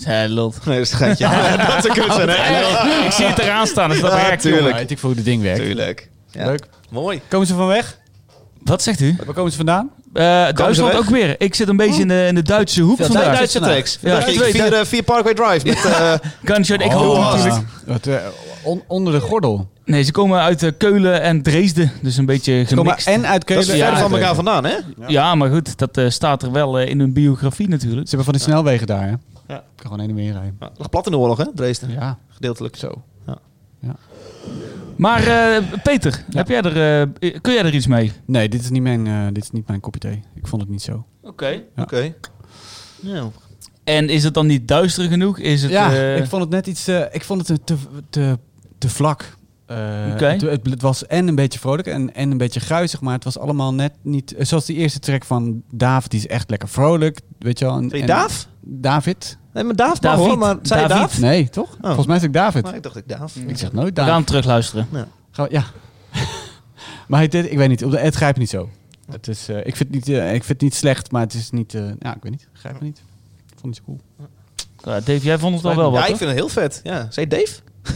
Hij 0.04 0.28
lult. 0.28 0.66
Nee, 0.66 0.78
dat 0.78 0.86
is 0.86 0.92
een 0.92 0.98
geintje. 0.98 1.28
dat 1.68 1.78
is 1.78 1.84
een 1.84 2.04
kut 2.04 2.14
zijn, 2.14 2.30
hè? 2.30 3.06
Ik 3.06 3.12
zie 3.12 3.26
het 3.26 3.38
eraan 3.38 3.68
staan, 3.68 3.90
dus 3.90 4.00
dat 4.00 4.12
Ja, 4.12 4.16
werkt. 4.18 4.42
tuurlijk. 4.42 4.46
jongen. 4.62 4.70
Maar 4.70 4.80
weet 4.80 4.92
ik 4.92 4.98
voor 4.98 5.10
hoe 5.10 5.18
het 5.18 5.26
ding 5.28 5.42
werkt. 5.42 5.60
Tuurlijk. 5.60 6.10
Ja. 6.32 6.46
Leuk. 6.46 6.68
Mooi. 6.90 7.22
Komen 7.28 7.48
ze 7.48 7.54
van 7.54 7.68
weg? 7.68 7.98
Wat 8.64 8.82
zegt 8.84 9.00
u? 9.02 9.16
Waar 9.26 9.36
komen 9.36 9.52
ze 9.52 9.58
vandaan? 9.58 9.90
Eh, 10.14 10.24
Duitsland 10.54 10.96
ook 10.96 11.10
weer. 11.10 11.36
Ik 11.42 11.56
zit 11.56 11.68
een 11.68 11.78
beetje 11.78 12.02
in 12.02 12.08
de, 12.08 12.26
in 12.28 12.36
de 12.36 12.42
Duitse 12.42 12.82
hoek 12.82 12.96
Twee 12.96 13.08
vandaag. 13.08 13.36
Duitse 13.36 13.60
tracks. 13.60 13.98
Ja, 14.02 14.10
Ja, 14.20 14.22
vier, 14.22 14.74
eh, 14.74 14.86
vier 14.86 15.04
Parkway 15.04 15.34
Drive. 15.34 15.66
Met, 15.68 15.86
eh, 15.86 16.14
Gunshot, 16.54 16.82
ik 16.82 16.88
Oh, 16.88 16.94
hoop 16.94 17.16
ja. 17.18 17.36
natuurlijk. 17.36 17.66
Wat, 17.86 18.08
on- 18.64 18.84
onder 18.88 19.14
de 19.14 19.20
gordel. 19.20 19.70
Nee, 19.88 20.04
ze 20.04 20.12
komen 20.12 20.40
uit 20.40 20.64
eh, 20.64 20.72
Keulen 20.78 21.22
en 21.22 21.42
Dresden. 21.42 21.92
Dus 22.02 22.18
een 22.18 22.26
beetje 22.26 22.54
maar, 22.56 22.68
gemixt. 22.68 23.08
en 23.08 23.26
uit 23.26 23.34
dat 23.34 23.44
Keulen. 23.44 23.64
is 23.66 23.70
en 23.72 23.78
ver 23.78 23.88
uit 23.88 24.00
van 24.00 24.14
elkaar 24.14 24.36
vandaan, 24.36 24.66
hè? 24.66 24.76
Ja, 25.08 25.36
maar 25.36 25.50
goed, 25.50 25.78
dat 25.78 25.98
eh, 25.98 26.10
staat 26.10 26.44
er 26.44 26.52
wel 26.52 26.80
eh, 26.80 26.90
in 26.90 27.00
hun 27.00 27.14
biografie 27.14 27.70
natuurlijk. 27.70 28.10
Ze 28.10 28.16
hebben 28.16 28.26
van 28.26 28.34
die 28.34 28.44
snelwegen 28.44 28.88
daar, 28.88 29.04
hè? 29.04 29.10
Ja. 29.10 29.18
Kan 29.48 29.64
gewoon 29.76 30.00
heen 30.00 30.10
en 30.10 30.16
weer 30.16 30.32
rijden. 30.32 30.56
Ja, 30.60 30.70
lag 30.78 30.90
plat 30.90 31.06
in 31.06 31.12
de 31.12 31.18
oorlog, 31.18 31.38
hè? 31.38 31.46
Dresden. 31.56 31.92
Ja, 31.92 32.18
Gedeeltelijk. 32.30 32.76
zo. 32.76 33.04
Maar 34.98 35.28
eh, 35.28 35.64
Peter, 35.84 36.24
heb 36.32 36.48
jij 36.48 36.62
er, 36.62 37.02
eh, 37.20 37.42
kun 37.42 37.54
jij 37.54 37.64
er 37.64 37.74
iets 37.74 37.88
mee? 37.88 38.12
Nee, 38.26 38.50
dit 38.50 38.62
is 38.62 38.70
niet 38.70 38.82
mijn, 38.82 39.08
eh, 39.08 39.26
dit 39.32 39.44
is 39.44 39.52
niet 39.52 39.68
mijn 39.68 39.80
kopje 39.80 40.00
thee. 40.00 40.24
Ik 40.36 40.48
vond 40.48 40.62
het 40.62 40.72
niet 40.72 40.82
zo. 40.82 41.06
Oké. 41.22 41.48
Ja. 41.48 41.62
Oké. 41.84 42.14
Ja. 43.02 43.30
En 43.84 44.10
is 44.10 44.24
het 44.24 44.34
dan 44.34 44.48
niet 44.48 44.68
duister 44.68 45.08
genoeg? 45.08 45.40
Is 45.40 45.62
het, 45.62 45.72
ja, 45.72 45.92
ik 45.92 46.26
vond 46.26 46.42
het 46.42 46.52
net 46.52 46.68
iets... 46.68 46.88
ik 47.12 47.24
vond 47.24 47.48
het 47.48 47.66
te, 47.66 47.76
te, 48.10 48.38
te 48.78 48.90
vlak. 48.90 49.37
Eh, 49.68 49.78
het, 50.16 50.42
het, 50.42 50.70
het 50.70 50.82
was 50.82 51.06
en 51.08 51.28
een 51.28 51.36
beetje 51.36 51.60
vrolijk 51.60 51.88
en, 51.88 52.16
en 52.16 52.32
een 52.32 52.38
beetje 52.38 52.60
gruizig, 52.60 53.02
maar 53.02 53.14
het 53.14 53.24
was 53.24 53.38
allemaal 53.40 53.74
net 53.74 53.94
niet... 54.02 54.36
eh, 54.36 54.46
Zoals 54.46 54.66
die 54.66 54.76
eerste 54.76 55.00
track 55.00 55.26
van 55.26 55.62
David, 55.72 56.12
die 56.12 56.20
is 56.20 56.28
echt 56.28 56.50
lekker 56.50 56.70
vrolijk, 56.70 57.20
weet 57.40 57.60
je 57.60 57.66
wel. 57.66 57.78
En, 57.78 57.90
je 57.90 58.06
Daaf? 58.06 58.48
David? 58.62 59.38
Nee, 59.54 59.64
maar 59.64 59.76
Daaf 59.76 60.00
David. 60.00 60.26
hoor. 60.26 60.38
Maar 60.38 60.56
zei 60.62 60.82
je 60.82 60.88
David. 60.88 61.10
Daaf? 61.10 61.20
Nee, 61.20 61.50
toch? 61.50 61.78
Volgens 61.82 62.06
mij 62.08 62.16
is 62.16 62.22
het 62.22 62.34
David. 62.34 62.64
Maar 62.64 62.76
ik 62.76 62.84
dacht 62.84 62.96
ik 62.96 63.08
Daaf. 63.08 63.36
Ik 63.36 63.58
zeg 63.58 63.72
nooit 63.72 63.88
we 63.88 63.94
David. 63.94 64.12
gaan 64.12 64.24
terug 64.24 64.46
luisteren. 64.46 64.88
Gaan 65.32 65.46
we- 65.48 65.52
ja. 65.54 65.64
maar 67.08 67.20
hij 67.20 67.28
deed, 67.28 67.52
ik 67.52 67.58
weet 67.58 67.70
niet, 67.70 67.84
op 67.84 67.92
de, 67.92 68.00
het 68.00 68.16
grijpt 68.16 68.38
niet 68.38 68.50
zo. 68.50 68.70
Het 69.12 69.28
is, 69.28 69.48
eh, 69.50 69.58
ik, 69.58 69.76
vind 69.76 69.96
het 69.96 70.06
niet, 70.06 70.08
ik 70.18 70.30
vind 70.44 70.48
het 70.48 70.62
niet 70.62 70.76
slecht, 70.76 71.12
maar 71.12 71.22
het 71.22 71.34
is 71.34 71.50
niet... 71.50 71.74
eh, 71.74 71.82
ja, 72.00 72.16
ik 72.16 72.22
weet 72.24 72.32
niet. 72.32 72.48
Grijpt 72.54 72.80
me 72.80 72.86
niet. 72.86 72.98
Ik 72.98 73.54
vond 73.60 73.62
het 73.62 73.66
niet 73.66 73.76
zo 73.76 73.84
cool. 73.86 74.00
Ja, 74.96 75.00
Dave, 75.00 75.20
jij 75.26 75.38
vond 75.38 75.56
het 75.56 75.66
al 75.66 75.76
wel 75.76 75.92
wat, 75.92 76.00
Ja, 76.02 76.08
ik 76.08 76.16
vind 76.18 76.30
het 76.30 76.40
heel 76.40 76.50
vet. 76.50 76.80
Ja. 76.84 77.08
Zei 77.10 77.26
je 77.30 77.38
Dave? 77.38 77.60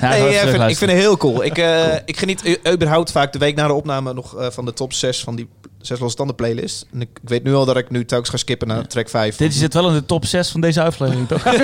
Ja, 0.00 0.08
nee, 0.10 0.28
ik, 0.28 0.48
vind, 0.48 0.70
ik 0.70 0.78
het 0.78 0.90
heel 0.90 1.16
cool. 1.16 1.44
Ik, 1.44 1.58
eh, 1.58 1.94
ik 2.04 2.16
geniet 2.16 2.58
überhaupt 2.72 3.10
vaak 3.10 3.32
de 3.32 3.38
week 3.38 3.56
na 3.56 3.66
de 3.66 3.72
opname 3.72 4.12
nog 4.12 4.36
eh, 4.36 4.46
van 4.50 4.64
de 4.64 4.72
top 4.72 4.92
6 4.92 5.20
van 5.20 5.36
die 5.36 5.48
zes 5.80 5.98
losse 5.98 6.16
tanden 6.16 6.36
playlist. 6.36 6.86
En 6.92 7.00
ik, 7.00 7.08
ik 7.22 7.28
weet 7.28 7.44
nu 7.44 7.54
al 7.54 7.64
dat 7.64 7.76
ik 7.76 7.90
nu 7.90 8.04
telkens 8.04 8.30
ga 8.30 8.36
skippen 8.36 8.68
naar 8.68 8.86
track 8.86 9.08
5. 9.08 9.36
Dit 9.36 9.54
zit 9.54 9.74
wel 9.74 9.88
in 9.88 9.94
de 9.94 10.06
top 10.06 10.24
6 10.24 10.50
van 10.50 10.60
deze 10.60 10.82
aflevering, 10.82 11.28
toch? 11.28 11.44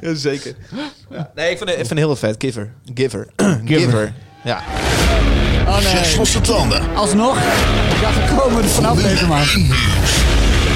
Ja, 0.00 0.14
zeker. 0.14 0.54
Ja. 1.10 1.30
Nee, 1.34 1.50
ik 1.50 1.56
vind, 1.56 1.70
het, 1.70 1.78
ik 1.78 1.86
vind 1.86 1.88
het 1.88 1.98
heel 1.98 2.16
vet. 2.16 2.34
Giver. 2.38 2.72
Giver. 2.94 3.28
Giver. 3.64 4.12
Ja. 4.44 4.62
Oh 5.66 5.78
Zes 5.78 6.16
losse 6.16 6.40
tanden. 6.40 6.94
Alsnog? 6.94 7.36
Ik 7.36 8.00
dacht, 8.00 8.30
we 8.30 8.36
komen 8.36 8.62
er 8.62 8.68
vanaf 8.68 9.02
deze 9.02 9.26
maand. 9.26 9.52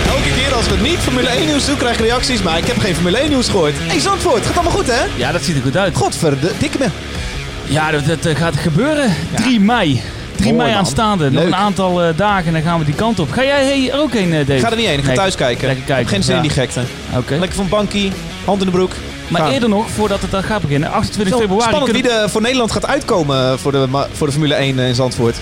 Elke 0.08 0.30
keer 0.36 0.54
als 0.54 0.68
we 0.68 0.76
niet 0.82 0.98
Formule 0.98 1.28
1 1.28 1.46
nieuws 1.46 1.66
doen, 1.66 1.76
krijg 1.76 1.98
ik 1.98 2.04
reacties. 2.06 2.42
Maar 2.42 2.58
ik 2.58 2.66
heb 2.66 2.78
geen 2.78 2.94
Formule 2.94 3.16
1 3.18 3.28
nieuws 3.28 3.48
gehoord. 3.48 3.72
Hé, 3.78 3.86
hey, 3.86 4.00
Zandvoort. 4.00 4.46
Gaat 4.46 4.54
allemaal 4.54 4.72
goed, 4.72 4.86
hè? 4.86 5.04
Ja, 5.16 5.32
dat 5.32 5.42
ziet 5.42 5.56
er 5.56 5.62
goed 5.62 5.76
uit. 5.76 5.96
Godverde, 5.96 6.50
dikke 6.58 6.78
me. 6.78 6.86
Ja, 7.64 7.90
dat, 7.90 8.06
dat, 8.06 8.26
eh, 8.26 8.36
gaat 8.36 8.56
gebeuren. 8.56 9.14
3 9.34 9.60
mei. 9.60 10.02
3 10.36 10.44
Mooi, 10.52 10.56
mei 10.56 10.68
man. 10.70 10.78
aanstaande. 10.78 11.24
Nog 11.30 11.34
Leuk. 11.42 11.52
een 11.52 11.58
aantal 11.58 12.02
eh, 12.02 12.08
dagen 12.16 12.46
en 12.46 12.52
dan 12.52 12.62
gaan 12.62 12.78
we 12.78 12.84
die 12.84 12.94
kant 12.94 13.18
op. 13.18 13.30
Ga 13.32 13.44
jij 13.44 13.64
hey, 13.64 13.90
er 13.90 14.00
ook 14.00 14.12
heen, 14.12 14.32
eh, 14.32 14.38
Dave? 14.38 14.52
Ik 14.54 14.60
ga 14.60 14.70
er 14.70 14.76
niet 14.76 14.86
heen. 14.86 14.94
Ik 14.98 15.00
ga 15.00 15.06
Nee. 15.06 15.16
thuis 15.16 15.34
kijken. 15.34 15.66
Lekker 15.66 15.84
kijken, 15.84 16.04
Ik 16.04 16.10
heb 16.10 16.14
geen 16.14 16.22
zin 16.22 16.34
ja. 16.34 16.40
in 16.42 16.46
die 16.48 16.56
gekte. 16.56 16.80
Oké. 17.16 17.34
Lekker 17.34 17.56
van 17.56 17.68
bankie, 17.68 18.12
hand 18.44 18.60
in 18.60 18.66
de 18.66 18.72
broek. 18.72 18.92
Maar 19.28 19.40
Gaan. 19.40 19.50
eerder 19.52 19.68
nog, 19.68 19.90
voordat 19.90 20.20
het 20.20 20.30
dan 20.30 20.42
gaat 20.42 20.60
beginnen, 20.60 20.90
28 20.92 21.34
Zo, 21.34 21.40
februari... 21.40 21.68
Spannend 21.68 21.92
wie 21.92 22.02
kunnen- 22.02 22.22
er 22.22 22.30
voor 22.30 22.40
Nederland 22.42 22.72
gaat 22.72 22.86
uitkomen 22.86 23.58
voor 23.58 23.72
de, 23.72 23.86
ma- 23.90 24.06
voor 24.12 24.26
de 24.26 24.32
Formule 24.32 24.54
1 24.54 24.78
in 24.78 24.94
Zandvoort. 24.94 25.36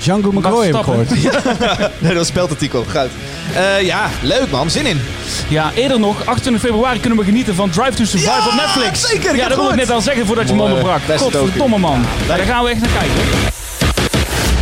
Django 0.00 0.32
McCoy 0.32 0.66
heb 0.66 0.74
ik 0.74 0.82
gehoord. 0.82 1.10
Nee, 2.00 2.08
dat 2.08 2.14
was 2.14 2.26
speldartikel. 2.26 2.84
Goud. 2.88 3.10
Eh, 3.54 3.82
ja, 3.82 4.08
leuk 4.22 4.50
man. 4.50 4.70
Zin 4.70 4.86
in. 4.86 5.00
Ja, 5.48 5.72
eerder 5.74 6.00
nog, 6.00 6.26
28 6.26 6.62
februari 6.62 7.00
kunnen 7.00 7.18
we 7.18 7.24
genieten 7.24 7.54
van 7.54 7.70
Drive 7.70 7.90
to 7.94 8.04
Survive 8.04 8.30
Ja, 8.30 8.46
op 8.46 8.54
Netflix. 8.54 9.08
zeker, 9.10 9.30
ik 9.30 9.36
Ja, 9.36 9.48
dat 9.48 9.58
wil 9.58 9.68
ik 9.70 9.76
net 9.76 9.90
al 9.90 10.00
zeggen 10.00 10.26
voordat 10.26 10.48
je 10.48 10.54
me 10.54 10.62
onderbrak. 10.62 11.00
Godverdomme 11.16 11.78
man. 11.78 12.04
Ja, 12.28 12.36
daar 12.36 12.46
gaan 12.46 12.64
we 12.64 12.70
echt 12.70 12.80
naar 12.80 12.90
kijken. 12.90 13.48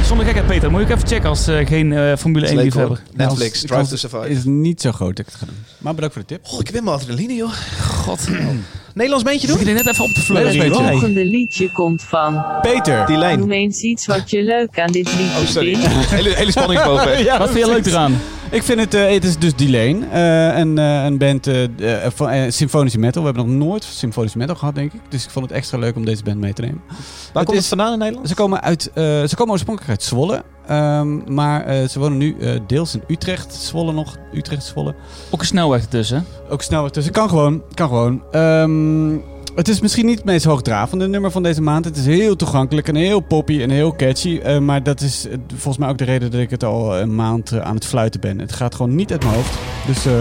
Zonder 0.07 0.27
gekheid, 0.27 0.47
Peter. 0.47 0.71
Moet 0.71 0.81
ik 0.81 0.89
even 0.91 1.09
checken 1.09 1.29
als 1.29 1.47
eh, 1.47 1.67
geen 1.67 1.93
eh, 1.93 2.17
Formule 2.17 2.47
1 2.47 2.57
Leuk, 2.57 2.73
hoor. 2.73 2.83
liefhebber. 2.89 3.01
Netflix, 3.27 3.61
De 3.61 3.67
Drive 3.67 3.89
to 3.89 3.97
Survive. 3.97 4.29
is 4.31 4.45
niet 4.45 4.81
zo 4.81 4.93
groot 4.93 5.17
dat 5.17 5.27
ik 5.27 5.33
het. 5.41 5.49
Maar 5.79 5.95
bedankt 5.95 6.15
voor 6.15 6.25
de 6.27 6.35
tip. 6.35 6.47
Oh, 6.47 6.61
ik 6.61 6.67
heb 6.67 6.75
weer 6.75 6.83
mijn 6.85 6.97
adrenaline, 6.97 7.35
joh. 7.35 7.53
God. 7.89 8.29
Nederlands 8.99 9.25
beentje 9.25 9.47
Zit 9.47 9.57
doen? 9.59 9.67
ik 9.69 9.77
er 9.77 9.85
net 9.85 9.93
even 9.93 10.05
op 10.05 10.11
te 10.11 10.21
fleuren. 10.21 10.53
hier. 10.53 10.73
volgende 10.75 11.25
liedje 11.25 11.71
komt 11.71 12.03
van. 12.03 12.45
Peter. 12.63 13.07
Die 13.07 13.17
lijn. 13.17 13.39
Noem 13.39 13.53
eens 13.53 13.81
iets 13.81 14.07
wat 14.07 14.31
je 14.31 14.43
leuk 14.43 14.81
aan 14.81 14.93
dit 14.93 15.17
liedje 15.17 15.39
Oh, 15.41 15.47
sorry. 15.47 15.75
vindt. 15.75 16.11
hele, 16.11 16.29
hele. 16.35 16.53
Ja, 17.25 17.39
Wat 17.39 17.51
vind 17.51 17.67
je 17.67 17.73
leuk 17.73 17.87
eraan? 17.87 18.19
Ik 18.51 18.63
vind 18.63 18.81
het, 18.81 18.95
eh, 18.95 19.11
het 19.13 19.25
is 19.25 19.39
dus 19.39 19.55
Delane, 19.55 20.07
eh, 20.13 20.59
een, 20.59 20.79
eh, 20.79 21.05
een 21.05 21.19
band 21.19 21.47
eh, 21.47 21.65
eh, 22.05 22.13
van 22.15 22.53
symfonische 22.53 22.99
metal. 22.99 23.23
We 23.23 23.29
hebben 23.29 23.47
nog 23.59 23.67
nooit 23.69 23.85
symfonische 23.85 24.39
metal 24.39 24.55
gehad, 24.55 24.75
denk 24.75 24.93
ik. 24.93 25.01
Dus 25.09 25.25
ik 25.25 25.31
vond 25.31 25.45
het 25.49 25.55
extra 25.55 25.79
leuk 25.79 25.97
om 25.97 26.05
deze 26.05 26.23
band 26.23 26.39
mee 26.39 26.53
te 26.53 26.61
nemen. 26.63 26.81
Waar 26.87 26.97
Het 27.33 27.45
komt 27.45 27.57
het 27.59 27.67
vandaan 27.67 27.93
in 27.93 27.99
Nederland? 27.99 28.29
Ze 28.29 28.35
komen, 28.35 28.63
uit, 28.63 28.91
eh, 28.95 29.03
ze 29.05 29.35
komen 29.37 29.53
oorspronkelijk 29.53 29.91
uit 29.93 30.03
Zwolle. 30.03 30.43
Ehm, 30.69 31.35
maar 31.35 31.65
eh, 31.65 31.89
ze 31.89 31.99
wonen 31.99 32.19
nu 32.19 32.37
eh, 32.41 32.51
deels 32.67 32.95
in 32.95 33.03
Utrecht. 33.09 33.55
Zwolle 33.55 33.93
nog. 33.93 34.17
Utrecht, 34.35 34.65
Zwolle. 34.65 34.95
Ook 35.31 35.41
een 35.41 35.47
snelweg 35.47 35.81
ertussen. 35.83 36.27
Ook 36.49 36.63
snel 36.63 36.91
tussen. 36.91 37.13
Kan 37.13 37.29
gewoon. 37.29 37.63
Kan 37.75 37.89
gewoon. 37.89 38.23
Ehm, 38.31 39.17
het 39.55 39.69
is 39.69 39.81
misschien 39.81 40.07
niet 40.07 40.17
het 40.17 40.25
meest 40.25 40.45
hoogdravende 40.45 41.09
nummer 41.09 41.31
van 41.31 41.43
deze 41.43 41.63
maand. 41.63 41.85
Het 41.85 41.97
is 41.97 42.07
heel 42.07 42.37
toegankelijk 42.37 42.89
en 42.89 42.95
heel 42.95 43.21
poppy 43.21 43.63
en 43.63 43.71
heel 43.71 43.97
catchy. 43.97 44.41
eh, 44.43 44.59
maar 44.59 44.83
dat 44.83 45.01
is 45.01 45.27
volgens 45.49 45.79
mij 45.79 45.89
ook 45.89 45.99
de 45.99 46.05
reden 46.05 46.31
dat 46.31 46.41
ik 46.41 46.51
het 46.51 46.65
al 46.65 46.99
een 46.99 47.15
maand 47.15 47.61
aan 47.61 47.75
het 47.75 47.87
fluiten 47.87 48.21
ben. 48.21 48.39
Het 48.39 48.53
gaat 48.53 48.75
gewoon 48.75 48.95
niet 48.95 49.11
uit 49.13 49.23
mijn 49.23 49.35
hoofd. 49.35 49.55
Dus 49.87 50.07
eh, 50.07 50.13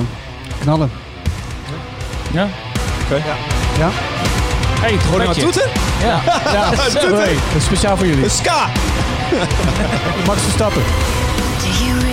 knallen. 0.60 0.90
Ja. 2.34 2.48
Ja? 3.78 3.90
Hey, 4.80 4.92
het 4.92 5.02
Gewoon 5.02 5.20
naar 5.26 5.34
toeten? 5.36 5.70
Ja. 6.02 6.22
Ja, 6.52 6.70
hey, 6.76 7.34
dat 7.34 7.56
is 7.58 7.64
speciaal 7.72 7.98
voor 7.98 8.08
jullie. 8.08 8.30
Ska! 8.30 8.68
Max 10.28 10.42
Verstappen. 10.42 12.07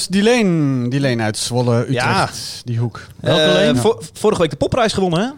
Ja, 0.00 0.06
die 0.10 0.22
Leen, 0.22 0.90
die 0.90 1.00
Leen 1.00 1.20
uit 1.20 1.36
Zwolle, 1.36 1.86
Utrecht, 1.88 2.62
die 2.64 2.78
hoek. 2.78 3.00
Welke 3.20 3.42
Eh, 3.42 3.76
vo- 3.76 4.00
vorige 4.12 4.40
week 4.40 4.50
de 4.50 4.56
popprijs 4.56 4.92
gewonnen, 4.92 5.20
hè? 5.20 5.30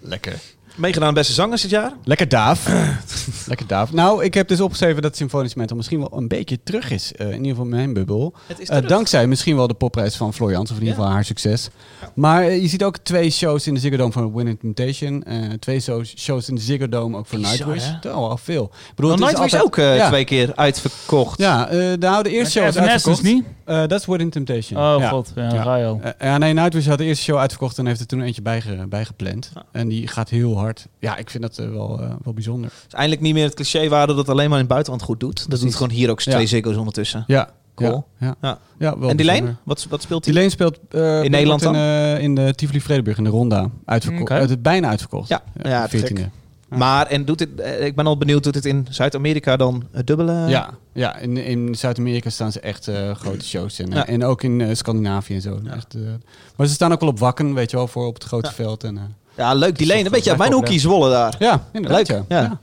Lekker. 0.00 0.32
Meegedaan 0.74 1.14
beste 1.14 1.32
zangers 1.32 1.62
dit 1.62 1.70
jaar. 1.70 1.92
Lekker 2.04 2.28
daaf. 2.28 2.60
Lekker 3.46 3.66
daaf. 3.66 3.92
Nou, 3.92 4.24
ik 4.24 4.34
heb 4.34 4.48
dus 4.48 4.60
opgeschreven 4.60 5.02
dat 5.02 5.16
Symfonisch 5.16 5.54
Metal 5.54 5.76
misschien 5.76 5.98
wel 5.98 6.12
een 6.16 6.28
beetje 6.28 6.58
terug 6.64 6.90
is. 6.90 7.12
eh, 7.12 7.26
in 7.26 7.32
ieder 7.36 7.48
geval 7.50 7.64
mijn 7.66 7.92
bubbel. 7.92 8.34
Het 8.46 8.58
is 8.60 8.68
Eh, 8.68 8.88
dankzij 8.88 9.26
misschien 9.26 9.56
wel 9.56 9.66
de 9.66 9.74
popprijs 9.74 10.16
van 10.16 10.34
Florian, 10.34 10.62
of 10.62 10.68
in 10.68 10.74
ieder 10.74 10.88
Ja. 10.88 10.94
geval 10.94 11.10
haar 11.10 11.24
succes. 11.24 11.68
Maar 12.14 12.42
eh, 12.42 12.60
je 12.62 12.68
ziet 12.68 12.84
ook 12.84 12.96
twee 12.98 13.30
shows 13.30 13.66
in 13.66 13.74
de 13.74 13.80
Ziggo 13.80 13.96
Dome 13.96 14.12
voor 14.12 14.34
Winning 14.34 14.58
Temptation. 14.60 15.22
eh, 15.22 15.38
twee 15.58 15.80
shows, 15.80 16.14
shows 16.18 16.48
in 16.48 16.54
de 16.54 16.60
Ziggo 16.60 16.88
Dome 16.88 17.16
ook 17.16 17.26
voor 17.26 17.38
Bizar, 17.38 17.52
Nightwish. 17.68 17.92
Dat 18.00 18.04
is 18.04 18.10
al 18.10 18.36
veel. 18.36 18.64
Ik 18.88 18.94
bedoel, 18.94 19.16
Nightwish 19.16 19.40
altijd- 19.40 19.62
ook 19.62 19.76
ja. 19.76 20.08
twee 20.08 20.24
keer 20.24 20.52
uitverkocht. 20.54 21.38
Ja, 21.38 21.68
eh 21.68 21.92
nou, 21.98 22.22
de 22.22 22.30
eerste 22.30 22.50
show 22.52 22.62
uitverkocht. 22.64 23.22
niet? 23.22 23.44
Eh, 23.64 23.78
Dat 23.86 24.00
is 24.00 24.06
Winning 24.06 24.32
Temptation. 24.32 24.80
Oh 24.80 24.96
ja. 25.00 25.08
god, 25.08 25.32
ja, 25.34 25.76
Ja. 26.20 26.38
Nee, 26.38 26.52
Nightwish 26.52 26.86
had 26.86 26.98
de 26.98 27.04
eerste 27.04 27.24
show 27.24 27.38
uitverkocht 27.38 27.78
en 27.78 27.86
heeft 27.86 28.00
er 28.00 28.06
toen 28.06 28.20
eentje 28.22 28.42
bijge, 28.42 28.86
bijgepland. 28.88 29.52
En 29.72 29.88
die 29.88 30.06
gaat 30.08 30.28
heel 30.28 30.58
hard. 30.58 30.86
Ja, 30.98 31.16
ik 31.16 31.30
vind 31.30 31.42
dat 31.42 31.56
wel, 31.56 32.00
wel 32.22 32.32
bijzonder. 32.34 32.70
Is 32.88 32.94
eindelijk 33.14 33.20
niet 33.20 33.34
meer 33.34 33.44
het 33.44 33.54
cliché 33.54 33.88
waarde 33.88 34.12
dat 34.14 34.16
het 34.26 34.28
alleen 34.30 34.48
maar 34.48 34.58
in 34.58 34.64
het 34.64 34.72
buitenland 34.72 35.02
goed 35.04 35.20
doet. 35.20 35.50
Dat 35.50 35.60
doet 35.60 35.74
gewoon 35.74 35.90
hier 35.90 36.10
ook 36.10 36.20
Ja. 36.20 36.32
twee 36.32 36.46
Ziggo's 36.46 36.76
ondertussen. 36.76 37.24
Ja, 37.26 37.48
Cool. 37.74 38.04
Ja, 38.18 38.26
ja. 38.26 38.36
Ja. 38.40 38.58
ja 38.78 38.98
wel 38.98 39.08
en 39.08 39.16
die 39.16 39.26
lane? 39.26 39.54
Wat, 39.62 39.86
wat 39.90 40.02
speelt 40.02 40.24
Die 40.24 40.32
hij? 40.32 40.42
Leen 40.42 40.50
speelt 40.50 40.78
eh, 40.90 41.24
In 41.24 41.30
Nederland 41.30 41.62
in, 41.62 41.74
eh, 41.74 42.18
in 42.18 42.34
de 42.34 42.54
Tivoli 42.54 42.80
Vredenburg 42.80 43.18
in 43.18 43.24
de 43.24 43.30
Ronda. 43.30 43.70
Uitverkocht. 43.84 44.30
Het 44.30 44.62
bijna 44.62 44.88
uitverkocht. 44.88 45.28
Ja, 45.28 45.42
ja, 45.62 45.88
14e. 45.88 46.30
Maar, 46.68 47.06
en 47.06 47.24
doet 47.24 47.38
dit, 47.38 47.60
eh, 47.60 47.84
ik 47.86 47.94
ben 47.96 48.06
al 48.06 48.18
benieuwd, 48.18 48.42
doet 48.42 48.54
het 48.54 48.64
in 48.64 48.86
Zuid-Amerika 48.90 49.56
dan 49.56 49.84
het 49.92 50.06
dubbele? 50.06 50.32
Ja, 50.48 50.70
ja 50.92 51.16
in, 51.18 51.36
in 51.36 51.74
Zuid-Amerika 51.74 52.30
staan 52.30 52.52
ze 52.52 52.60
echt 52.60 52.90
grote 53.14 53.44
shows. 53.44 53.78
En, 53.78 53.90
Ja. 53.90 54.06
en 54.06 54.24
ook 54.24 54.42
in 54.42 54.76
Scandinavië 54.76 55.34
en 55.34 55.40
zo. 55.40 55.60
Echt, 55.76 55.94
maar 56.56 56.66
ze 56.66 56.72
staan 56.72 56.92
ook 56.92 57.00
wel 57.00 57.08
op 57.08 57.18
wakken, 57.18 57.54
weet 57.54 57.70
je 57.70 57.76
wel, 57.76 57.86
voor 57.88 58.06
op 58.06 58.14
het 58.14 58.24
grote 58.24 58.48
Ja. 58.48 58.54
veld. 58.54 58.84
En, 58.84 58.98
Ja, 59.36 59.54
leuk. 59.54 59.78
Die 59.78 59.86
lane. 59.86 60.04
Een 60.04 60.10
beetje 60.10 60.36
mijn 60.36 60.42
vrij 60.42 60.52
hoekje 60.58 60.78
Zwolle 60.78 61.10
daar. 61.10 61.34
ja, 61.38 61.64
inderdaad. 61.72 62.08
Leuk, 62.08 62.22
Ja. 62.28 62.60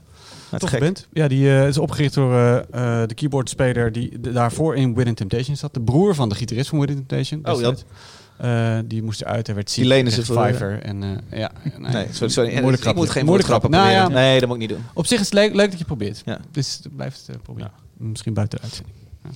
Toffe 0.60 0.76
gek. 0.76 0.84
band. 0.84 1.06
Ja, 1.12 1.28
die 1.28 1.48
eh, 1.48 1.66
is 1.68 1.78
opgericht 1.78 2.14
door 2.14 2.32
eh, 2.34 2.56
eh, 3.02 3.08
de 3.08 3.14
keyboardspeler 3.14 3.92
die 3.92 4.20
daarvoor 4.20 4.76
in 4.76 4.94
Within 4.94 5.14
Temptation 5.14 5.56
zat. 5.56 5.74
De 5.74 5.80
broer 5.80 6.14
van 6.14 6.28
de 6.28 6.34
gitarist 6.34 6.68
van 6.68 6.78
Within 6.80 6.96
Temptation. 7.06 7.40
Oh, 7.54 7.60
ja. 7.60 7.74
Eh, 8.36 8.78
die 8.84 9.02
moest 9.02 9.20
eruit. 9.20 9.46
Hij 9.46 9.54
werd 9.56 9.70
ziek. 9.70 9.82
Die 9.84 9.92
lenen 9.92 10.12
ze 10.12 10.24
voor- 10.24 10.46
Fiverr. 10.46 10.82
En, 10.82 11.02
eh, 11.02 11.38
ja, 11.38 11.50
nee, 11.78 11.92
Nee, 11.92 12.06
sorry. 12.10 12.32
sorry. 12.32 12.60
Moeilijk 12.60 12.94
moet 12.94 13.10
geen 13.10 13.24
Moeilijk 13.24 13.48
grapje. 13.48 13.68
Nou, 13.68 13.82
proberen. 13.88 14.10
ja. 14.18 14.24
Nee, 14.28 14.38
dat 14.40 14.48
moet 14.48 14.56
ik 14.56 14.62
niet 14.68 14.70
doen. 14.70 14.84
Op 14.94 15.06
zich 15.06 15.18
is 15.20 15.24
het 15.24 15.34
leuk, 15.34 15.54
leuk 15.54 15.70
dat 15.70 15.78
je 15.78 15.84
probeert. 15.84 16.22
Ja. 16.24 16.38
Dus 16.50 16.80
blijf 16.96 17.26
het 17.26 17.42
proberen. 17.42 17.70
Misschien 17.96 18.34
buiten 18.34 18.58
de 18.58 18.64
uitzending. 18.64 18.96
Ja. 19.24 19.30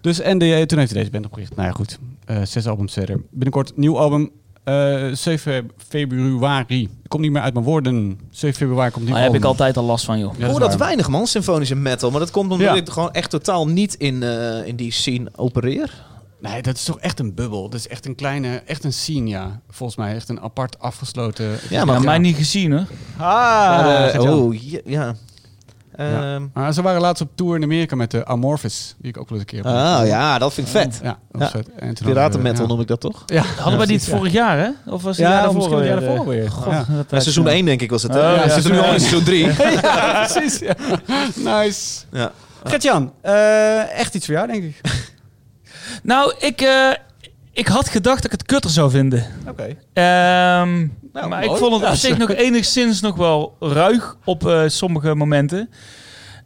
Dus 0.00 0.20
en 0.20 0.38
de, 0.38 0.64
toen 0.66 0.78
heeft 0.78 0.90
hij 0.90 0.98
deze 1.00 1.10
band 1.10 1.24
opgericht. 1.26 1.56
Nou 1.56 1.68
ja, 1.68 1.74
goed. 1.74 1.98
Eh, 2.24 2.42
zes 2.42 2.66
albums 2.66 2.92
verder. 2.92 3.20
Binnenkort 3.30 3.76
nieuw 3.76 3.98
album. 3.98 4.30
Eh 4.64 5.04
7 5.12 5.70
februari. 5.88 6.88
Komt 7.08 7.22
niet 7.22 7.32
meer 7.32 7.42
uit 7.42 7.52
mijn 7.54 7.64
woorden. 7.66 8.20
7 8.30 8.56
februari 8.58 8.90
komt 8.90 9.04
nieuw 9.04 9.14
Daar 9.14 9.22
heb 9.22 9.34
ik 9.34 9.44
altijd 9.44 9.76
al 9.76 9.84
last 9.84 10.04
van, 10.04 10.18
joh. 10.18 10.38
Ja, 10.38 10.46
Ik 10.46 10.58
dat 10.58 10.68
waar. 10.68 10.78
weinig 10.78 11.08
man, 11.08 11.26
symfonische 11.26 11.74
metal. 11.74 12.10
Maar 12.10 12.20
dat 12.20 12.30
komt 12.30 12.50
omdat 12.52 12.66
Ja. 12.66 12.74
ik 12.74 12.88
gewoon 12.88 13.12
echt 13.12 13.30
totaal 13.30 13.66
niet 13.68 13.94
in, 13.94 14.22
eh, 14.22 14.66
in 14.66 14.76
die 14.76 14.92
scene 14.92 15.30
opereer. 15.36 16.04
Nee, 16.40 16.62
dat 16.62 16.74
is 16.76 16.84
toch 16.84 16.98
echt 17.00 17.18
een 17.20 17.34
bubbel. 17.34 17.68
Dat 17.68 17.78
is 17.80 17.88
echt 17.88 18.06
een 18.06 18.14
kleine, 18.14 18.62
echt 18.66 18.84
een 18.84 18.92
scene, 18.92 19.28
ja. 19.28 19.60
Volgens 19.70 19.98
mij 19.98 20.14
echt 20.14 20.28
een 20.28 20.40
apart 20.40 20.78
afgesloten... 20.78 21.58
Ja, 21.70 21.84
maar- 21.84 21.94
Ja, 21.94 22.00
mij 22.02 22.18
niet 22.18 22.36
gezien, 22.36 22.72
hoor. 22.72 22.86
Maar, 23.18 24.08
eh, 24.08 24.20
oh, 24.36 24.54
ja. 24.84 25.14
Ja. 25.96 26.04
Ja. 26.08 26.34
Ehm, 26.34 26.46
Maar 26.54 26.72
ze 26.72 26.82
waren 26.82 27.00
laatst 27.00 27.22
op 27.22 27.28
tour 27.34 27.56
in 27.56 27.62
Amerika 27.62 27.96
met 27.96 28.10
de 28.10 28.26
Amorphis. 28.26 28.94
Die 28.98 29.10
ik 29.10 29.18
ook 29.18 29.28
wel 29.28 29.38
eens 29.38 29.50
een 29.50 29.56
keer 29.62 29.64
heb 29.72 29.80
ah, 29.82 29.92
gezien. 29.92 30.06
ja, 30.06 30.38
dat 30.38 30.54
vind 30.54 30.66
ik 30.66 30.72
vet. 30.72 31.00
Ja, 31.02 31.18
vet. 31.48 31.68
Piratenmetal 32.04 32.62
we- 32.62 32.70
noem 32.72 32.80
ik 32.80 32.86
dat 32.86 33.00
toch? 33.00 33.22
Ja. 33.26 33.42
Hadden 33.56 33.76
wij 33.76 33.86
die 33.86 33.96
het 33.96 34.06
Ja. 34.06 34.16
vorig 34.16 34.32
jaar, 34.32 34.58
hè? 34.58 34.68
Of 34.92 35.02
was 35.02 35.16
die 35.16 35.24
Ja, 35.26 35.32
jaar 35.32 35.48
of 35.48 35.54
misschien 35.54 35.76
het 35.76 35.86
jaar 35.86 35.98
weer, 35.98 36.08
daarvoor 36.08 36.32
eh, 36.32 36.38
weer. 36.40 36.50
God, 36.50 36.74
seizoen 37.08 37.44
ja. 37.44 37.50
1 37.50 37.64
denk 37.64 37.80
ik 37.82 37.90
was 37.90 38.02
het. 38.02 38.12
Oh, 38.14 38.20
ja, 38.20 38.30
ja, 38.34 38.48
seizoen 38.48 38.62
seizoen 38.62 38.84
1 38.92 39.00
seizoen 39.00 39.24
3. 39.24 39.46
ja, 39.82 40.26
precies. 40.26 40.58
Ja. 40.58 40.74
Nice. 41.62 42.04
ja. 42.12 42.32
Gert-Jan, 42.64 43.12
eh, 43.20 43.98
echt 43.98 44.14
iets 44.14 44.26
voor 44.26 44.34
jou, 44.34 44.46
denk 44.46 44.62
ik. 44.64 44.80
Nou, 46.02 46.34
ik, 46.38 46.60
eh, 46.60 46.90
ik 47.52 47.66
had 47.68 47.88
gedacht 47.88 48.16
dat 48.22 48.24
ik 48.24 48.38
het 48.38 48.42
kutter 48.42 48.70
zou 48.70 48.90
vinden. 48.90 49.26
Oké. 49.48 49.76
Ehm, 49.92 50.86
Nou, 51.12 51.28
maar 51.28 51.44
ik 51.44 51.50
vond 51.56 51.80
het 51.80 51.90
op 51.90 51.96
zich 51.96 52.18
nog 52.18 52.30
enigszins 52.30 53.00
nog 53.00 53.16
wel 53.16 53.56
ruig 53.60 54.16
op 54.24 54.46
eh, 54.46 54.62
sommige 54.66 55.14
momenten. 55.14 55.68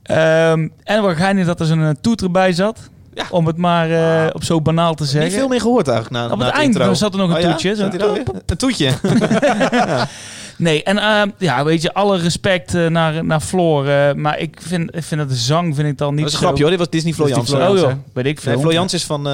Ehm, 0.02 0.68
en 0.82 1.16
geinig 1.16 1.46
dat 1.46 1.60
er 1.60 1.66
zo'n 1.66 1.82
eh, 1.82 1.90
toeter 2.00 2.30
bij 2.30 2.52
zat. 2.52 2.78
Ja. 3.14 3.24
Om 3.30 3.46
het 3.46 3.56
maar 3.56 3.90
eh, 3.90 4.30
op 4.34 4.44
zo 4.44 4.60
banaal 4.60 4.94
te 4.94 5.02
Niet 5.02 5.12
zeggen. 5.12 5.30
veel 5.32 5.48
meer 5.48 5.60
gehoord 5.60 5.88
eigenlijk. 5.88 6.16
Na, 6.26 6.32
Op 6.32 6.38
na 6.38 6.44
het 6.44 6.54
eind 6.54 6.74
intro. 6.74 6.94
zat 6.94 7.12
er 7.12 7.18
nog 7.18 7.30
een 7.30 7.44
Oh 7.44 7.50
toetje. 7.50 7.74
Zo. 7.74 7.88
Een 8.46 8.56
toetje. 8.56 8.90
Nee, 10.58 10.82
en 10.82 10.98
ehm, 10.98 11.30
ja, 11.38 11.64
weet 11.64 11.82
je, 11.82 11.94
alle 11.94 12.18
respect 12.18 12.72
naar, 12.72 13.24
naar 13.24 13.40
Floor. 13.40 13.84
maar 14.16 14.38
ik 14.38 14.58
vind, 14.62 14.96
ik 14.96 15.02
vind 15.02 15.20
dat 15.20 15.28
de 15.30 15.34
zang 15.36 15.74
vind 15.74 15.88
ik 15.88 15.98
dan 15.98 16.14
niet 16.14 16.18
Dat 16.24 16.32
is 16.32 16.38
een 16.38 16.44
grapje 16.44 16.60
hoor. 16.62 16.70
Dit 16.70 16.78
was 16.78 16.90
Disney 16.90 17.12
Flo 17.12 17.28
Dat 17.28 17.36
is 17.36 17.44
die 17.44 17.56
Jansen. 17.58 17.74
Flo 17.74 17.84
Oh 17.84 17.90
Jans, 17.90 18.04
joh, 18.06 18.14
weet 18.14 18.26
ik 18.26 18.40
veel. 18.40 18.52
Nee, 18.52 18.60
Flo 18.60 18.72
Jans 18.72 18.94
is 18.94 19.04
van... 19.04 19.26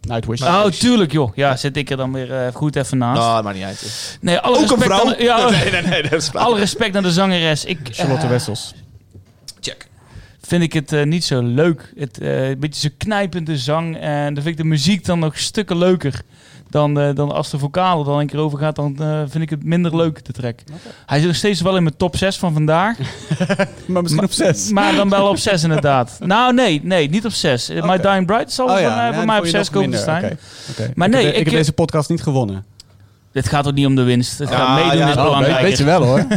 Nightwish. 0.00 0.40
Oh, 0.42 0.64
tuurlijk 0.66 1.12
joh. 1.12 1.36
Ja, 1.36 1.56
zit 1.56 1.76
ik 1.76 1.90
er 1.90 1.96
dan 1.96 2.12
weer 2.12 2.32
eh, 2.46 2.54
goed 2.54 2.76
even 2.76 2.98
naast. 2.98 3.20
nou, 3.20 3.42
maar 3.42 3.54
niet 3.54 3.62
uit. 3.64 4.18
nee, 4.20 4.38
alle 4.38 4.56
Ook 4.56 4.62
een 4.62 4.68
respect 4.78 5.00
vrouw? 5.00 5.06
aan- 5.14 5.22
ja, 5.22 5.50
nee, 5.58 5.70
nee, 5.70 5.82
nee. 5.82 6.02
Dat 6.02 6.12
is 6.22 6.34
alle 6.34 6.58
respect 6.58 6.92
naar 6.92 7.02
de 7.02 7.12
zangeres. 7.12 7.64
Ik, 7.64 7.78
Charlotte 7.90 8.24
eh, 8.24 8.30
Wessels. 8.30 8.74
Check. 9.60 9.86
vind 10.42 10.62
ik 10.62 10.72
het 10.72 10.92
eh, 10.92 11.04
niet 11.04 11.24
zo 11.24 11.42
leuk. 11.42 11.92
Het, 11.96 12.18
eh, 12.18 12.48
een 12.48 12.58
beetje 12.58 12.80
zo 12.88 12.94
knijpende 12.98 13.58
zang. 13.58 13.96
En 13.96 14.34
dan 14.34 14.42
vind 14.42 14.46
ik 14.46 14.62
de 14.62 14.68
muziek 14.68 15.04
dan 15.04 15.18
nog 15.18 15.38
stukken 15.38 15.78
leuker. 15.78 16.22
Dan, 16.70 16.98
eh, 17.00 17.14
dan 17.14 17.32
als 17.32 17.50
de 17.50 17.58
vocale 17.58 18.04
dan 18.04 18.18
een 18.18 18.26
keer 18.26 18.38
over 18.38 18.58
gaat, 18.58 18.76
dan 18.76 18.96
eh, 18.98 19.20
vind 19.28 19.42
ik 19.42 19.50
het 19.50 19.64
minder 19.64 19.96
leuk, 19.96 20.24
de 20.24 20.32
track. 20.32 20.58
Hij 21.06 21.18
zit 21.18 21.26
nog 21.26 21.36
steeds 21.36 21.60
wel 21.60 21.76
in 21.76 21.82
mijn 21.82 21.96
top 21.96 22.16
6 22.16 22.36
van 22.36 22.52
vandaag. 22.52 22.96
Maar 23.86 24.02
misschien 24.02 24.24
op 24.24 24.32
zes. 24.32 24.70
Maar 24.70 24.94
dan 24.94 25.08
wel 25.08 25.28
op 25.28 25.36
6 25.38 25.62
inderdaad. 25.62 26.16
Nou, 26.26 26.54
nee, 26.54 26.80
nee, 26.84 27.08
niet 27.10 27.24
op 27.24 27.32
6. 27.32 27.68
My 27.68 27.78
Oké. 27.78 27.98
Dying 28.00 28.26
Bride 28.26 28.50
zal 28.50 28.66
Oh 28.66 28.72
voor 28.72 28.80
ja, 28.80 28.94
mij, 28.96 29.04
ja, 29.18 29.24
mij 29.24 29.38
op 29.38 29.42
vond 29.44 29.44
je 29.44 29.50
6 29.50 29.70
nog 29.70 29.70
komen 29.82 29.90
te 29.90 30.02
staan. 30.02 30.24
Oké, 30.24 30.36
oké. 30.70 30.90
Maar 30.94 31.08
Ik 31.08 31.14
nee, 31.14 31.24
heb, 31.24 31.32
de- 31.32 31.38
ik- 31.40 31.46
ik 31.46 31.50
heb 31.50 31.60
deze 31.60 31.72
podcast 31.72 32.08
niet 32.08 32.22
gewonnen. 32.22 32.64
Dit 33.38 33.48
gaat 33.48 33.66
ook 33.66 33.74
niet 33.74 33.86
om 33.86 33.94
de 33.94 34.02
winst. 34.02 34.38
Het 34.38 34.48
gaat 34.48 34.58
Ja, 34.58 34.74
meedoen 34.74 34.98
ja, 34.98 35.08
is 35.10 35.16
oh, 35.16 35.22
belangrijk. 35.22 35.60
weet 35.60 35.78
je 35.78 35.84
wel 35.84 36.02
hoor. 36.04 36.26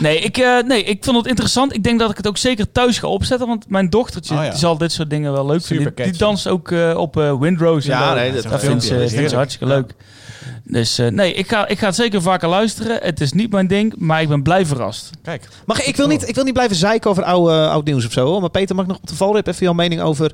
Nee 0.00 0.18
ik, 0.18 0.36
eh, 0.38 0.62
nee, 0.66 0.82
ik 0.82 1.04
vond 1.04 1.16
het 1.16 1.26
interessant. 1.26 1.74
Ik 1.74 1.82
denk 1.84 1.98
dat 1.98 2.10
ik 2.10 2.16
het 2.16 2.26
ook 2.28 2.36
zeker 2.36 2.72
thuis 2.72 2.98
ga 2.98 3.06
opzetten. 3.06 3.46
Want 3.48 3.64
mijn 3.68 3.90
dochtertje 3.90 4.34
Oh 4.34 4.42
ja. 4.44 4.50
die 4.50 4.58
zal 4.58 4.78
dit 4.78 4.92
soort 4.92 5.10
dingen 5.10 5.32
wel 5.32 5.46
leuk 5.46 5.60
Super 5.60 5.84
vinden. 5.84 6.04
Die, 6.10 6.18
danst 6.18 6.48
ook 6.48 6.70
eh, 6.70 6.96
op 6.96 7.16
eh, 7.16 7.38
Windrose. 7.38 7.92
en 7.92 7.98
Ja, 7.98 8.14
nee, 8.14 8.32
dat- 8.32 8.60
vindt 8.60 8.84
ze, 8.84 9.30
hartstikke 9.34 9.66
leuk. 9.66 9.92
Dus 10.64 10.98
eh, 10.98 11.08
nee, 11.10 11.32
ik 11.34 11.48
ga, 11.48 11.68
ik 11.68 11.78
ga 11.78 11.86
het 11.86 11.94
zeker 11.94 12.22
vaker 12.22 12.48
luisteren. 12.48 12.98
Het 13.02 13.20
is 13.20 13.32
niet 13.32 13.50
mijn 13.52 13.66
ding, 13.66 13.94
maar 13.96 14.22
ik 14.22 14.28
ben 14.28 14.42
blij 14.42 14.66
verrast. 14.66 15.10
Kijk. 15.22 15.48
Mag, 15.66 15.78
ik, 15.80 15.86
ik, 15.86 15.96
wil 15.96 16.06
niet, 16.06 16.28
ik 16.28 16.34
wil 16.34 16.44
niet 16.44 16.52
blijven 16.52 16.76
zeiken 16.76 17.10
over 17.10 17.22
oude, 17.22 17.68
oud 17.68 17.84
nieuws 17.84 18.06
of 18.06 18.12
zo. 18.12 18.26
Hoor. 18.26 18.40
Maar 18.40 18.50
Peter, 18.50 18.74
mag 18.74 18.84
ik 18.84 18.90
nog 18.90 19.00
op 19.00 19.08
de 19.08 19.14
valreep 19.16 19.46
even 19.46 19.64
jouw 19.64 19.72
mening 19.74 20.00
over... 20.00 20.32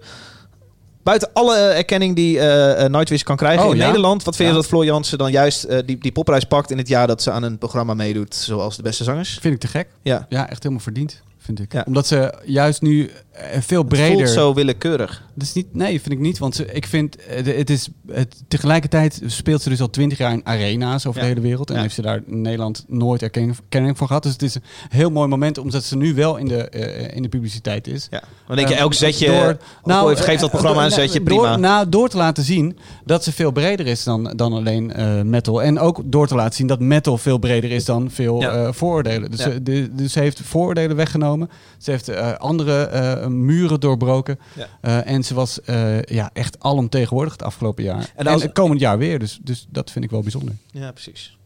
Buiten 1.03 1.29
alle 1.33 1.57
eh, 1.57 1.77
erkenning 1.77 2.17
die 2.17 2.39
eh, 2.41 2.89
Nightwish 2.89 3.23
kan 3.23 3.37
krijgen 3.37 3.65
Oh, 3.67 3.71
in 3.71 3.77
ja? 3.77 3.87
Nederland... 3.87 4.25
wat 4.25 4.37
vind 4.37 4.49
je 4.49 4.55
Ja. 4.55 4.61
dat 4.61 4.69
Floor 4.71 4.85
Jansen 4.85 5.19
dan 5.19 5.31
juist 5.31 5.87
die, 5.87 5.99
die 5.99 6.13
popprijs 6.13 6.45
pakt... 6.45 6.71
in 6.71 6.79
het 6.79 6.89
jaar 6.89 7.07
dat 7.07 7.23
ze 7.23 7.31
aan 7.31 7.43
een 7.43 7.59
programma 7.59 7.95
meedoet... 7.95 8.35
zoals 8.35 8.77
de 8.77 8.83
beste 8.83 9.05
zangers? 9.05 9.39
Vind 9.41 9.55
ik 9.55 9.61
te 9.61 9.67
gek. 9.67 9.89
Ja, 10.03 10.27
Ja, 10.29 10.49
echt 10.51 10.63
helemaal 10.63 10.83
verdiend, 10.83 11.23
vind 11.57 11.61
ik. 11.69 11.73
Ja. 11.73 11.85
Omdat 11.87 12.07
ze 12.07 12.35
juist 12.45 12.83
nu 12.83 13.11
eh, 13.31 13.61
veel 13.61 13.79
het 13.81 13.89
breder... 13.89 14.13
voelt 14.17 14.29
zo 14.29 14.55
willekeurig. 14.55 15.23
Dat 15.35 15.47
is 15.47 15.53
niet, 15.53 15.75
nee, 15.75 16.01
vind 16.01 16.15
ik 16.15 16.21
niet. 16.21 16.39
Want 16.39 16.55
ze, 16.55 16.73
ik 16.73 16.87
vind, 16.87 17.17
eh, 17.17 17.57
het 17.57 17.71
is, 17.71 17.89
het, 18.13 18.43
tegelijkertijd 18.49 19.21
speelt 19.27 19.63
ze 19.63 19.69
dus 19.69 19.81
al 19.81 19.91
twintig 19.91 20.19
jaar 20.19 20.33
in 20.33 20.41
arena's 20.47 21.07
over 21.07 21.21
Ja. 21.21 21.27
de 21.27 21.33
hele 21.35 21.47
wereld. 21.49 21.69
En 21.71 21.75
Ja. 21.77 21.81
heeft 21.83 21.95
ze 21.95 22.03
daar 22.03 22.21
in 22.27 22.41
Nederland 22.41 22.85
nooit 22.89 23.23
erkenning, 23.23 23.57
voor 23.99 24.07
gehad. 24.07 24.23
Dus 24.23 24.33
het 24.33 24.43
is 24.43 24.55
een 24.55 24.63
heel 24.89 25.11
mooi 25.11 25.29
moment, 25.29 25.59
omdat 25.59 25.85
ze 25.85 25.97
nu 25.97 26.15
wel 26.15 26.37
in 26.37 26.49
de, 26.49 26.69
eh, 26.69 27.17
in 27.17 27.23
de 27.23 27.29
publiciteit 27.29 27.87
is. 27.87 28.07
Ja. 28.11 28.23
Dan 28.47 28.57
denk 28.57 28.69
je, 28.69 28.75
Eh, 28.75 28.81
elk 28.81 28.95
zetje... 28.95 29.27
door- 29.27 29.57
nou, 29.85 30.17
geeft 30.17 30.41
dat 30.41 30.51
programma 30.51 30.83
een 30.85 30.89
door- 30.89 30.99
zetje, 30.99 31.23
door- 31.23 31.25
prima. 31.41 31.57
nou, 31.57 31.89
door 31.89 32.09
te 32.09 32.17
laten 32.17 32.43
zien 32.45 32.79
dat 33.05 33.25
ze 33.25 33.33
veel 33.33 33.51
breder 33.51 33.87
is 33.87 34.05
dan, 34.05 34.33
dan 34.37 34.53
alleen 34.53 34.93
metal. 35.31 35.63
En 35.63 35.79
ook 35.79 36.01
door 36.05 36.27
te 36.27 36.35
laten 36.35 36.55
zien 36.55 36.67
dat 36.67 36.81
metal 36.81 37.19
veel 37.19 37.39
breder 37.39 37.71
is 37.71 37.85
dan 37.85 38.11
veel 38.11 38.43
eh, 38.43 38.69
vooroordelen. 38.73 39.31
Dus, 39.31 39.47
de, 39.63 39.89
dus 39.95 40.13
ze 40.13 40.21
heeft 40.21 40.41
vooroordelen 40.45 40.97
weggenomen. 40.97 41.40
Ze 41.79 41.91
heeft 41.91 42.09
eh, 42.09 42.33
andere 42.35 42.83
eh, 42.85 43.27
muren 43.27 43.81
doorbroken. 43.81 44.39
Ja. 44.57 44.67
Eh, 44.81 45.13
en 45.13 45.25
ze 45.25 45.35
was 45.35 45.59
ja, 46.05 46.31
echt 46.33 46.57
alomtegenwoordig 46.63 47.33
het 47.33 47.43
afgelopen 47.43 47.85
jaar. 47.85 48.13
En, 48.17 48.27
als- 48.27 48.43
het 48.43 48.53
komend 48.53 48.81
jaar 48.81 48.99
weer. 48.99 49.19
Dus, 49.19 49.39
dus 49.43 49.67
dat 49.71 49.91
vind 49.91 50.05
ik 50.05 50.11
wel 50.11 50.23
bijzonder. 50.23 50.55
Ja, 50.71 50.93
precies. 50.93 51.39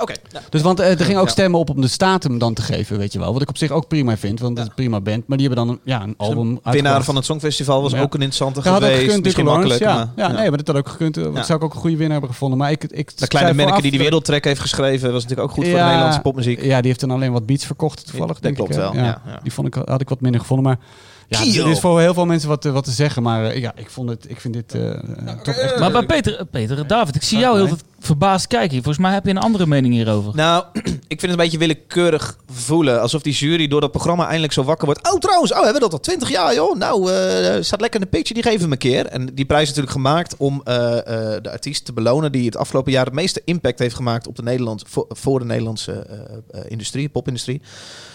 Oké. 0.00 0.12
Ja. 0.32 0.40
Dus 0.48 0.62
want 0.62 0.80
eh, 0.80 0.90
er 1.00 1.04
gingen 1.04 1.20
ook 1.20 1.28
stemmen 1.28 1.60
op 1.60 1.70
om 1.70 1.80
de 1.80 1.88
statum 1.88 2.38
dan 2.38 2.54
te 2.54 2.62
geven, 2.62 2.98
weet 2.98 3.12
je 3.12 3.18
wel. 3.18 3.32
Wat 3.32 3.42
ik 3.42 3.48
op 3.48 3.56
zich 3.58 3.70
ook 3.70 3.88
prima 3.88 4.16
vind, 4.16 4.40
want 4.40 4.52
het 4.52 4.62
is 4.62 4.68
een 4.68 4.74
prima 4.76 5.00
band. 5.00 5.26
Maar 5.28 5.38
die 5.38 5.46
hebben 5.46 5.66
dan 5.66 5.74
een, 5.74 5.80
ja, 5.84 6.02
een 6.02 6.14
album 6.16 6.60
Winnaar 6.62 7.02
van 7.04 7.16
het 7.16 7.24
Songfestival 7.24 7.82
was 7.82 7.92
Ja. 7.92 8.00
ook 8.00 8.14
een 8.14 8.22
interessante 8.22 8.62
Dat 8.62 8.72
had 8.72 8.74
ook 8.82 8.88
geweest. 8.88 9.04
gekund, 9.04 9.24
Misschien 9.24 9.44
makkelijk. 9.44 9.80
Ja. 9.80 9.94
maar- 9.94 10.08
Ja, 10.16 10.32
nee, 10.32 10.48
maar 10.48 10.58
dat 10.58 10.66
had 10.66 10.76
ook 10.76 10.88
gekund. 10.88 11.14
Dat 11.14 11.34
Ja. 11.34 11.42
zou 11.42 11.58
ik 11.58 11.64
ook 11.64 11.74
een 11.74 11.80
goede 11.80 11.96
winnaar 11.96 12.12
hebben 12.12 12.30
gevonden. 12.30 12.58
Maar 12.58 12.70
ik, 12.70 12.84
ik 12.84 13.18
De 13.18 13.26
kleine 13.26 13.62
vooraf 13.62 13.80
die 13.80 13.90
die 13.90 14.00
wereldtrek 14.00 14.44
heeft 14.44 14.60
geschreven... 14.60 15.12
was 15.12 15.22
natuurlijk 15.22 15.48
ook 15.48 15.54
goed 15.54 15.64
voor 15.68 15.78
de 15.78 15.84
Nederlandse 15.84 16.20
popmuziek. 16.20 16.62
Ja, 16.62 16.78
die 16.78 16.86
heeft 16.88 17.00
dan 17.00 17.10
alleen 17.10 17.32
wat 17.32 17.46
beats 17.46 17.66
verkocht 17.66 18.06
toevallig, 18.06 18.32
Dat 18.32 18.42
denk 18.42 18.54
klopt 18.56 18.70
ik. 18.70 18.76
hè. 18.76 18.82
wel, 18.82 18.94
ja, 18.94 19.22
ja. 19.26 19.40
Die 19.42 19.52
vond 19.52 19.66
ik, 19.66 19.74
had 19.84 20.00
ik 20.00 20.08
wat 20.08 20.20
minder 20.20 20.40
gevonden. 20.40 20.66
Maar 20.66 20.78
Ja, 21.30 21.40
Kio. 21.40 21.64
dit 21.64 21.72
is 21.74 21.80
voor 21.80 22.00
heel 22.00 22.14
veel 22.14 22.26
mensen 22.26 22.48
wat, 22.48 22.60
te- 22.62 22.70
wat 22.70 22.84
te 22.84 22.90
zeggen, 22.90 23.22
maar 23.22 23.44
eh, 23.44 23.60
ja, 23.60 23.72
ik, 23.76 23.90
vond 23.90 24.08
het, 24.08 24.24
ik 24.30 24.40
vind 24.40 24.54
dit 24.54 24.74
eh, 24.74 24.90
eh, 24.90 24.98
toch 25.42 25.54
echt... 25.54 25.78
Maar 25.78 25.90
bij 25.92 26.06
Peter, 26.06 26.36
eh, 26.38 26.44
Peter, 26.50 26.86
David, 26.86 27.14
ik 27.14 27.22
zie 27.22 27.38
jou 27.38 27.66
heel 27.66 27.76
verbaasd 27.98 28.46
kijken. 28.46 28.74
Volgens 28.76 28.98
mij 28.98 29.12
heb 29.12 29.24
je 29.24 29.30
een 29.30 29.38
andere 29.38 29.66
mening 29.66 29.94
hierover. 29.94 30.34
Nou, 30.34 30.64
ik 30.82 31.20
vind 31.20 31.20
het 31.20 31.30
een 31.30 31.36
beetje 31.36 31.58
willekeurig 31.58 32.36
voelen. 32.52 33.00
Alsof 33.00 33.22
die 33.22 33.32
jury 33.32 33.66
door 33.68 33.80
dat 33.80 33.90
programma 33.90 34.24
eindelijk 34.26 34.52
zo 34.52 34.62
wakker 34.64 34.86
wordt. 34.86 35.12
Oh, 35.12 35.18
trouwens, 35.18 35.50
oh, 35.52 35.56
hebben 35.56 35.74
we 35.74 35.80
dat 35.80 35.92
al 35.92 36.00
20 36.00 36.30
jaar, 36.30 36.54
joh. 36.54 36.76
Nou, 36.76 37.12
eh, 37.12 37.62
staat 37.62 37.80
lekker 37.80 38.00
in 38.00 38.06
de 38.10 38.16
picture, 38.16 38.40
die 38.40 38.50
geven 38.50 38.66
we 38.66 38.72
een 38.72 38.78
keer. 38.78 39.06
En 39.06 39.26
die 39.34 39.44
prijs 39.44 39.62
is 39.62 39.68
natuurlijk 39.68 39.94
gemaakt 39.94 40.34
om 40.36 40.60
eh, 40.64 40.98
eh, 40.98 41.42
de 41.42 41.50
artiest 41.50 41.84
te 41.84 41.92
belonen... 41.92 42.32
die 42.32 42.44
het 42.46 42.56
afgelopen 42.56 42.92
jaar 42.92 43.04
het 43.04 43.14
meeste 43.14 43.42
impact 43.44 43.78
heeft 43.78 43.94
gemaakt 43.94 44.26
op 44.26 44.36
de 44.36 44.42
Nederland, 44.42 44.82
voor, 44.86 45.06
voor 45.08 45.38
de 45.38 45.44
Nederlandse 45.44 45.92
eh, 45.92 46.18
eh, 46.60 46.70
industrie, 46.70 47.08
popindustrie. 47.08 47.62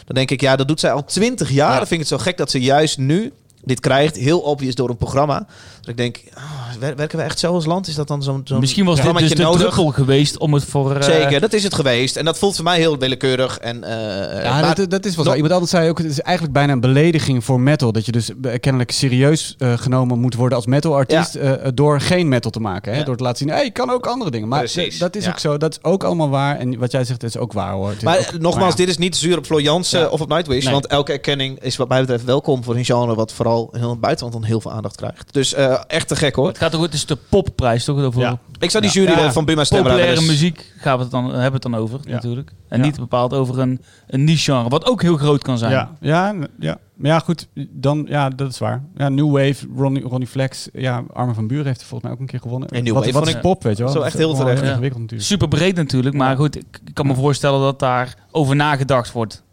Dan 0.06 0.16
denk 0.16 0.32
ik, 0.32 0.41
ja, 0.41 0.56
dat 0.56 0.68
doet 0.68 0.80
zij 0.80 0.91
al 0.91 1.03
20 1.03 1.49
jaar. 1.49 1.78
Dan 1.78 1.88
vind 1.88 1.91
ik 1.91 1.99
het 1.99 2.08
zo 2.08 2.18
gek 2.18 2.38
dat 2.38 2.51
ze 2.51 2.60
juist 2.60 2.97
nu 2.97 3.34
dit 3.66 3.80
krijgt. 3.80 4.16
Heel 4.18 4.39
obvious 4.39 4.76
door 4.76 4.89
een 4.89 4.97
programma. 4.97 5.47
Dat 5.82 5.89
ik 5.89 5.97
denk, 5.97 6.22
ah, 6.34 6.43
wer- 6.80 6.95
werken 6.95 7.18
we 7.18 7.24
echt 7.24 7.39
zo 7.39 7.53
als 7.53 7.66
land? 7.66 7.88
Is 7.88 7.95
dat 7.95 8.07
dan 8.07 8.24
zo'n 8.24 8.41
zo'n 8.43 8.59
Misschien 8.59 8.86
was 8.86 9.01
dit 9.01 9.18
dus 9.18 9.30
de 9.30 9.41
nodig? 9.41 9.59
druppel 9.59 9.88
geweest 9.91 10.38
om 10.38 10.53
het 10.53 10.63
voor... 10.66 10.95
eh, 10.95 11.01
Zeker, 11.03 11.39
dat 11.41 11.53
is 11.53 11.63
het 11.63 11.74
geweest. 11.74 12.16
En 12.16 12.26
dat 12.26 12.38
voelt 12.38 12.55
voor 12.55 12.63
mij 12.63 12.78
heel 12.78 12.97
willekeurig. 12.97 13.57
En, 13.57 13.84
eh, 13.84 14.43
Ja, 14.43 14.59
maar- 14.61 14.76
dat, 14.76 14.89
dat 14.89 15.05
is 15.05 15.16
wel 15.16 15.26
zo. 15.26 15.34
Iemand 15.34 15.53
anders 15.53 15.72
zei 15.72 15.89
ook, 15.89 15.97
het 15.97 16.07
is 16.07 16.20
eigenlijk 16.22 16.55
bijna 16.57 16.74
een 16.74 16.80
belediging 16.80 17.43
voor 17.43 17.59
metal. 17.59 17.91
Dat 17.91 18.05
je 18.05 18.11
dus 18.11 18.30
kennelijk 18.59 18.91
serieus 18.91 19.55
eh, 19.57 19.74
genomen 19.78 20.20
moet 20.20 20.36
worden 20.36 20.57
als 20.57 20.66
metalartiest 20.68 21.36
eh, 21.36 21.51
door 21.74 22.01
geen 22.01 22.28
metal 22.28 22.51
te 22.51 22.59
maken. 22.59 22.91
Hè? 22.91 22.97
Ja. 22.99 23.03
Door 23.05 23.16
te 23.18 23.24
laten 23.24 23.38
zien, 23.38 23.49
hey, 23.55 23.66
ik 23.66 23.74
kan 23.74 23.89
ook 23.89 24.07
andere 24.07 24.32
dingen. 24.32 24.47
Maar 24.47 24.59
Precies, 24.59 24.97
dat 24.97 25.16
is 25.16 25.24
ja. 25.26 25.30
ook 25.32 25.39
zo. 25.39 25.57
Dat 25.57 25.72
is 25.72 25.80
ook 25.89 26.03
allemaal 26.03 26.30
waar. 26.30 26.57
En 26.59 26.78
wat 26.80 26.91
jij 26.91 27.03
zegt 27.03 27.24
is 27.24 27.38
ook 27.38 27.53
waar 27.53 27.74
hoor. 27.74 27.93
Maar 28.03 28.18
ook- 28.20 28.32
nogmaals, 28.32 28.55
maar 28.55 28.70
ja. 28.70 28.76
dit 28.76 28.88
is 28.88 28.97
niet 28.97 29.16
zuur 29.16 29.38
op 29.38 29.45
Floor 29.45 29.61
Jansen 29.61 29.99
Ja. 29.99 30.07
of 30.07 30.22
op 30.22 30.30
Nightwish. 30.30 30.63
Nee. 30.63 30.74
Want 30.74 30.88
elke 30.88 31.11
erkenning 31.11 31.59
is 31.61 31.76
wat 31.76 31.88
mij 31.88 31.99
betreft 31.99 32.24
welkom 32.24 32.63
voor 32.63 32.76
een 32.76 32.86
genre... 32.86 33.16
wat 33.16 33.34
vooral 33.34 33.55
in 33.74 33.82
het 33.82 33.99
buitenland 33.99 34.34
dan 34.34 34.43
heel 34.43 34.62
veel 34.62 34.72
aandacht 34.72 34.95
krijgt. 34.95 35.34
Dus 35.34 35.53
eh, 35.53 35.80
echt 35.88 36.08
te 36.08 36.16
gek 36.16 36.36
hoor. 36.36 36.47
Het 36.47 36.58
gaat 36.58 36.76
ook, 36.76 36.82
het 36.84 36.93
is 36.93 37.06
de 37.06 37.18
popprijs 37.30 37.84
toch? 37.84 37.99
Over 38.01 38.22
Ja. 38.22 38.38
Ik 38.60 38.72
zou 38.72 38.84
die 38.84 38.91
jury 38.91 39.12
Ja. 39.12 39.32
van 39.32 39.45
Buma 39.45 39.64
Stemra... 39.64 39.84
populaire 39.89 40.16
dus- 40.16 40.28
muziek 40.28 40.74
gaan 40.78 40.97
we 40.97 41.01
het 41.03 41.12
dan, 41.12 41.24
hebben 41.24 41.41
we 41.45 41.51
het 41.53 41.62
dan 41.62 41.76
over, 41.76 41.99
Ja. 42.03 42.12
natuurlijk. 42.12 42.51
En 42.70 42.78
Ja. 42.80 42.86
niet 42.86 42.99
bepaald 42.99 43.34
over 43.34 43.60
een, 43.60 43.82
een 44.08 44.24
niche-genre, 44.24 44.70
wat 44.70 44.86
ook 44.86 45.01
heel 45.01 45.18
groot 45.18 45.41
kan 45.41 45.58
zijn. 45.58 45.72
Ja, 45.72 45.91
ja, 46.01 46.36
ja. 46.60 46.78
Maar 46.95 47.12
ja, 47.12 47.20
goed, 47.20 47.47
dan, 47.70 48.06
ja, 48.10 48.30
dat 48.30 48.49
is 48.51 48.58
waar. 48.60 48.84
Ja, 48.95 49.10
New 49.10 49.32
Wave, 49.32 49.68
Ronnie, 49.78 50.03
Ronnie 50.03 50.28
Flex, 50.28 50.70
ja, 50.74 51.03
Armin 51.14 51.36
van 51.36 51.47
Buren 51.47 51.66
heeft 51.66 51.82
er 51.82 51.86
volgens 51.88 52.03
mij 52.03 52.12
ook 52.12 52.20
een 52.20 52.32
keer 52.32 52.39
gewonnen. 52.39 52.70
En 52.70 52.84
New 52.84 52.93
wat, 52.93 53.06
Wave 53.06 53.20
wat 53.20 53.28
is 53.28 53.39
pop, 53.39 53.64
weet 53.64 53.78
je 53.78 53.84
wel? 53.84 53.91
zo 53.91 54.01
echt 54.01 54.18
heel 54.18 54.34
terecht. 54.34 54.62
ingewikkeld 54.62 55.01
natuurlijk. 55.01 55.30
Super 55.30 55.47
breed 55.47 55.76
natuurlijk, 55.76 56.16
maar 56.16 56.36
goed, 56.36 56.56
ik, 56.56 56.80
ik 56.86 56.93
kan 56.93 57.08
me 57.08 57.14
voorstellen 57.16 57.60
dat 57.60 57.80
daar 57.80 58.16
over 58.32 58.56
nagedacht 58.56 59.12
wordt. 59.12 59.43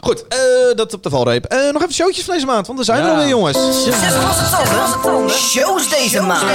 Goed, 0.00 0.24
eh, 0.28 0.38
dat 0.74 0.94
op 0.94 1.02
de 1.02 1.10
valreep. 1.10 1.44
Eh, 1.44 1.58
nog 1.72 1.82
even 1.82 1.94
showtjes 1.94 2.24
van 2.24 2.34
deze 2.34 2.46
maand, 2.46 2.66
want 2.66 2.78
er 2.78 2.84
zijn 2.84 2.98
Ja. 2.98 3.04
er 3.04 3.10
alweer 3.10 3.28
jongens. 3.28 3.58
Zes 3.84 3.94
losse 4.24 4.56
tanden. 5.02 5.30
Shows 5.36 5.88
deze 5.88 6.20
maand. 6.20 6.50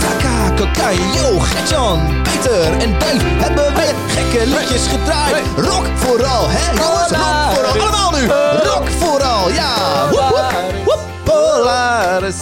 Taka, 0.00 0.50
Kokai, 0.56 0.96
Yo, 0.96 1.38
Gertjan, 1.38 2.22
Peter 2.22 2.78
en 2.78 2.98
Dave 2.98 3.24
hebben 3.24 3.74
weer 3.74 3.94
gekke 4.08 4.46
liedjes 4.46 4.82
gedraaid. 4.86 5.36
Rock 5.56 5.86
vooral, 5.96 6.46
hè 6.48 6.70
jongens? 6.70 7.10
Rock 7.10 7.54
vooral. 7.54 7.80
Allemaal 7.82 8.10
nu. 8.10 8.26
Rock 8.68 8.88
vooral, 8.98 9.50
ja. 9.50 9.74
Woep, 10.10 10.20
woep, 10.28 10.84
woep. 10.84 10.98
Polaris. 11.24 12.36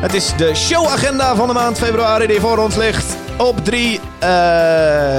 Het 0.00 0.14
is 0.14 0.32
de 0.36 0.54
showagenda 0.54 1.34
van 1.34 1.46
de 1.48 1.54
maand 1.54 1.78
februari 1.78 2.26
die 2.26 2.40
voor 2.40 2.58
ons 2.58 2.76
ligt. 2.76 3.04
Op 3.40 3.64
3 3.64 4.00
eh, 4.18 4.28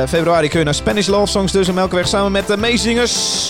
februari 0.08 0.48
kun 0.48 0.60
je 0.60 0.66
naar 0.66 0.74
Spanish 0.74 1.08
Love 1.08 1.32
Songs 1.32 1.52
dus 1.52 1.68
in 1.68 1.74
Melkweg 1.74 2.08
samen 2.08 2.32
met 2.32 2.48
de 2.48 2.58
meezingers. 2.58 3.50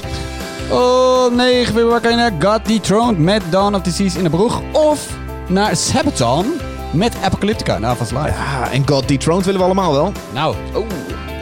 Oh, 0.70 1.32
9 1.36 1.74
februari 1.74 2.02
kan 2.02 2.12
je 2.12 2.18
naar 2.18 2.34
God 2.40 2.66
Dethroned 2.66 3.18
met 3.18 3.42
Dawn 3.50 3.76
of 3.76 3.82
Disease 3.82 4.18
in 4.18 4.24
de 4.24 4.30
Broeg. 4.30 4.62
Of 4.72 5.08
naar 5.48 5.76
Sabaton 5.76 6.54
met 6.92 7.16
Apocalyptica 7.24 7.76
en 7.76 7.86
Avas 7.86 8.12
Live. 8.12 8.28
Ja, 8.28 8.72
en 8.72 8.88
God 8.88 9.08
Dethroned 9.08 9.46
willen 9.46 9.60
we 9.60 9.66
allemaal 9.66 9.92
wel. 9.92 10.12
Nou, 10.34 10.56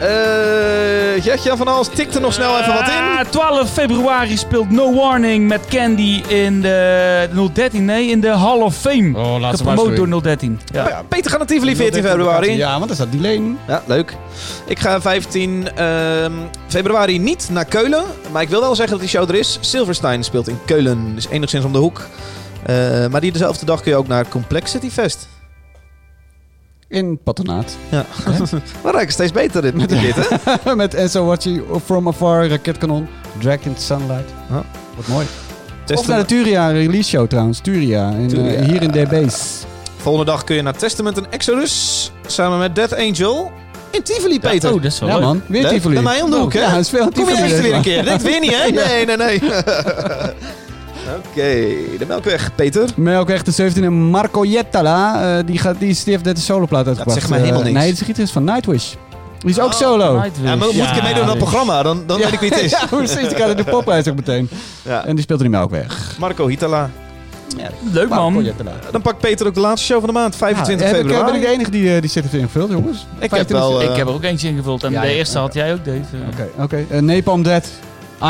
Eh 0.00 1.22
Gertjan 1.22 1.56
van 1.56 1.68
Als 1.68 1.88
tikt 1.88 2.14
er 2.14 2.20
nog 2.20 2.32
snel 2.32 2.58
even 2.58 2.74
wat 2.74 2.88
in. 2.88 2.94
Ah, 2.94 3.20
12 3.30 3.72
februari 3.72 4.36
speelt 4.36 4.70
No 4.70 4.94
Warning 4.94 5.48
met 5.48 5.60
Candy 5.68 6.22
in 6.26 6.60
de 6.60 7.28
013, 7.52 7.84
nee, 7.84 8.10
in 8.10 8.20
de 8.20 8.28
Hall 8.28 8.60
of 8.60 8.76
Fame. 8.76 9.18
Oh, 9.18 9.40
laat 9.40 9.58
ze 9.58 9.64
Gepromoot 9.64 9.98
maar 9.98 10.08
door 10.08 10.22
013. 10.22 10.60
Ja. 10.72 10.88
Ja, 10.88 11.02
Peter 11.08 11.30
gaat 11.30 11.38
naar 11.38 11.48
Tivoli 11.48 11.76
14 11.76 12.02
februari. 12.02 12.56
Ja, 12.56 12.72
want 12.72 12.86
daar 12.86 12.96
staat 12.96 13.10
die 13.10 13.20
leen. 13.20 13.58
Ja, 13.66 13.82
leuk. 13.86 14.16
Ik 14.66 14.78
ga 14.78 15.00
15 15.00 15.68
ehm, 15.74 16.32
februari 16.66 17.18
niet 17.18 17.48
naar 17.52 17.64
Keulen. 17.64 18.04
Maar 18.32 18.42
ik 18.42 18.48
wil 18.48 18.60
wel 18.60 18.74
zeggen 18.74 18.98
dat 18.98 19.00
die 19.00 19.18
show 19.18 19.28
er 19.28 19.34
is. 19.34 19.58
Silverstein 19.60 20.24
speelt 20.24 20.48
in 20.48 20.58
Keulen. 20.66 21.14
Dus 21.14 21.28
enigszins 21.28 21.64
om 21.64 21.72
de 21.72 21.78
hoek. 21.78 22.06
Eh, 22.62 23.06
maar 23.06 23.20
die 23.20 23.32
dezelfde 23.32 23.66
dag 23.66 23.82
kun 23.82 23.90
je 23.90 23.96
ook 23.96 24.08
naar 24.08 24.28
Complexity 24.28 24.90
Fest. 24.90 25.28
In 26.90 27.18
patronaat. 27.24 27.76
Ja. 27.88 28.04
We 28.82 28.90
ruiken 28.90 29.12
steeds 29.12 29.32
beter 29.32 29.62
dit, 29.62 29.78
dit, 29.78 29.88
dit 29.88 30.14
hè? 30.64 30.74
met 30.76 30.94
Enzo 30.94 31.24
Watchie 31.24 31.62
From 31.84 32.08
Afar, 32.08 32.46
Raketkanon, 32.48 33.08
Dragged 33.38 33.66
into 33.66 33.80
Sunlight. 33.80 34.30
Ja. 34.50 34.64
Wat 34.96 35.06
mooi. 35.06 35.26
Testen- 35.84 35.98
Of 35.98 36.06
naar 36.06 36.18
de 36.18 36.24
Turia 36.24 36.68
release 36.68 37.08
show 37.08 37.26
trouwens. 37.28 37.58
Turia. 37.60 38.10
In, 38.10 38.46
eh, 38.46 38.66
hier 38.66 38.82
in 38.82 38.90
DB's. 38.90 39.64
Volgende 39.96 40.30
dag 40.30 40.44
kun 40.44 40.56
je 40.56 40.62
naar 40.62 40.76
Testament 40.76 41.16
en 41.16 41.26
Exodus. 41.30 42.12
Samen 42.26 42.58
met 42.58 42.74
Death 42.74 42.96
Angel. 42.96 43.50
In 43.90 44.02
Tivoli, 44.02 44.40
Peter. 44.40 44.68
Oh, 44.72 44.82
dat 44.82 44.92
is 44.92 44.98
wel 44.98 45.08
Ja 45.08 45.14
leuk. 45.14 45.24
man, 45.24 45.42
weer. 45.46 45.68
Tivoli. 45.68 45.94
Bij 45.94 46.02
mij 46.02 46.22
om 46.22 46.30
de 46.30 46.36
hoek, 46.36 46.52
hè? 46.52 46.60
Ja, 46.60 46.76
is 46.76 46.88
veel 46.88 47.00
Kom 47.00 47.08
je 47.10 47.14
Tivoli. 47.14 47.36
eerst 47.36 47.50
deze 47.50 47.62
weer 47.62 47.74
een 47.74 47.82
keer. 47.82 48.04
Denkt 48.04 48.22
weer 48.22 48.40
niet, 48.40 48.54
hè? 48.56 48.70
Nee, 48.86 49.04
nee, 49.06 49.16
nee. 49.16 49.40
Oké, 51.08 51.42
de 51.98 52.04
Melkweg, 52.08 52.54
Peter. 52.54 52.88
Maar 52.96 53.26
echt 53.26 53.56
de 53.56 53.72
17e 53.72 53.90
Marco 53.90 54.44
Jettala. 54.44 55.22
eh, 55.38 55.46
die, 55.46 55.58
gaat, 55.58 55.78
die, 55.78 55.94
die 55.94 56.12
heeft 56.12 56.24
net 56.24 56.36
een 56.36 56.42
soloplaat 56.42 56.86
uitgebracht. 56.86 57.18
zegt 57.18 57.30
mij 57.30 57.38
helemaal 57.38 57.60
Eh, 57.60 57.66
niks. 57.66 57.78
Nee, 58.00 58.06
het 58.06 58.18
is 58.18 58.30
van 58.30 58.44
Nightwish. 58.44 58.92
Die 59.38 59.50
is 59.50 59.60
ook 59.60 59.66
Oh, 59.72 59.78
solo. 59.78 60.20
Nightwish. 60.20 60.44
Ja, 60.48 60.56
maar 60.56 60.66
moet 60.66 60.76
ik 60.76 60.94
je 60.94 61.02
meedoen 61.02 61.20
aan 61.22 61.26
dat 61.28 61.38
programma? 61.38 61.82
Dan, 61.82 62.02
dan 62.06 62.18
weet 62.18 62.32
ik 62.32 62.40
wie 62.40 62.50
het 62.50 62.60
is. 62.64 62.70
Ja, 62.70 62.86
precies. 62.90 63.28
Die 63.28 63.34
kan 63.36 63.50
in 63.50 63.56
de 63.56 63.64
popprijs 63.64 64.08
ook 64.08 64.14
meteen. 64.16 64.48
Ja. 64.82 65.04
En 65.06 65.14
die 65.14 65.22
speelt 65.24 65.38
er 65.40 65.44
niet 65.46 65.54
meer 65.54 65.64
ook 65.64 65.70
weg. 65.70 66.16
Marco 66.18 66.46
Hitala. 66.46 66.90
Leuk 67.92 68.08
Marco 68.08 68.30
man. 68.30 68.44
Jettala. 68.44 68.72
Dan 68.90 69.02
pakt 69.02 69.18
Peter 69.18 69.46
ook 69.46 69.54
de 69.54 69.60
laatste 69.60 69.86
show 69.86 69.98
van 69.98 70.06
de 70.08 70.14
maand, 70.14 70.36
25 70.36 70.86
Ja, 70.86 70.92
heb 70.92 71.04
ik, 71.04 71.10
eh, 71.10 71.16
februari. 71.16 71.32
ben 71.32 71.40
ik 71.42 71.46
de 71.48 71.54
enige 71.54 71.70
die, 71.70 71.94
eh, 71.94 72.00
die 72.00 72.10
zit 72.10 72.22
heeft 72.22 72.34
ingevuld, 72.34 72.70
jongens? 72.70 73.06
Ik 73.18 73.30
heb 73.30 73.48
wel... 73.50 73.80
eh, 73.80 73.90
Ik 73.90 73.96
heb 73.96 74.06
er 74.06 74.12
ook 74.14 74.22
eentje 74.22 74.48
ingevuld 74.48 74.84
en 74.84 74.92
Ja, 74.92 75.00
de 75.00 75.06
ja, 75.06 75.12
eerste 75.12 75.38
had 75.38 75.54
jij 75.54 75.72
ook, 75.72 75.84
Dave. 75.84 75.98
Oké, 76.32 76.48
oké. 76.62 76.84
Eh, 76.90 77.00
Napalm 77.00 77.42
Dead, 77.42 77.64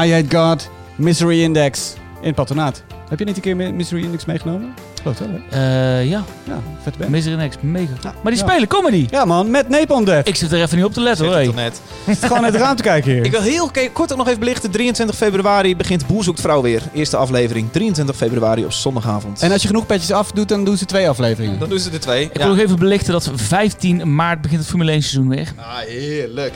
I 0.04 0.12
Hate 0.12 0.36
God, 0.36 0.68
Misery 0.96 1.42
Index 1.42 1.92
in 2.20 2.26
het 2.26 2.34
patronaat. 2.34 2.82
Heb 3.08 3.18
je 3.18 3.24
niet 3.24 3.36
een 3.36 3.42
keer 3.42 3.56
Misery 3.74 4.02
Index 4.02 4.24
meegenomen? 4.24 4.74
Geloof 5.02 5.18
het 5.18 5.28
wel, 5.28 5.38
hè? 5.50 6.00
Eh, 6.00 6.08
ja, 6.10 6.24
Ja, 6.44 6.60
vet 6.82 6.96
band. 6.98 7.10
Misery 7.10 7.34
Next, 7.36 7.62
mega. 7.62 7.92
Maar 8.02 8.32
die 8.32 8.42
Ja. 8.44 8.48
spelen 8.48 8.68
comedy. 8.68 9.06
Ja 9.10 9.24
man, 9.24 9.50
met 9.50 9.68
Napalm 9.68 10.04
Dead. 10.04 10.28
Ik 10.28 10.34
zit 10.36 10.52
er 10.52 10.62
even 10.62 10.76
niet 10.76 10.84
op 10.86 10.92
te 10.92 11.00
letten 11.00 11.26
hoor. 11.26 11.44
toch 11.44 11.54
net. 11.54 11.80
gewoon 12.20 12.44
uit 12.44 12.52
het 12.52 12.62
raam 12.62 12.76
te 12.76 12.82
kijken 12.82 13.12
hier. 13.12 13.24
Ik 13.24 13.30
wil 13.30 13.40
heel 13.40 13.70
kort 13.92 14.12
ook 14.12 14.18
nog 14.18 14.26
even 14.26 14.38
belichten. 14.40 14.70
23 14.70 15.16
februari 15.16 15.76
begint 15.76 16.06
Boer 16.06 16.24
zoekt 16.24 16.40
vrouw 16.40 16.62
weer. 16.62 16.82
Eerste 16.94 17.16
aflevering. 17.16 17.72
23 17.72 18.16
februari 18.16 18.64
op 18.64 18.72
zondagavond. 18.72 19.42
En 19.42 19.52
als 19.52 19.62
je 19.62 19.66
genoeg 19.68 19.86
petjes 19.86 20.12
afdoet, 20.12 20.48
dan 20.48 20.64
doen 20.64 20.76
ze 20.76 20.84
twee 20.84 21.08
afleveringen. 21.08 21.58
dan 21.58 21.68
doen 21.68 21.78
ze 21.78 21.90
er 21.90 22.00
twee. 22.00 22.24
Ik 22.24 22.36
wil 22.36 22.48
nog 22.48 22.58
even 22.58 22.78
belichten 22.78 23.12
dat 23.12 23.30
15 23.34 24.14
maart 24.14 24.40
begint 24.40 24.60
het 24.60 24.68
Formule 24.70 24.90
1 24.90 25.02
seizoen 25.02 25.28
weer. 25.28 25.48
Ah, 25.56 25.76
heerlijk. 25.78 26.52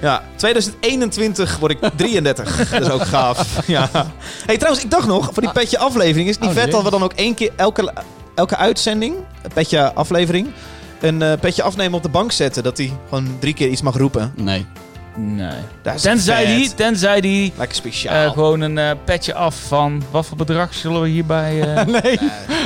Ja, 0.00 0.22
2021 0.36 1.58
word 1.58 1.72
ik 1.72 1.78
33. 1.96 2.56
dat 2.70 2.80
is 2.80 2.90
ook 2.90 3.04
gaaf. 3.06 3.66
Ja. 3.66 3.88
Hey, 4.46 4.56
trouwens, 4.56 4.84
ik 4.84 4.90
dacht 4.90 5.06
nog, 5.06 5.30
voor 5.32 5.42
die 5.42 5.52
petje 5.52 5.78
aflevering 5.78 6.28
is 6.28 6.34
het 6.34 6.44
niet 6.44 6.50
Oh, 6.56 6.62
vet 6.62 6.70
dat 6.70 6.82
we 6.82 6.90
dan 6.90 7.02
ook 7.02 7.12
één 7.12 7.34
keer 7.34 7.50
elke, 7.56 7.92
elke 8.34 8.56
uitzending, 8.56 9.14
petje 9.54 9.92
aflevering, 9.94 10.48
een 11.00 11.22
eh, 11.22 11.32
petje 11.40 11.62
afnemen 11.62 11.94
op 11.96 12.02
de 12.02 12.08
bank 12.08 12.32
zetten. 12.32 12.62
Dat 12.62 12.76
hij 12.78 12.92
gewoon 13.08 13.36
drie 13.38 13.54
keer 13.54 13.68
iets 13.68 13.82
mag 13.82 13.96
roepen. 13.96 14.32
Nee. 14.36 14.66
Nee. 15.16 15.58
Dat 15.82 15.94
is 15.94 16.02
Tenzij 16.02 16.46
vet. 16.46 16.56
die, 16.56 16.74
tenzij 16.74 17.20
die 17.20 17.52
Lekker 17.56 17.76
speciaal. 17.76 18.24
eh, 18.26 18.32
gewoon 18.32 18.60
een 18.60 18.78
eh, 18.78 18.90
petje 19.04 19.34
af 19.34 19.56
van 19.68 20.02
wat 20.10 20.26
voor 20.26 20.36
bedrag 20.36 20.74
zullen 20.74 21.02
we 21.02 21.08
hierbij... 21.08 21.74
eh 21.74 21.84
nee. 22.02 22.18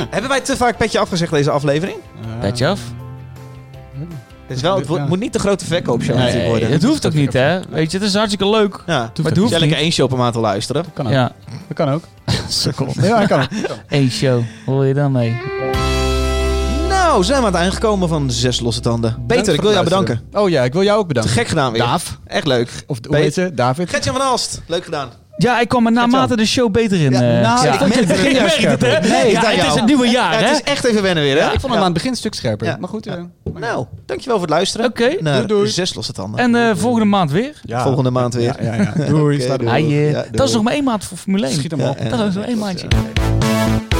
Hebben 0.09 0.29
wij 0.29 0.41
te 0.41 0.57
vaak 0.57 0.77
petje 0.77 0.99
afgezegd 0.99 1.31
deze 1.31 1.51
aflevering? 1.51 1.97
petje 2.39 2.67
af? 2.67 2.79
Het, 4.47 4.57
is 4.57 4.61
wel, 4.63 4.77
het 4.77 4.87
Ja. 4.87 5.05
moet 5.05 5.19
niet 5.19 5.33
de 5.33 5.39
grote 5.39 5.65
verkoopshow 5.65 6.15
Nee, 6.15 6.23
natuurlijk 6.23 6.49
worden. 6.49 6.71
Het 6.71 6.83
hoeft 6.83 7.05
ook 7.05 7.13
niet 7.13 7.33
hè. 7.33 7.59
Weet 7.69 7.91
je, 7.91 7.97
het 7.97 8.07
is 8.07 8.13
hartstikke 8.13 8.49
leuk. 8.49 8.83
Ja, 8.85 8.97
Maar 8.99 9.11
het 9.31 9.37
hoeft 9.37 9.49
lekker 9.51 9.67
niet. 9.69 9.77
één 9.77 9.91
show 9.91 10.07
per 10.09 10.17
maand 10.17 10.33
te 10.33 10.39
luisteren. 10.39 10.85
Kan 10.93 11.05
ook. 11.05 11.11
Ja, 11.11 11.31
Dat 11.67 11.77
kan 11.77 11.89
ook. 11.89 12.03
Sukkel. 12.47 12.87
Ja, 13.01 13.19
dat 13.19 13.27
kan 13.27 13.39
ook. 13.41 13.47
één 13.89 14.09
show. 14.11 14.41
Hoor 14.65 14.85
je 14.85 14.93
dan 14.93 15.11
mee? 15.11 15.37
Nou, 16.89 17.23
zijn 17.23 17.39
we 17.39 17.45
aan 17.45 17.51
het 17.53 17.61
eind 17.61 17.73
gekomen 17.73 18.07
van 18.09 18.31
Zes 18.31 18.59
Losse 18.59 18.81
Tanden. 18.81 19.23
Peter, 19.27 19.53
ik 19.53 19.61
wil 19.61 19.71
jou 19.71 19.83
bedanken. 19.83 20.21
Oh 20.31 20.49
ja, 20.49 20.63
ik 20.63 20.73
wil 20.73 20.83
jou 20.83 20.95
ook 20.99 21.01
Te 21.07 21.13
bedanken. 21.13 21.33
gek 21.33 21.47
gedaan 21.47 21.71
weer. 21.71 21.81
Daaf. 21.81 22.19
Echt 22.25 22.47
leuk. 22.47 22.83
Of 22.87 22.97
hoe 23.07 23.15
heet 23.15 23.33
ze? 23.33 23.53
David. 23.53 23.89
Gertjan 23.89 24.15
van 24.15 24.25
Alst, 24.25 24.61
leuk 24.67 24.83
gedaan. 24.83 25.09
Ja, 25.37 25.59
ik 25.59 25.67
kwam 25.67 25.85
er 25.85 25.91
naarmate 25.91 26.35
de 26.35 26.45
show 26.45 26.71
beter 26.71 26.99
in. 27.01 27.11
Ja, 27.11 27.21
eh. 27.21 27.41
nou, 27.41 27.65
ja. 27.65 27.73
ik 27.73 27.79
vond 27.79 27.95
het 27.95 28.07
begin 28.07 28.31
Ik 28.31 28.39
merk 28.41 28.81
het. 28.81 28.81
Nee, 29.09 29.31
ja, 29.31 29.41
het 29.49 29.65
is 29.67 29.73
het 29.73 29.85
nieuwe 29.85 30.07
jaar, 30.07 30.33
Ja, 30.33 30.39
hè? 30.39 30.45
het 30.45 30.53
is 30.65 30.71
echt 30.71 30.83
even 30.83 31.01
wennen 31.01 31.23
weer, 31.23 31.35
hè? 31.41 31.45
Ik 31.45 31.49
vond 31.49 31.61
hem 31.61 31.71
Ja. 31.71 31.77
aan 31.77 31.83
het 31.83 31.93
begin 31.93 32.09
een 32.11 32.17
stuk 32.17 32.33
scherper. 32.33 32.67
Ja. 32.67 32.77
Maar 32.79 32.89
goed, 32.89 33.07
eh, 33.07 33.13
Nou, 33.59 33.85
dankjewel 34.05 34.37
voor 34.37 34.45
het 34.45 34.55
luisteren. 34.55 34.85
Oké. 34.85 35.15
Naar 35.19 35.33
Doei, 35.35 35.47
doei. 35.47 35.67
Zes 35.69 35.93
losse 35.93 36.13
tanden. 36.13 36.39
En 36.39 36.55
eh, 36.55 36.75
volgende 36.75 37.05
maand 37.05 37.31
weer. 37.31 37.61
ja. 37.63 37.83
Volgende 37.83 38.09
maand 38.09 38.33
weer. 38.33 38.63
Ja, 38.63 38.73
ja, 38.75 38.81
ja. 38.97 39.05
Doei. 39.05 39.41
Er. 39.43 39.65
eh, 40.15 40.21
dat 40.31 40.47
is 40.47 40.53
nog 40.53 40.63
maar 40.63 40.73
één 40.73 40.83
maand 40.83 41.03
voor 41.05 41.17
Formule 41.17 41.45
1. 41.45 41.55
Schiet 41.55 41.71
hem 41.71 41.81
op. 41.81 41.97
Ja, 42.03 42.09
Dat 42.17 42.27
is 42.27 42.35
nog 42.35 42.45
één 42.45 42.57
maandje. 42.57 42.87
ja. 42.89 43.94